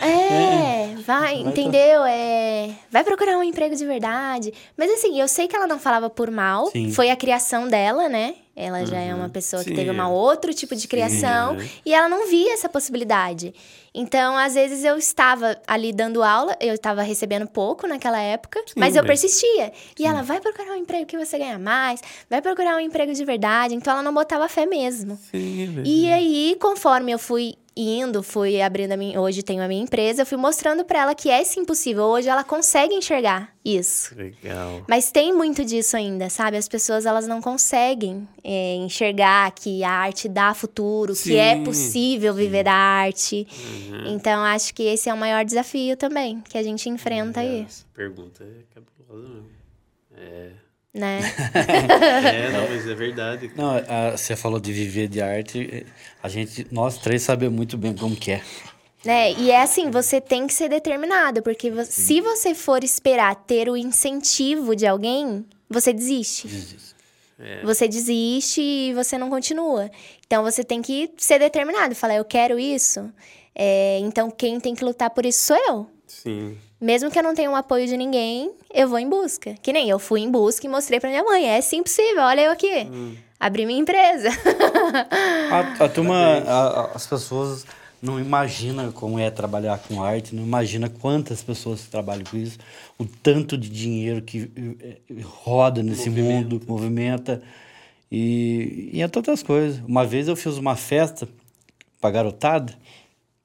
É, 0.01 0.95
vai, 1.05 1.35
entendeu? 1.35 2.03
É, 2.05 2.75
vai 2.91 3.03
procurar 3.03 3.37
um 3.37 3.43
emprego 3.43 3.75
de 3.75 3.85
verdade. 3.85 4.53
Mas 4.77 4.91
assim, 4.91 5.19
eu 5.19 5.27
sei 5.27 5.47
que 5.47 5.55
ela 5.55 5.65
não 5.67 5.79
falava 5.79 6.09
por 6.09 6.29
mal. 6.29 6.67
Sim. 6.67 6.91
Foi 6.91 7.09
a 7.09 7.15
criação 7.15 7.67
dela, 7.67 8.07
né? 8.09 8.35
Ela 8.55 8.85
já 8.85 8.99
é 8.99 9.15
uma 9.15 9.29
pessoa 9.29 9.63
que 9.63 9.69
Sim, 9.69 9.75
teve 9.75 9.91
um 9.91 10.01
é. 10.01 10.07
outro 10.07 10.53
tipo 10.53 10.75
de 10.75 10.87
criação 10.87 11.59
é. 11.59 11.69
e 11.85 11.93
ela 11.93 12.09
não 12.09 12.27
via 12.27 12.53
essa 12.53 12.67
possibilidade. 12.67 13.53
Então, 13.93 14.37
às 14.37 14.53
vezes 14.53 14.83
eu 14.83 14.97
estava 14.97 15.59
ali 15.67 15.91
dando 15.91 16.23
aula, 16.23 16.55
eu 16.59 16.73
estava 16.73 17.01
recebendo 17.01 17.47
pouco 17.47 17.87
naquela 17.87 18.19
época, 18.19 18.63
mas 18.75 18.95
eu 18.95 19.03
persistia. 19.03 19.71
E 19.99 20.05
ela 20.05 20.21
vai 20.21 20.39
procurar 20.39 20.73
um 20.73 20.77
emprego 20.77 21.05
que 21.05 21.17
você 21.17 21.37
ganha 21.37 21.59
mais, 21.59 22.01
vai 22.29 22.41
procurar 22.41 22.75
um 22.75 22.79
emprego 22.79 23.13
de 23.13 23.23
verdade. 23.25 23.73
Então 23.73 23.93
ela 23.93 24.03
não 24.03 24.13
botava 24.13 24.47
fé 24.47 24.65
mesmo. 24.65 25.17
Sim, 25.29 25.79
é. 25.79 25.83
E 25.85 26.11
aí, 26.11 26.57
conforme 26.59 27.11
eu 27.11 27.19
fui 27.19 27.55
indo, 27.75 28.21
fui 28.21 28.61
abrindo 28.61 28.91
a 28.91 28.97
minha. 28.97 29.19
Hoje 29.19 29.43
tenho 29.43 29.63
a 29.63 29.67
minha 29.67 29.81
empresa, 29.81 30.21
eu 30.21 30.25
fui 30.25 30.37
mostrando 30.37 30.83
pra 30.83 30.99
ela 30.99 31.15
que 31.15 31.29
é 31.29 31.43
sim 31.43 31.63
possível. 31.65 32.03
Hoje 32.03 32.27
ela 32.27 32.43
consegue 32.43 32.93
enxergar 32.93 33.53
isso. 33.63 34.15
Legal. 34.15 34.83
Mas 34.87 35.11
tem 35.11 35.33
muito 35.33 35.63
disso 35.63 35.95
ainda, 35.95 36.29
sabe? 36.29 36.57
As 36.57 36.67
pessoas 36.67 37.05
elas 37.05 37.27
não 37.27 37.41
conseguem 37.41 38.27
é, 38.43 38.75
enxergar 38.75 39.51
que 39.51 39.83
a 39.83 39.91
arte 39.91 40.27
dá 40.27 40.53
futuro, 40.53 41.13
que 41.13 41.35
é 41.37 41.55
Sim, 41.55 41.63
possível 41.63 42.33
viver 42.33 42.63
da 42.63 42.73
arte. 42.73 43.47
Uhum. 43.89 44.13
Então 44.15 44.41
acho 44.43 44.73
que 44.73 44.83
esse 44.83 45.09
é 45.09 45.13
o 45.13 45.17
maior 45.17 45.45
desafio 45.45 45.95
também 45.95 46.41
que 46.41 46.57
a 46.57 46.63
gente 46.63 46.89
enfrenta 46.89 47.39
aí, 47.39 47.61
Essa 47.61 47.85
pergunta 47.93 48.43
é 48.43 48.63
cabulosa 48.73 49.27
mesmo. 49.27 49.49
É. 50.17 50.60
né? 50.93 51.19
É, 52.33 52.49
não, 52.51 52.69
mas 52.69 52.87
é 52.87 52.93
verdade. 52.95 53.51
Não, 53.55 53.75
a- 53.77 54.11
você 54.17 54.35
falou 54.35 54.59
de 54.59 54.71
viver 54.71 55.07
de 55.07 55.21
arte. 55.21 55.85
A 56.21 56.29
gente, 56.29 56.67
nós 56.71 56.97
três 56.97 57.21
sabemos 57.21 57.55
muito 57.55 57.77
bem 57.77 57.93
como 57.95 58.15
que 58.15 58.31
é. 58.31 58.41
Né? 59.03 59.33
E 59.33 59.49
é 59.49 59.61
assim, 59.61 59.89
você 59.89 60.21
tem 60.21 60.45
que 60.45 60.53
ser 60.53 60.69
determinado, 60.69 61.41
porque 61.41 61.71
se 61.85 62.21
você 62.21 62.53
for 62.53 62.83
esperar 62.83 63.33
ter 63.35 63.67
o 63.67 63.75
incentivo 63.75 64.75
de 64.75 64.85
alguém, 64.85 65.43
você 65.67 65.91
desiste. 65.91 66.47
É. 67.39 67.63
Você 67.63 67.87
desiste 67.87 68.61
e 68.61 68.93
você 68.93 69.17
não 69.17 69.27
continua. 69.29 69.89
Então 70.27 70.43
você 70.43 70.63
tem 70.63 70.83
que 70.83 71.09
ser 71.17 71.39
determinado, 71.39 71.95
falar, 71.95 72.15
eu 72.15 72.25
quero 72.25 72.59
isso. 72.59 73.11
É, 73.55 73.97
então 73.99 74.29
quem 74.29 74.59
tem 74.59 74.75
que 74.75 74.85
lutar 74.85 75.09
por 75.09 75.25
isso 75.25 75.45
sou 75.45 75.57
eu. 75.57 75.87
Sim. 76.05 76.55
Mesmo 76.81 77.11
que 77.11 77.19
eu 77.19 77.23
não 77.23 77.35
tenha 77.35 77.49
o 77.51 77.55
apoio 77.55 77.85
de 77.85 77.95
ninguém, 77.95 78.51
eu 78.73 78.87
vou 78.87 78.97
em 78.97 79.07
busca. 79.07 79.53
Que 79.61 79.71
nem 79.71 79.87
eu 79.87 79.99
fui 79.99 80.21
em 80.21 80.31
busca 80.31 80.65
e 80.65 80.69
mostrei 80.69 80.99
pra 80.99 81.09
minha 81.09 81.23
mãe. 81.23 81.47
É 81.47 81.61
sim 81.61 81.83
possível, 81.83 82.23
olha 82.23 82.41
eu 82.41 82.51
aqui. 82.51 82.87
Abri 83.39 83.65
minha 83.67 83.79
empresa. 83.79 84.29
A, 85.51 85.85
a 85.85 85.89
turma, 85.89 86.15
a- 86.15 86.67
a- 86.81 86.91
as 86.95 87.05
pessoas 87.05 87.65
não 88.01 88.19
imaginam 88.19 88.91
como 88.91 89.19
é 89.19 89.29
trabalhar 89.29 89.77
com 89.79 90.01
arte, 90.03 90.33
não 90.35 90.41
imagina 90.43 90.89
quantas 90.89 91.43
pessoas 91.43 91.81
trabalham 91.87 92.23
com 92.23 92.35
isso, 92.35 92.57
o 92.97 93.05
tanto 93.05 93.55
de 93.55 93.69
dinheiro 93.69 94.21
que 94.23 94.49
eh, 94.81 94.97
eh, 95.11 95.21
roda 95.21 95.83
nesse 95.83 96.09
mundo, 96.09 96.59
movimenta 96.67 97.43
e, 98.11 98.89
e 98.93 99.01
entre 99.01 99.19
outras 99.19 99.43
coisas. 99.43 99.79
Uma 99.87 100.03
vez 100.05 100.27
eu 100.27 100.35
fiz 100.35 100.57
uma 100.57 100.75
festa 100.75 101.27
pra 101.99 102.09
garotada, 102.09 102.73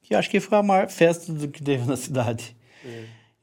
que 0.02 0.14
eu 0.14 0.18
acho 0.18 0.30
que 0.30 0.40
foi 0.40 0.56
a 0.56 0.62
maior 0.62 0.88
festa 0.88 1.30
do 1.32 1.48
que 1.48 1.62
teve 1.62 1.86
na 1.86 1.96
cidade. 1.96 2.56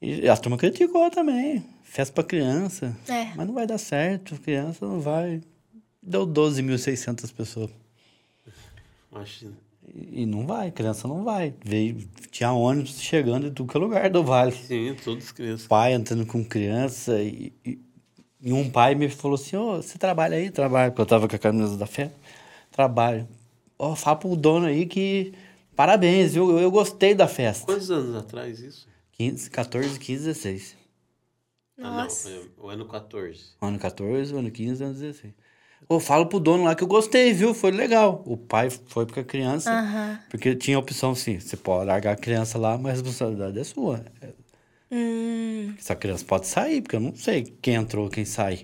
E 0.04 0.28
a 0.28 0.36
turma 0.36 0.58
criticou 0.58 1.10
também. 1.10 1.64
Festa 1.82 2.12
pra 2.12 2.24
criança. 2.24 2.94
É. 3.08 3.32
Mas 3.34 3.46
não 3.46 3.54
vai 3.54 3.66
dar 3.66 3.78
certo, 3.78 4.38
criança 4.40 4.84
não 4.84 5.00
vai. 5.00 5.40
Deu 6.02 6.26
12.600 6.26 7.32
pessoas. 7.32 7.70
Imagina. 9.10 9.52
E 9.94 10.22
e 10.22 10.26
não 10.26 10.46
vai, 10.46 10.70
criança 10.70 11.08
não 11.08 11.24
vai. 11.24 11.54
Veio, 11.64 12.06
tinha 12.30 12.52
ônibus 12.52 13.00
chegando 13.00 13.46
em 13.46 13.50
tudo 13.52 13.70
que 13.70 13.76
é 13.76 13.80
lugar 13.80 14.10
do 14.10 14.22
vale. 14.22 14.52
Sim, 14.52 14.94
todos 15.02 15.30
crianças. 15.32 15.66
Pai 15.66 15.94
entrando 15.94 16.26
com 16.26 16.44
criança 16.44 17.22
e, 17.22 17.52
e, 17.64 17.78
e 18.42 18.52
um 18.52 18.68
pai 18.68 18.94
me 18.94 19.08
falou 19.08 19.36
assim, 19.36 19.56
ô, 19.56 19.76
você 19.76 19.96
trabalha 19.96 20.36
aí? 20.36 20.50
Trabalho, 20.50 20.90
porque 20.90 21.02
eu 21.02 21.06
tava 21.06 21.28
com 21.28 21.36
a 21.36 21.38
camisa 21.38 21.76
da 21.76 21.86
fé. 21.86 22.10
Trabalho. 22.70 23.26
Ó, 23.78 23.94
fala 23.94 24.16
pro 24.16 24.36
dono 24.36 24.66
aí 24.66 24.84
que 24.84 25.32
parabéns, 25.76 26.34
viu? 26.34 26.50
Eu, 26.50 26.58
eu 26.58 26.70
gostei 26.70 27.14
da 27.14 27.28
festa. 27.28 27.64
Quantos 27.64 27.90
anos 27.90 28.16
atrás 28.16 28.60
isso? 28.60 28.93
15, 29.16 29.50
14, 29.50 29.98
15, 29.98 30.24
16. 30.24 30.76
Nossa. 31.76 32.28
Ah, 32.28 32.32
não, 32.32 32.64
o 32.64 32.68
ano 32.68 32.86
14. 32.86 33.40
Ano 33.60 33.78
14, 33.78 34.34
ano 34.34 34.50
15, 34.50 34.84
ano 34.84 34.94
16. 34.94 35.32
Ô, 35.88 36.00
falo 36.00 36.26
pro 36.26 36.40
dono 36.40 36.64
lá 36.64 36.74
que 36.74 36.82
eu 36.82 36.88
gostei, 36.88 37.32
viu? 37.32 37.52
Foi 37.52 37.70
legal. 37.70 38.22
O 38.26 38.36
pai 38.36 38.70
foi 38.70 39.04
porque 39.04 39.20
a 39.20 39.24
criança. 39.24 39.70
Aham. 39.70 40.18
Porque 40.30 40.54
tinha 40.56 40.76
a 40.76 40.80
opção 40.80 41.10
assim: 41.12 41.38
você 41.38 41.56
pode 41.56 41.86
largar 41.86 42.12
a 42.12 42.16
criança 42.16 42.58
lá, 42.58 42.78
mas 42.78 42.92
a 42.92 43.02
responsabilidade 43.02 43.58
é 43.58 43.64
sua. 43.64 44.04
Hum, 44.90 45.74
Essa 45.78 45.94
criança 45.94 46.24
pode 46.24 46.46
sair, 46.46 46.80
porque 46.80 46.96
eu 46.96 47.00
não 47.00 47.14
sei 47.14 47.42
quem 47.60 47.74
entrou, 47.74 48.08
quem 48.08 48.24
sai. 48.24 48.62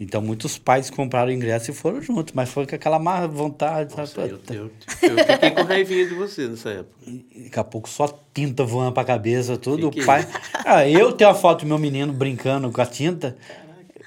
Então, 0.00 0.22
muitos 0.22 0.56
pais 0.56 0.90
compraram 0.90 1.28
o 1.28 1.32
ingresso 1.32 1.72
e 1.72 1.74
foram 1.74 2.00
juntos, 2.00 2.32
mas 2.32 2.48
foi 2.48 2.64
com 2.66 2.74
aquela 2.74 3.00
má 3.00 3.26
vontade, 3.26 3.96
Nossa, 3.96 4.20
eu, 4.20 4.38
eu, 4.48 4.70
eu 5.02 5.24
fiquei 5.26 5.50
com 5.50 5.62
raivinha 5.64 6.06
de 6.06 6.14
você 6.14 6.46
nessa 6.46 6.70
época. 6.70 6.94
E 7.06 7.42
Daqui 7.44 7.58
a 7.58 7.64
pouco 7.64 7.88
só 7.88 8.06
tinta 8.32 8.64
voando 8.64 8.92
pra 8.92 9.02
cabeça, 9.04 9.56
tudo. 9.56 9.90
Que 9.90 9.96
que 9.98 10.02
o 10.04 10.06
pai. 10.06 10.24
Ah, 10.64 10.88
eu 10.88 11.10
tenho 11.12 11.30
a 11.30 11.34
foto 11.34 11.62
do 11.62 11.66
meu 11.66 11.78
menino 11.78 12.12
brincando 12.12 12.70
com 12.70 12.80
a 12.80 12.86
tinta. 12.86 13.36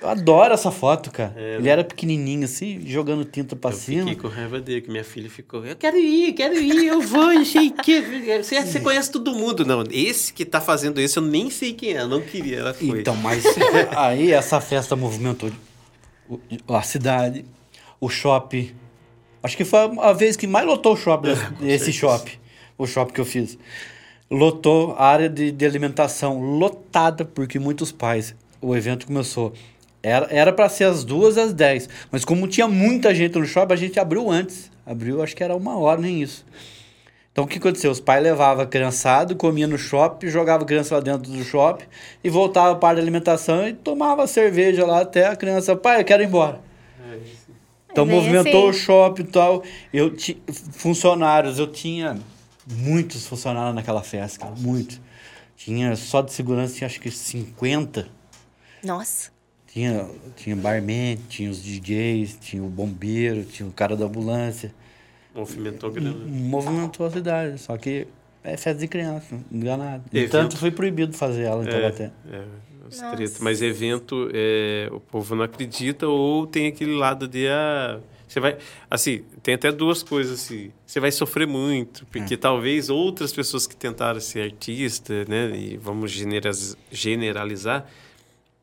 Eu 0.02 0.08
adoro 0.10 0.54
essa 0.54 0.72
foto, 0.72 1.12
cara. 1.12 1.36
Ele 1.38 1.68
era 1.70 1.84
pequenininho 1.84 2.46
assim, 2.46 2.82
jogando 2.88 3.24
tinta 3.26 3.56
pra 3.56 3.70
É, 3.70 3.74
Eu 3.74 3.78
cima. 3.78 4.00
fiquei 4.10 4.16
com 4.16 4.28
raiva 4.30 4.60
dele, 4.62 4.82
que 4.82 4.90
minha 4.90 5.04
filha 5.04 5.30
ficou. 5.30 5.64
Eu 5.66 5.76
quero 5.76 5.98
ir, 5.98 6.32
quero 6.34 6.56
ir, 6.58 6.86
eu 6.88 7.02
vou, 7.02 7.46
sei 7.46 7.70
que. 7.70 8.02
Você, 8.42 8.62
você 8.66 8.80
conhece 8.80 9.12
todo 9.12 9.32
mundo. 9.36 9.64
Não, 9.66 9.84
esse 9.92 10.32
que 10.34 10.44
tá 10.46 10.60
fazendo 10.62 11.00
isso, 11.02 11.20
eu 11.20 11.24
nem 11.24 11.50
sei 11.52 11.74
quem 11.74 11.96
é, 11.98 12.02
eu 12.02 12.08
não 12.08 12.22
queria, 12.22 12.60
ela 12.60 12.74
foi. 12.74 13.02
Então, 13.02 13.16
mas 13.18 13.44
aí 13.96 14.32
essa 14.32 14.60
festa 14.62 14.96
movimentou 14.96 15.52
a 16.68 16.82
cidade, 16.82 17.46
o 18.00 18.10
shopping. 18.10 18.72
Acho 19.44 19.58
que 19.58 19.66
foi 19.66 19.80
a 20.00 20.14
vez 20.14 20.36
que 20.36 20.48
mais 20.48 20.66
lotou 20.66 20.94
o 20.94 20.98
shopping, 20.98 21.30
É, 21.62 21.74
esse 21.74 21.92
shopping. 21.92 22.34
O 22.78 22.86
shopping 22.86 23.14
que 23.14 23.22
eu 23.22 23.26
fiz. 23.26 23.58
Lotou 24.30 24.94
a 24.98 25.06
área 25.06 25.30
de, 25.30 25.52
de 25.52 25.66
alimentação 25.66 26.40
lotada, 26.40 27.26
porque 27.26 27.60
muitos 27.60 27.92
pais. 27.92 28.36
O 28.62 28.76
evento 28.76 29.08
começou. 29.08 29.54
Era 30.04 30.52
para 30.52 30.68
ser 30.68 30.86
às 30.86 31.04
duas 31.04 31.38
às 31.38 31.54
10. 31.54 31.90
Mas 32.12 32.26
como 32.26 32.48
tinha 32.48 32.68
muita 32.68 33.14
gente 33.14 33.38
no 33.38 33.46
shopping, 33.46 33.74
a 33.74 33.78
gente 33.78 34.00
abriu 34.00 34.30
antes. 34.30 34.72
Abriu, 34.86 35.22
acho 35.22 35.36
que 35.36 35.44
era 35.44 35.56
uma 35.56 35.78
hora, 35.78 36.02
nem 36.02 36.22
isso. 36.22 36.46
Então 37.32 37.46
o 37.46 37.48
que 37.48 37.58
aconteceu? 37.58 37.90
Os 37.92 38.00
pais 38.02 38.22
levavam 38.22 38.64
a 38.64 38.68
criançada, 38.68 39.34
comia 39.34 39.66
no 39.68 39.78
shopping, 39.78 40.28
jogava 40.28 40.64
a 40.64 40.68
criança 40.68 40.96
lá 40.96 41.02
dentro 41.02 41.32
do 41.32 41.44
shopping 41.44 41.86
e 42.24 42.30
voltava 42.30 42.76
para 42.76 43.00
a 43.00 43.02
alimentação 43.02 43.68
e 43.68 43.74
tomava 43.74 44.28
cerveja 44.28 44.86
lá 44.86 45.02
até 45.02 45.28
a 45.28 45.36
criança, 45.36 45.76
pai, 45.76 46.02
eu 46.02 46.06
quero 46.06 46.24
ir 46.24 46.26
embora. 46.28 46.60
Então 47.90 48.04
É 48.04 48.08
bem 48.08 48.16
movimentou 48.16 48.68
o 48.68 48.70
assim. 48.70 48.80
shopping 48.80 49.22
e 49.24 49.28
tal. 49.28 49.64
Eu 49.94 50.14
ti, 50.16 50.42
funcionários, 50.72 51.58
eu 51.60 51.68
tinha 51.68 52.18
muitos 52.68 53.26
funcionários 53.26 53.76
naquela 53.76 54.02
festa, 54.04 54.40
cara, 54.40 54.54
muitos. 54.58 55.00
Tinha 55.56 55.96
só 55.96 56.22
de 56.22 56.34
segurança, 56.34 56.76
tinha 56.76 56.88
acho 56.88 57.00
que 57.00 57.12
50. 57.12 58.08
Nossa. 58.84 59.32
Tinha, 59.68 60.10
tinha 60.36 60.56
barman, 60.56 61.18
tinha 61.30 61.50
os 61.50 61.64
DJs, 61.64 62.38
tinha 62.42 62.64
o 62.64 62.68
bombeiro, 62.68 63.46
tinha 63.46 63.68
o 63.68 63.72
cara 63.72 63.96
da 63.96 64.06
ambulância. 64.06 64.74
Movimentou 65.34 65.92
grana. 65.92 66.14
Movimentou 66.26 67.06
a 67.06 67.12
cidade, 67.12 67.58
só 67.60 67.78
que 67.78 68.08
é 68.44 68.58
festa 68.58 68.76
de 68.76 68.88
criança, 68.88 69.40
enganado. 69.52 70.04
Evento. 70.12 70.28
Entanto, 70.28 70.58
foi 70.58 70.72
proibido 70.72 71.14
fazer 71.14 71.44
ela 71.44 71.64
em 71.64 71.68
Taubaté. 71.68 72.12
É, 72.32 72.44
Nossa. 72.84 73.16
treta. 73.16 73.38
Mas 73.40 73.62
evento, 73.62 74.30
é, 74.34 74.90
o 74.92 75.00
povo 75.00 75.36
não 75.36 75.44
acredita 75.44 76.08
ou 76.08 76.48
tem 76.48 76.68
aquele 76.68 76.96
lado 76.96 77.28
de. 77.28 77.48
Ah, 77.48 78.00
você 78.28 78.40
vai. 78.40 78.58
Assim, 78.90 79.24
tem 79.44 79.54
até 79.54 79.72
duas 79.72 80.02
coisas 80.02 80.42
assim. 80.42 80.72
Você 80.86 81.00
vai 81.00 81.12
sofrer 81.12 81.48
muito, 81.48 82.06
porque 82.08 82.36
talvez 82.36 82.90
outras 82.90 83.32
pessoas 83.32 83.68
que 83.68 83.76
tentaram 83.76 84.20
ser 84.20 84.42
artista, 84.42 85.26
né? 85.26 85.52
E 85.56 85.78
vamos 85.78 86.12
generalizar, 86.92 87.86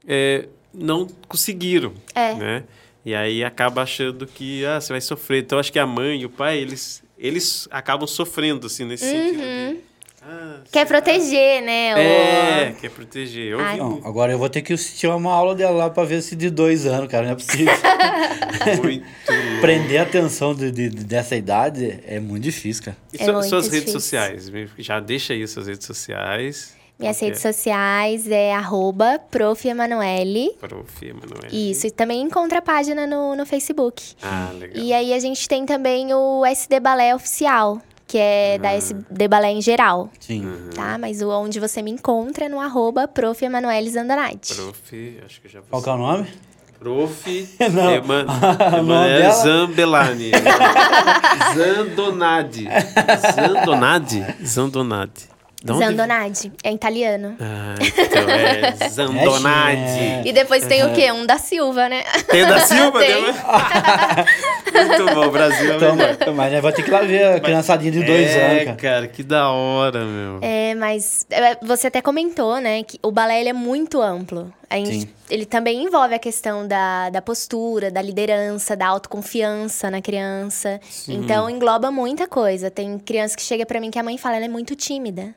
é, 0.06 0.48
não 0.74 1.06
conseguiram. 1.28 1.92
É. 2.14 2.34
Né? 2.34 2.64
E 3.04 3.14
aí 3.14 3.42
acaba 3.44 3.82
achando 3.82 4.26
que 4.26 4.64
ah, 4.66 4.80
você 4.80 4.92
vai 4.92 5.00
sofrer. 5.00 5.42
Então 5.42 5.58
acho 5.58 5.72
que 5.72 5.78
a 5.78 5.86
mãe 5.86 6.20
e 6.20 6.26
o 6.26 6.30
pai, 6.30 6.58
eles, 6.58 7.02
eles 7.18 7.66
acabam 7.70 8.06
sofrendo, 8.06 8.66
assim, 8.66 8.84
nesse 8.84 9.04
sentido. 9.04 9.38
de, 9.40 9.76
ah, 10.22 10.60
Quer 10.70 10.86
proteger, 10.86 11.62
né? 11.62 11.94
o- 11.94 11.98
é, 11.98 12.74
quer 12.78 12.90
proteger. 12.90 13.52
Eu 13.52 13.60
Ai. 13.60 13.78
Não, 13.78 14.00
agora 14.04 14.32
eu 14.32 14.38
vou 14.38 14.48
ter 14.50 14.60
que 14.62 14.72
assistir 14.74 15.06
uma 15.06 15.32
aula 15.32 15.54
dela 15.54 15.76
lá 15.76 15.90
pra 15.90 16.04
ver 16.04 16.20
se 16.20 16.36
de 16.36 16.50
dois 16.50 16.84
anos, 16.86 17.08
cara, 17.10 17.24
não 17.26 17.32
é 17.32 17.34
possível. 17.36 17.72
muito. 18.82 19.06
Prender 19.62 20.00
a 20.00 20.02
atenção 20.02 20.54
de, 20.54 20.70
de- 20.70 20.90
dessa 20.90 21.34
idade 21.34 22.00
é 22.06 22.20
muito 22.20 22.42
difícil, 22.44 22.84
cara. 22.84 22.96
E 23.12 23.22
É 23.22 23.32
muito 23.32 23.48
suas 23.48 23.64
redes 23.66 23.80
difícil. 23.80 24.00
sociais? 24.00 24.50
Me- 24.50 24.68
Já 24.78 25.00
deixa 25.00 25.32
aí 25.32 25.46
suas 25.48 25.66
redes 25.66 25.86
sociais. 25.86 26.76
Minhas 26.98 27.18
Qual 27.18 27.26
redes 27.28 27.42
sociais 27.42 28.28
é 28.28 28.52
arroba 28.52 29.20
prof. 29.30 29.68
Emanuele. 29.68 30.50
Prof. 30.58 31.06
Emanuele. 31.06 31.70
Isso, 31.70 31.86
e 31.86 31.90
também 31.92 32.20
encontra 32.22 32.58
a 32.58 32.62
página 32.62 33.06
no, 33.06 33.36
no 33.36 33.46
Facebook. 33.46 34.14
Ah, 34.20 34.50
legal. 34.58 34.82
E 34.82 34.92
aí 34.92 35.14
a 35.14 35.18
gente 35.20 35.48
tem 35.48 35.64
também 35.64 36.12
o 36.12 36.44
SD 36.44 36.80
Balé 36.80 37.14
Oficial, 37.14 37.80
que 38.04 38.18
é 38.18 38.58
da 38.58 38.72
SD 38.72 39.28
Balé 39.28 39.52
em 39.52 39.62
geral, 39.62 40.10
Sim. 40.18 40.44
tá? 40.74 40.98
Mas 40.98 41.22
o 41.22 41.28
onde 41.30 41.60
você 41.60 41.82
me 41.82 41.90
encontra 41.92 42.46
é 42.46 42.48
no 42.48 42.58
arroba 42.58 43.06
prof. 43.06 43.44
Emanuele 43.44 43.90
Zandanati. 43.90 44.54
Prof. 44.56 45.20
Acho 45.24 45.40
que 45.40 45.48
já 45.48 45.60
Qual 45.70 45.80
que 45.80 45.88
é 45.88 45.92
o 45.92 45.98
nome? 45.98 46.26
Prof. 46.80 47.48
Não. 47.72 47.90
Eman? 47.94 48.26
Zambelani. 49.42 50.32
Zandonadi. 51.54 52.68
Zandonadi? 53.34 54.26
Zandonadi. 54.44 55.37
De 55.62 55.72
onde- 55.72 55.84
Zandonadi, 55.86 56.52
é 56.62 56.72
italiano. 56.72 57.36
Ah, 57.40 57.74
então 57.80 58.30
é 58.30 58.76
Zandonadi. 58.88 59.80
É, 59.80 60.22
E 60.24 60.32
depois 60.32 60.64
tem 60.66 60.84
o 60.84 60.92
quê? 60.94 61.10
Um 61.10 61.26
da 61.26 61.36
Silva, 61.36 61.88
né? 61.88 62.04
Tem 62.30 62.46
da 62.46 62.60
Silva? 62.64 63.00
Tem. 63.00 63.24
Muito 64.72 65.14
bom, 65.14 65.28
Brasil. 65.30 65.72
é 65.72 65.76
Então, 66.12 66.34
mas 66.34 66.52
vamos 66.60 66.76
ter 66.76 66.82
que 66.82 66.90
ir 66.90 66.92
lá 66.92 67.00
ver 67.00 67.24
a 67.24 67.40
criançadinha 67.40 67.90
de 67.90 68.02
dois 68.04 68.30
é, 68.30 68.46
anos, 68.50 68.64
cara. 68.64 68.76
cara, 68.76 69.08
que 69.08 69.22
da 69.22 69.50
hora, 69.50 70.04
meu. 70.04 70.38
É, 70.42 70.74
mas 70.74 71.26
é, 71.30 71.56
você 71.64 71.88
até 71.88 72.00
comentou, 72.00 72.60
né, 72.60 72.82
que 72.84 72.98
o 73.02 73.10
balé 73.10 73.40
ele 73.40 73.48
é 73.48 73.52
muito 73.52 74.00
amplo. 74.00 74.52
A 74.70 74.76
gente- 74.76 75.00
Sim. 75.00 75.08
ele 75.30 75.46
também 75.46 75.82
envolve 75.84 76.14
a 76.14 76.18
questão 76.18 76.68
da, 76.68 77.08
da 77.10 77.22
postura, 77.22 77.90
da 77.90 78.02
liderança, 78.02 78.76
da 78.76 78.86
autoconfiança 78.86 79.90
na 79.90 80.00
criança. 80.02 80.78
Então 81.08 81.48
engloba 81.48 81.90
muita 81.90 82.28
coisa. 82.28 82.70
Tem 82.70 82.98
criança 82.98 83.34
que 83.34 83.42
chega 83.42 83.64
pra 83.64 83.80
mim 83.80 83.90
que 83.90 83.98
a 83.98 84.02
mãe 84.02 84.18
fala, 84.18 84.36
ela 84.36 84.44
é 84.44 84.48
muito 84.48 84.76
tímida. 84.76 85.34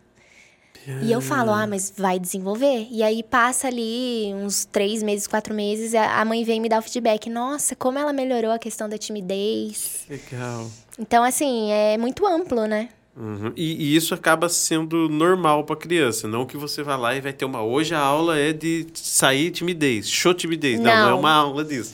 E 1.03 1.11
eu 1.11 1.21
falo, 1.21 1.51
ah, 1.51 1.67
mas 1.67 1.93
vai 1.95 2.19
desenvolver. 2.19 2.87
E 2.89 3.03
aí 3.03 3.21
passa 3.23 3.67
ali 3.67 4.33
uns 4.33 4.65
três 4.65 5.03
meses, 5.03 5.27
quatro 5.27 5.53
meses, 5.53 5.93
a 5.93 6.23
mãe 6.25 6.43
vem 6.43 6.59
me 6.59 6.67
dar 6.67 6.79
o 6.79 6.81
feedback. 6.81 7.29
Nossa, 7.29 7.75
como 7.75 7.99
ela 7.99 8.11
melhorou 8.11 8.51
a 8.51 8.59
questão 8.59 8.89
da 8.89 8.97
timidez. 8.97 10.05
Legal. 10.09 10.69
Então, 10.97 11.23
assim, 11.23 11.71
é 11.71 11.97
muito 11.97 12.25
amplo, 12.25 12.65
né? 12.65 12.89
Uhum. 13.15 13.51
E, 13.57 13.73
e 13.73 13.95
isso 13.95 14.13
acaba 14.13 14.47
sendo 14.47 15.09
normal 15.09 15.65
pra 15.65 15.75
criança, 15.75 16.27
não 16.27 16.45
que 16.45 16.55
você 16.55 16.81
vá 16.81 16.95
lá 16.95 17.13
e 17.15 17.19
vai 17.21 17.33
ter 17.33 17.43
uma. 17.43 17.61
Hoje 17.61 17.93
a 17.93 17.99
aula 17.99 18.39
é 18.39 18.53
de 18.53 18.87
sair 18.93 19.51
timidez, 19.51 20.09
show 20.09 20.33
timidez. 20.33 20.79
Não, 20.79 20.85
não 20.85 20.91
é 20.91 21.09
Não. 21.11 21.19
uma 21.19 21.31
aula 21.31 21.63
disso. 21.63 21.93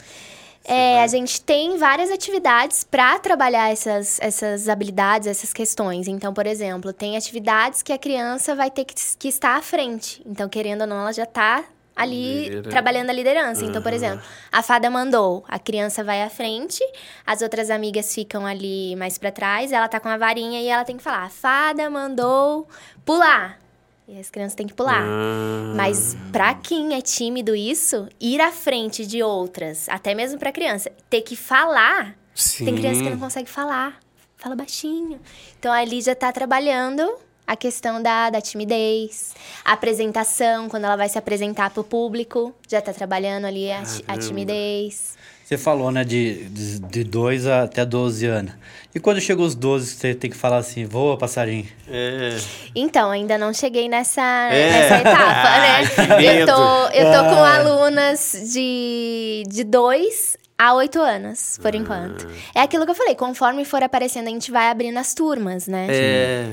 É, 0.68 1.02
a 1.02 1.08
gente 1.08 1.40
tem 1.40 1.78
várias 1.78 2.12
atividades 2.12 2.84
para 2.84 3.18
trabalhar 3.20 3.72
essas, 3.72 4.20
essas 4.20 4.68
habilidades, 4.68 5.26
essas 5.26 5.54
questões. 5.54 6.10
Então, 6.10 6.34
por 6.34 6.46
exemplo, 6.46 6.92
tem 6.92 7.16
atividades 7.16 7.82
que 7.82 7.94
a 7.94 7.98
criança 7.98 8.54
vai 8.54 8.70
ter 8.70 8.84
que, 8.84 8.94
que 9.18 9.30
estar 9.30 9.56
à 9.56 9.62
frente. 9.62 10.22
Então, 10.26 10.50
querendo 10.50 10.82
ou 10.82 10.88
não, 10.88 11.00
ela 11.00 11.14
já 11.14 11.24
está 11.24 11.64
ali 11.96 12.62
trabalhando 12.64 13.10
a 13.10 13.14
liderança. 13.14 13.66
Então, 13.66 13.82
por 13.82 13.92
exemplo, 13.92 14.22
a 14.52 14.62
fada 14.62 14.90
mandou, 14.90 15.44
a 15.48 15.58
criança 15.58 16.04
vai 16.04 16.22
à 16.22 16.30
frente, 16.30 16.84
as 17.26 17.42
outras 17.42 17.72
amigas 17.72 18.14
ficam 18.14 18.46
ali 18.46 18.96
mais 18.98 19.18
para 19.18 19.32
trás, 19.32 19.72
ela 19.72 19.88
tá 19.88 20.00
com 20.00 20.10
a 20.10 20.18
varinha 20.18 20.62
e 20.62 20.68
ela 20.68 20.84
tem 20.84 20.98
que 20.98 21.04
falar: 21.04 21.24
a 21.24 21.30
fada 21.30 21.90
mandou 21.90 22.68
pular. 23.04 23.60
E 24.08 24.18
as 24.18 24.30
crianças 24.30 24.56
têm 24.56 24.66
que 24.66 24.74
pular. 24.74 25.04
Ah, 25.04 25.74
Mas 25.76 26.16
pra 26.32 26.54
quem 26.54 26.96
é 26.96 27.02
tímido 27.02 27.54
isso, 27.54 28.08
ir 28.22 28.40
à 28.40 28.52
frente 28.52 29.06
de 29.06 29.22
outras, 29.22 29.90
até 29.90 30.16
mesmo 30.16 30.40
pra 30.40 30.52
criança, 30.52 30.90
ter 31.10 31.22
que 31.22 31.36
falar, 31.36 32.16
sim. 32.34 32.64
tem 32.64 32.76
criança 32.76 33.04
que 33.04 33.10
não 33.10 33.20
consegue 33.20 33.50
falar, 33.50 34.00
fala 34.38 34.56
baixinho. 34.56 35.20
Então 35.60 35.74
a 35.74 35.84
Lídia 35.84 36.16
tá 36.16 36.32
trabalhando 36.32 37.06
a 37.46 37.56
questão 37.58 38.02
da, 38.02 38.30
da 38.30 38.40
timidez, 38.40 39.34
a 39.64 39.74
apresentação, 39.74 40.70
quando 40.70 40.86
ela 40.86 40.96
vai 40.96 41.10
se 41.10 41.18
apresentar 41.18 41.70
pro 41.70 41.84
público, 41.84 42.54
já 42.68 42.82
tá 42.82 42.94
trabalhando 42.94 43.46
ali 43.46 43.70
a, 43.72 43.84
a 44.08 44.18
timidez. 44.18 45.17
Você 45.48 45.58
falou, 45.58 45.90
né, 45.92 46.04
de, 46.04 46.44
de, 46.50 46.80
de 46.80 47.04
2 47.06 47.48
até 47.48 47.86
12 47.86 48.26
anos. 48.26 48.52
E 48.94 49.00
quando 49.00 49.22
chega 49.22 49.42
os 49.42 49.56
12, 49.56 49.88
você 49.96 50.14
tem 50.14 50.30
que 50.30 50.36
falar 50.36 50.58
assim, 50.58 50.84
voa, 50.84 51.18
passarinho. 51.18 51.66
É. 51.88 52.36
Então, 52.76 53.10
ainda 53.10 53.38
não 53.38 53.54
cheguei 53.54 53.88
nessa, 53.88 54.22
É. 54.52 54.72
nessa 54.72 54.98
etapa, 54.98 55.60
né? 55.62 56.18
Eu 56.42 56.46
tô, 56.48 56.88
eu 56.90 57.06
tô 57.14 57.30
com 57.30 57.44
Ah. 57.44 57.56
alunas 57.60 58.52
de, 58.52 59.44
de 59.48 59.64
dois 59.64 60.36
a 60.58 60.74
oito 60.74 61.00
anos, 61.00 61.58
por 61.62 61.74
enquanto. 61.76 62.28
É 62.54 62.60
aquilo 62.62 62.84
que 62.84 62.92
eu 62.92 62.96
falei, 62.96 63.14
conforme 63.16 63.64
for 63.64 63.82
aparecendo, 63.84 64.28
a 64.28 64.32
gente 64.32 64.52
vai 64.52 64.70
abrindo 64.70 64.98
as 64.98 65.14
turmas, 65.14 65.68
né? 65.68 65.88
É. 65.90 66.48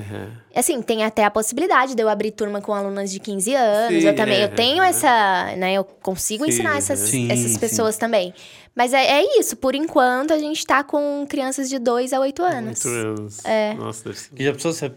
Assim, 0.55 0.81
tem 0.83 1.03
até 1.03 1.25
a 1.25 1.31
possibilidade 1.31 1.95
de 1.95 2.03
eu 2.03 2.09
abrir 2.09 2.31
turma 2.31 2.61
com 2.61 2.73
alunas 2.75 3.11
de 3.11 3.19
15 3.19 3.55
anos. 3.55 4.03
Sim, 4.03 4.09
eu 4.09 4.15
também, 4.15 4.41
é, 4.43 4.45
eu 4.45 4.49
tenho 4.51 4.83
é. 4.85 4.91
essa, 4.91 5.57
né? 5.57 5.73
Eu 5.73 5.85
consigo 5.85 6.45
Sim, 6.45 6.51
ensinar 6.51 6.77
essas, 6.77 6.99
Sim, 6.99 7.33
essas 7.33 7.53
sim. 7.53 7.59
pessoas 7.59 7.97
também. 7.97 8.35
Mas 8.75 8.93
é, 8.93 9.21
é 9.21 9.39
isso, 9.39 9.57
por 9.57 9.75
enquanto 9.75 10.33
a 10.33 10.39
gente 10.39 10.67
tá 10.67 10.83
com 10.83 11.25
crianças 11.29 11.69
de 11.69 11.79
2 11.79 12.13
a 12.13 12.19
8 12.21 12.43
anos. 12.43 12.85
Oito 12.85 12.97
anos. 12.97 13.45
É. 13.45 13.75
Nossa, 13.75 14.05
deve 14.05 14.19
ser. 14.19 14.31
E 14.37 14.45
já 14.45 14.53
pensou, 14.53 14.73
você 14.73 14.91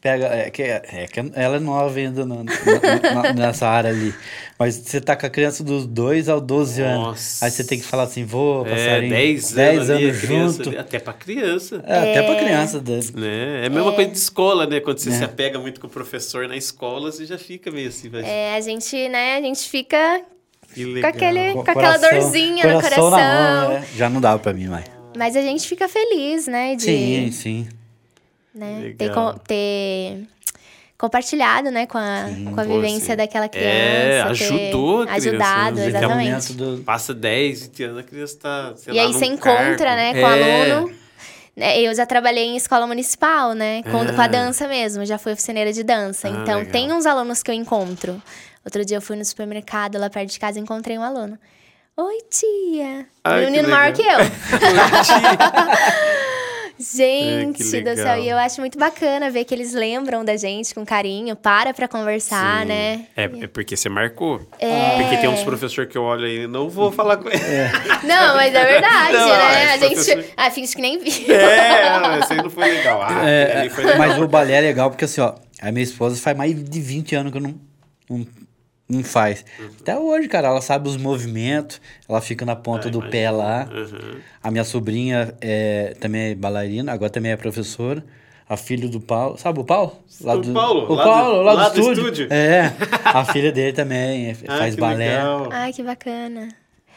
pega... 0.00 0.26
É 0.26 0.50
que, 0.50 0.62
é 0.62 1.06
que 1.10 1.20
ela 1.34 1.56
é 1.56 1.60
nova 1.60 1.96
ainda 1.96 2.26
na- 2.26 2.42
na- 2.42 2.42
na- 3.22 3.32
nessa 3.32 3.68
área 3.68 3.90
ali. 3.90 4.12
Mas 4.58 4.74
você 4.74 5.00
tá 5.00 5.14
com 5.16 5.26
a 5.26 5.30
criança 5.30 5.62
dos 5.62 5.86
2 5.86 6.28
aos 6.28 6.42
12 6.42 6.82
anos. 6.82 7.06
Nossa. 7.06 7.44
Aí 7.44 7.50
você 7.52 7.62
tem 7.64 7.78
que 7.78 7.84
falar 7.84 8.02
assim, 8.02 8.24
voa, 8.24 8.66
É, 8.66 8.70
passarinho. 8.72 9.10
10 9.10 9.52
10 9.52 9.78
anos, 9.78 9.90
a 9.90 9.92
anos 9.94 10.20
criança, 10.20 10.64
junto. 10.64 10.78
Até 10.80 10.98
pra 10.98 11.12
criança. 11.12 11.84
É, 11.86 11.98
até 12.10 12.22
pra 12.22 12.34
criança. 12.36 12.82
né? 12.82 13.00
Né? 13.14 13.62
É 13.62 13.66
a 13.66 13.70
mesma 13.70 13.92
coisa 13.92 14.10
de 14.10 14.18
escola, 14.18 14.66
né? 14.66 14.80
Quando 14.80 14.98
você 14.98 15.12
se 15.12 15.22
apega 15.22 15.58
muito 15.60 15.80
com 15.80 15.86
o 15.86 15.90
professor 15.90 16.48
na 16.48 16.56
escola, 16.56 17.12
você 17.12 17.24
já 17.24 17.38
fica 17.38 17.70
meio 17.70 17.88
assim. 17.88 18.08
Vai... 18.08 18.22
É, 18.24 18.56
a 18.56 18.60
gente, 18.60 19.08
né, 19.08 19.36
a 19.36 19.40
gente 19.40 19.68
fica 19.68 20.20
com, 20.74 21.06
aquele, 21.06 21.52
com 21.52 21.64
Co- 21.64 21.70
aquela 21.70 21.98
coração- 21.98 22.10
dorzinha 22.20 22.66
no 22.66 22.80
coração 22.80 23.10
coração. 23.10 23.10
na 23.10 23.60
mão, 23.62 23.68
né? 23.80 23.86
Já 23.96 24.08
não 24.10 24.20
dava 24.20 24.38
pra 24.38 24.52
mim 24.52 24.66
mais. 24.66 24.84
Mas 25.16 25.36
a 25.36 25.42
gente 25.42 25.66
fica 25.68 25.88
feliz, 25.88 26.46
né? 26.46 26.74
De, 26.74 26.82
Sim, 26.82 27.30
sim. 27.32 27.68
né, 28.54 28.94
ter, 28.98 29.10
ter 29.46 30.26
compartilhado, 30.98 31.70
né, 31.70 31.86
com 31.86 31.98
a, 31.98 32.24
com 32.54 32.60
a 32.60 32.64
vivência 32.64 33.10
sim. 33.12 33.16
daquela 33.16 33.48
criança. 33.48 33.68
É, 33.68 34.22
ter 34.24 34.30
ajudou 34.30 35.02
a 35.02 35.06
criança, 35.06 35.28
Ajudado, 35.28 35.76
né? 35.76 35.86
Exatamente. 35.88 36.52
do... 36.54 36.82
Passa 36.84 37.12
10, 37.14 37.62
20 37.66 37.82
anos, 37.84 37.98
a 37.98 38.02
criança 38.02 38.38
tá, 38.40 38.72
sei 38.76 38.94
E 38.94 38.96
lá, 38.96 39.02
aí 39.02 39.12
você 39.12 39.26
encontra, 39.26 39.76
cargo. 39.76 39.96
né, 39.96 40.12
com 40.14 40.20
o 40.20 40.30
É. 40.32 40.72
aluno. 40.72 40.92
né, 41.56 41.80
Eu 41.80 41.94
já 41.94 42.06
trabalhei 42.06 42.44
em 42.46 42.56
escola 42.56 42.86
municipal, 42.86 43.52
né? 43.52 43.82
Com, 43.84 43.98
Ah. 44.00 44.12
com 44.12 44.20
a 44.20 44.26
dança 44.26 44.66
mesmo, 44.66 45.04
já 45.04 45.18
fui 45.18 45.32
oficineira 45.32 45.72
de 45.72 45.82
dança. 45.82 46.26
Ah, 46.28 46.30
então, 46.30 46.58
legal. 46.58 46.72
tem 46.72 46.92
uns 46.92 47.06
alunos 47.06 47.42
que 47.42 47.50
eu 47.50 47.54
encontro. 47.54 48.20
Outro 48.64 48.84
dia 48.84 48.96
eu 48.96 49.02
fui 49.02 49.16
no 49.16 49.24
supermercado 49.24 49.98
lá 49.98 50.08
perto 50.08 50.30
de 50.30 50.38
casa 50.38 50.58
e 50.58 50.62
encontrei 50.62 50.98
um 50.98 51.02
aluno. 51.02 51.38
Oi, 51.96 52.18
tia. 52.30 53.06
Ai, 53.22 53.42
um 53.42 53.50
menino 53.50 53.68
maior 53.68 53.92
que 53.92 54.02
eu. 54.02 54.18
Gente 56.76 57.76
É, 57.76 57.80
do 57.82 57.94
céu, 57.96 58.18
e 58.18 58.28
eu 58.28 58.36
acho 58.36 58.60
muito 58.60 58.76
bacana 58.76 59.30
ver 59.30 59.44
que 59.44 59.54
eles 59.54 59.72
lembram 59.72 60.24
da 60.24 60.36
gente 60.36 60.74
com 60.74 60.84
carinho, 60.84 61.36
para 61.36 61.72
pra 61.72 61.86
conversar, 61.86 62.62
Sim. 62.62 62.66
né? 62.68 63.06
É, 63.16 63.24
é 63.42 63.46
porque 63.46 63.76
você 63.76 63.88
marcou. 63.88 64.40
É. 64.58 64.96
Porque 65.00 65.16
tem 65.18 65.28
uns 65.30 65.44
professores 65.44 65.88
que 65.90 65.96
eu 65.96 66.02
olho 66.02 66.24
aí, 66.26 66.48
não 66.48 66.68
vou 66.68 66.90
falar 66.90 67.18
com 67.18 67.28
ele. 67.28 67.38
Não, 68.02 68.34
mas 68.34 68.52
é 68.52 68.64
verdade, 68.64 69.12
Não, 69.12 69.28
né? 69.28 69.66
A 69.70 69.76
esse 69.76 69.86
gente. 69.88 69.94
professor- 69.94 70.24
Ah, 70.36 70.50
finge 70.50 70.74
que 70.74 70.82
nem 70.82 70.98
viu. 70.98 71.32
É, 71.32 72.18
esse 72.18 72.32
aí 72.32 72.38
não 72.42 72.50
foi 72.50 72.64
legal. 72.68 73.00
Ah, 73.02 73.24
É, 73.28 73.70
foi 73.70 73.84
legal. 73.84 73.98
mas 74.00 74.18
o 74.18 74.26
balé 74.26 74.54
é 74.56 74.60
legal 74.60 74.90
porque 74.90 75.04
assim, 75.04 75.20
ó, 75.20 75.32
a 75.62 75.70
minha 75.70 75.84
esposa 75.84 76.20
faz 76.20 76.36
mais 76.36 76.52
de 76.62 76.80
20 76.80 77.14
anos 77.14 77.30
que 77.30 77.38
eu 77.38 77.42
não, 77.42 77.54
não, 78.10 78.26
não 78.88 79.02
faz. 79.02 79.44
Uhum. 79.58 79.70
Até 79.80 79.98
hoje, 79.98 80.28
cara, 80.28 80.48
ela 80.48 80.60
sabe 80.60 80.88
os 80.88 80.96
movimentos, 80.96 81.80
ela 82.08 82.20
fica 82.20 82.44
na 82.44 82.54
ponta 82.56 82.88
Ah, 82.88 82.90
do 82.90 83.00
pé 83.02 83.22
imagino. 83.24 83.38
lá. 83.38 83.68
Uhum. 83.72 84.18
A 84.42 84.50
minha 84.50 84.64
sobrinha 84.64 85.34
é, 85.40 85.94
também 86.00 86.32
é 86.32 86.34
bailarina, 86.34 86.92
agora 86.92 87.10
também 87.10 87.32
é 87.32 87.36
professora. 87.36 88.04
A 88.46 88.58
filha 88.58 88.86
do 88.88 89.00
Paulo, 89.00 89.38
sabe 89.38 89.58
o 89.58 89.64
Paulo? 89.64 89.98
O 90.20 90.52
Paulo, 90.52 90.86
o 90.86 90.94
lá 90.94 91.02
Paulo, 91.04 91.34
do- 91.38 91.42
lá, 91.44 91.52
lá 91.54 91.68
do, 91.70 91.74
do 91.76 91.80
estúdio. 91.80 92.02
estúdio. 92.04 92.28
É, 92.30 92.72
a 93.04 93.24
filha 93.24 93.50
dele 93.50 93.72
também 93.72 94.26
é- 94.30 94.36
Ah, 94.46 94.58
faz 94.58 94.76
balé. 94.76 95.16
legal. 95.16 95.48
Ai, 95.50 95.72
que 95.72 95.82
bacana. 95.82 96.48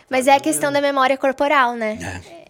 Mas 0.09 0.25
é 0.27 0.33
a 0.35 0.39
questão 0.39 0.71
da 0.71 0.79
memória 0.79 1.17
corporal, 1.17 1.75
né? 1.75 1.97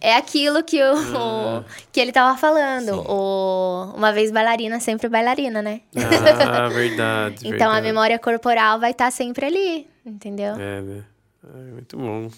É 0.00 0.14
aquilo 0.14 0.62
que, 0.62 0.80
o, 0.80 0.94
Ah. 1.16 1.64
que 1.90 1.98
ele 2.00 2.12
tava 2.12 2.38
falando. 2.38 3.00
O, 3.08 3.92
uma 3.96 4.12
vez 4.12 4.30
bailarina, 4.30 4.78
sempre 4.78 5.08
bailarina, 5.08 5.60
né? 5.60 5.80
Ah, 5.96 6.68
verdade. 6.68 7.36
então 7.48 7.68
a 7.68 7.74
verdade. 7.74 7.82
memória 7.86 8.18
corporal 8.18 8.78
vai 8.78 8.92
estar 8.92 9.10
sempre 9.10 9.46
ali, 9.46 9.88
entendeu? 10.06 10.54
É, 10.54 10.80
né? 10.80 11.04
Ai, 11.52 11.62
muito 11.72 11.96
bom. 11.96 12.28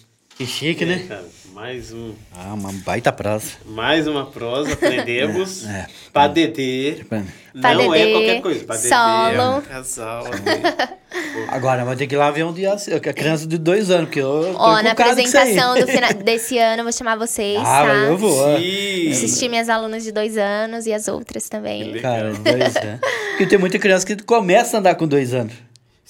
Que 0.40 0.46
chique, 0.46 0.86
né? 0.86 1.04
Cara, 1.06 1.26
mais 1.52 1.92
um. 1.92 2.14
Ah, 2.34 2.54
uma 2.54 2.72
baita 2.72 3.12
praça. 3.12 3.58
Mais 3.66 4.06
uma 4.06 4.24
prosa, 4.24 4.72
aprendemos. 4.72 5.66
É. 5.68 5.86
Padedê. 6.14 7.04
Não 7.52 7.60
Padedê, 7.60 7.98
é 7.98 8.10
qualquer 8.12 8.40
coisa. 8.40 8.64
Padedê 8.64 8.88
solo. 8.88 9.36
é 9.36 9.50
um 9.58 9.60
casal. 9.60 10.24
né? 10.24 10.88
Agora, 11.48 11.84
vai 11.84 11.94
ter 11.94 12.06
que 12.06 12.14
ir 12.14 12.18
lá 12.18 12.30
ver 12.30 12.44
um 12.46 12.54
dia 12.54 12.72
a 12.72 13.12
criança 13.12 13.46
de 13.46 13.58
dois 13.58 13.90
anos, 13.90 14.06
porque 14.06 14.20
eu 14.22 14.54
tô 14.54 14.58
Ó, 14.62 14.80
na 14.82 14.92
apresentação 14.92 15.78
do 15.78 15.86
fina- 15.86 16.14
desse 16.24 16.56
ano, 16.56 16.78
eu 16.80 16.84
vou 16.84 16.92
chamar 16.94 17.16
vocês, 17.18 17.58
Ah, 17.60 17.84
tá? 17.86 17.94
eu 18.08 18.16
vou. 18.16 18.58
Sim. 18.58 19.10
Assistir 19.10 19.50
minhas 19.50 19.68
alunas 19.68 20.02
de 20.02 20.10
dois 20.12 20.38
anos 20.38 20.86
e 20.86 20.92
as 20.94 21.06
outras 21.06 21.50
também. 21.50 22.00
Cara, 22.00 22.32
dois 22.32 22.76
anos. 22.76 23.00
Porque 23.32 23.46
tem 23.46 23.58
muita 23.58 23.78
criança 23.78 24.06
que 24.06 24.16
começa 24.22 24.78
a 24.78 24.80
andar 24.80 24.94
com 24.94 25.06
dois 25.06 25.34
anos. 25.34 25.52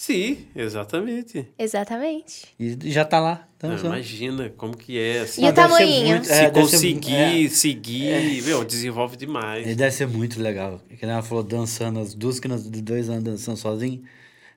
Sim, 0.01 0.47
exatamente. 0.57 1.47
Exatamente. 1.59 2.49
E 2.59 2.91
já 2.91 3.05
tá 3.05 3.21
lá. 3.21 3.47
Ah, 3.63 3.67
dançando. 3.69 3.89
imagina 3.89 4.49
como 4.57 4.75
que 4.75 4.99
é. 4.99 5.21
Assim, 5.21 5.43
E 5.43 5.45
o 5.45 5.49
ser 5.49 5.53
tamanhinho? 5.53 6.09
muito- 6.09 6.25
se 6.27 6.33
é, 6.33 6.37
ser- 6.37 6.51
conseguir 6.53 7.45
é. 7.45 7.49
seguir, 7.51 8.43
meu, 8.45 8.65
desenvolve 8.65 9.15
demais. 9.19 9.67
Ele 9.67 9.75
deve 9.75 9.91
ser 9.95 10.07
muito 10.07 10.41
legal. 10.41 10.81
Que 10.99 11.05
ela 11.05 11.21
falou, 11.21 11.45
dançando, 11.45 12.01
as 12.01 12.15
duas 12.15 12.41
crianças 12.41 12.71
de 12.71 12.81
dois 12.81 13.11
anos 13.11 13.25
dançando 13.25 13.59
sozinho. 13.59 14.03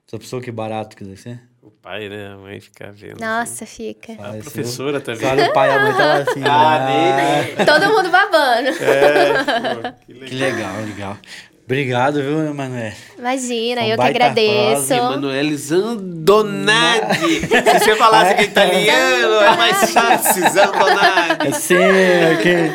Essa 0.08 0.18
pessoa 0.18 0.40
que 0.40 0.50
barato 0.50 0.96
que 0.96 1.04
deve 1.04 1.20
ser. 1.20 1.42
O 1.60 1.70
pai, 1.70 2.08
né? 2.08 2.28
A 2.28 2.36
mãe 2.38 2.58
fica 2.58 2.90
vendo. 2.90 3.20
Nossa, 3.20 3.66
fica. 3.66 4.14
A 4.14 4.38
professora 4.38 4.98
também. 4.98 5.26
Olha 5.28 5.50
o 5.50 5.52
pai 5.52 5.68
e 5.68 5.72
a 5.74 5.82
mãe 5.82 5.92
tá 5.92 6.06
lá 6.06 6.16
assim. 6.22 6.42
Ah, 6.42 6.86
ah, 7.60 7.64
Todo 7.66 7.92
mundo 7.92 8.10
babando. 8.10 8.68
É, 8.82 9.74
pô, 9.74 10.06
que 10.06 10.12
legal. 10.14 10.28
Que 10.30 10.34
legal, 10.36 10.80
legal. 10.86 11.18
Obrigado, 11.64 12.20
viu, 12.20 12.46
Emanuel? 12.46 12.92
Imagina, 13.18 13.80
Um 13.82 13.86
eu 13.86 13.96
que 13.96 14.02
agradeço. 14.02 14.92
Emanuele 14.92 15.56
Zandonati. 15.56 17.40
Se 17.40 17.78
você 17.78 17.96
falasse 17.96 18.34
que 18.34 18.42
é 18.42 18.44
italiano, 18.44 19.34
é 19.40 19.56
mais 19.56 19.90
fácil. 19.90 20.42
Zandonati. 20.50 21.48
É 21.48 21.52
sempre. 21.52 22.70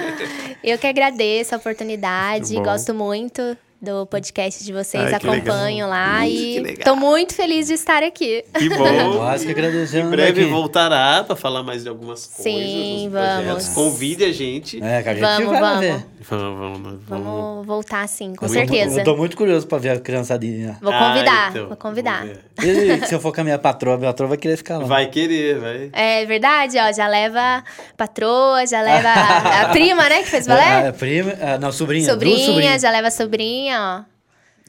Eu 0.63 0.77
que 0.79 0.87
agradeço 0.87 1.53
a 1.53 1.57
oportunidade. 1.59 2.55
Gosto 2.55 2.93
muito 2.93 3.55
do 3.81 4.05
podcast 4.07 4.61
de 4.63 4.73
vocês, 4.73 5.05
Ai, 5.05 5.13
acompanho 5.13 5.87
lá 5.87 6.27
e 6.27 6.75
tô 6.83 6.97
muito 6.97 7.33
feliz 7.33 7.67
de 7.67 7.73
estar 7.75 8.03
aqui. 8.03 8.43
Que 8.57 8.67
bom. 8.69 8.83
Nós 9.15 9.43
que 9.43 9.51
agradecemos. 9.51 10.07
Em 10.07 10.09
breve 10.11 10.41
aqui. 10.41 10.49
voltará 10.51 11.23
para 11.23 11.35
falar 11.35 11.63
mais 11.63 11.83
de 11.83 11.89
algumas 11.89 12.25
coisas. 12.25 12.43
Sim, 12.43 13.07
projetos. 13.09 13.45
vamos. 13.45 13.67
Convide 13.69 14.25
a 14.25 14.33
gente. 14.33 14.83
É, 14.83 15.01
que 15.01 15.09
a 15.09 15.13
gente 15.13 15.21
Vamos, 15.23 15.49
vai 15.51 15.59
vamos. 15.61 15.79
ver. 15.79 16.05
Vamos, 16.29 16.59
vamos, 16.59 16.79
vamos. 16.81 16.99
Vamos 17.07 17.65
voltar 17.67 18.07
sim, 18.09 18.35
com 18.35 18.45
Eu 18.45 18.49
tô- 18.49 18.53
certeza. 18.53 18.99
Eu 18.99 19.03
tô 19.05 19.15
muito 19.15 19.37
curioso 19.37 19.65
pra 19.65 19.77
ver 19.77 19.91
a 19.91 19.99
criançadinha. 19.99 20.77
Vou 20.81 20.91
Ah, 20.91 20.99
convidar, 21.13 21.49
então, 21.51 21.67
vou 21.69 21.77
convidar. 21.77 22.27
E 22.61 23.05
se 23.07 23.15
eu 23.15 23.19
for 23.21 23.33
com 23.33 23.39
a 23.39 23.43
minha 23.45 23.57
patroa, 23.57 23.95
a 23.95 23.97
minha 23.97 24.11
patroa 24.11 24.27
vai 24.29 24.37
querer 24.37 24.57
ficar 24.57 24.77
lá. 24.79 24.85
Vai 24.85 25.07
querer, 25.07 25.57
vai. 25.57 25.89
É 25.93 26.25
verdade, 26.25 26.77
ó, 26.77 26.91
já 26.91 27.07
leva 27.07 27.39
a 27.39 27.63
patroa, 27.95 28.67
já 28.67 28.81
leva 28.81 29.07
a, 29.07 29.61
a 29.61 29.69
prima, 29.69 30.07
né, 30.09 30.21
que 30.21 30.29
fez 30.29 30.45
balé? 30.47 30.89
A 30.89 30.93
prima, 30.93 31.33
ah, 31.41 31.57
não, 31.57 31.71
sobrinha. 31.71 32.05
sobrinha, 32.05 32.45
sobrinhas. 32.45 32.81
já 32.81 32.91
leva 32.91 33.07
a 33.07 33.11
sobrinha, 33.11 33.68
ó. 33.75 34.01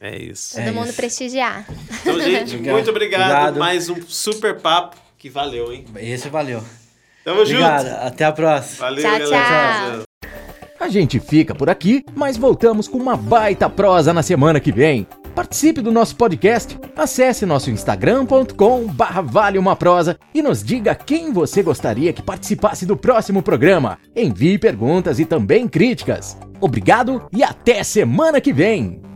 É 0.01 0.17
isso. 0.17 0.55
Todo 0.55 0.67
É 0.67 0.71
mundo 0.71 0.87
isso. 0.87 0.95
prestigiar. 0.95 1.65
Então, 2.01 2.19
gente, 2.19 2.55
Obrigado. 2.55 2.73
muito 2.73 2.89
obrigado. 2.89 3.21
Obrigado. 3.31 3.59
Mais 3.59 3.87
um 3.89 4.01
super 4.07 4.59
papo 4.59 4.97
que 5.17 5.29
valeu, 5.29 5.71
hein? 5.71 5.85
Esse 5.97 6.27
valeu. 6.29 6.63
Tamo 7.23 7.41
Obrigado. 7.41 7.83
junto. 7.87 7.95
Até 8.01 8.25
a 8.25 8.31
próxima. 8.31 8.87
Valeu, 8.87 9.03
Tchau, 9.03 9.19
galera. 9.19 10.03
tchau. 10.21 10.29
A 10.79 10.89
gente 10.89 11.19
fica 11.19 11.53
por 11.53 11.69
aqui, 11.69 12.03
mas 12.15 12.35
voltamos 12.37 12.87
com 12.87 12.97
uma 12.97 13.15
baita 13.15 13.69
prosa 13.69 14.11
na 14.11 14.23
semana 14.23 14.59
que 14.59 14.71
vem. 14.71 15.05
Participe 15.35 15.81
do 15.81 15.91
nosso 15.91 16.15
podcast, 16.15 16.77
acesse 16.95 17.45
nosso 17.45 17.71
instagram.com 17.71 18.87
barra 18.87 19.21
vale 19.21 19.57
uma 19.57 19.75
prosa 19.75 20.19
e 20.33 20.41
nos 20.41 20.61
diga 20.61 20.93
quem 20.93 21.31
você 21.31 21.63
gostaria 21.63 22.11
que 22.11 22.21
participasse 22.21 22.85
do 22.85 22.97
próximo 22.97 23.41
programa. 23.41 23.97
Envie 24.15 24.57
perguntas 24.57 25.19
e 25.19 25.25
também 25.25 25.67
críticas. 25.67 26.37
Obrigado 26.59 27.27
e 27.33 27.43
até 27.43 27.81
semana 27.83 28.41
que 28.41 28.51
vem! 28.51 29.10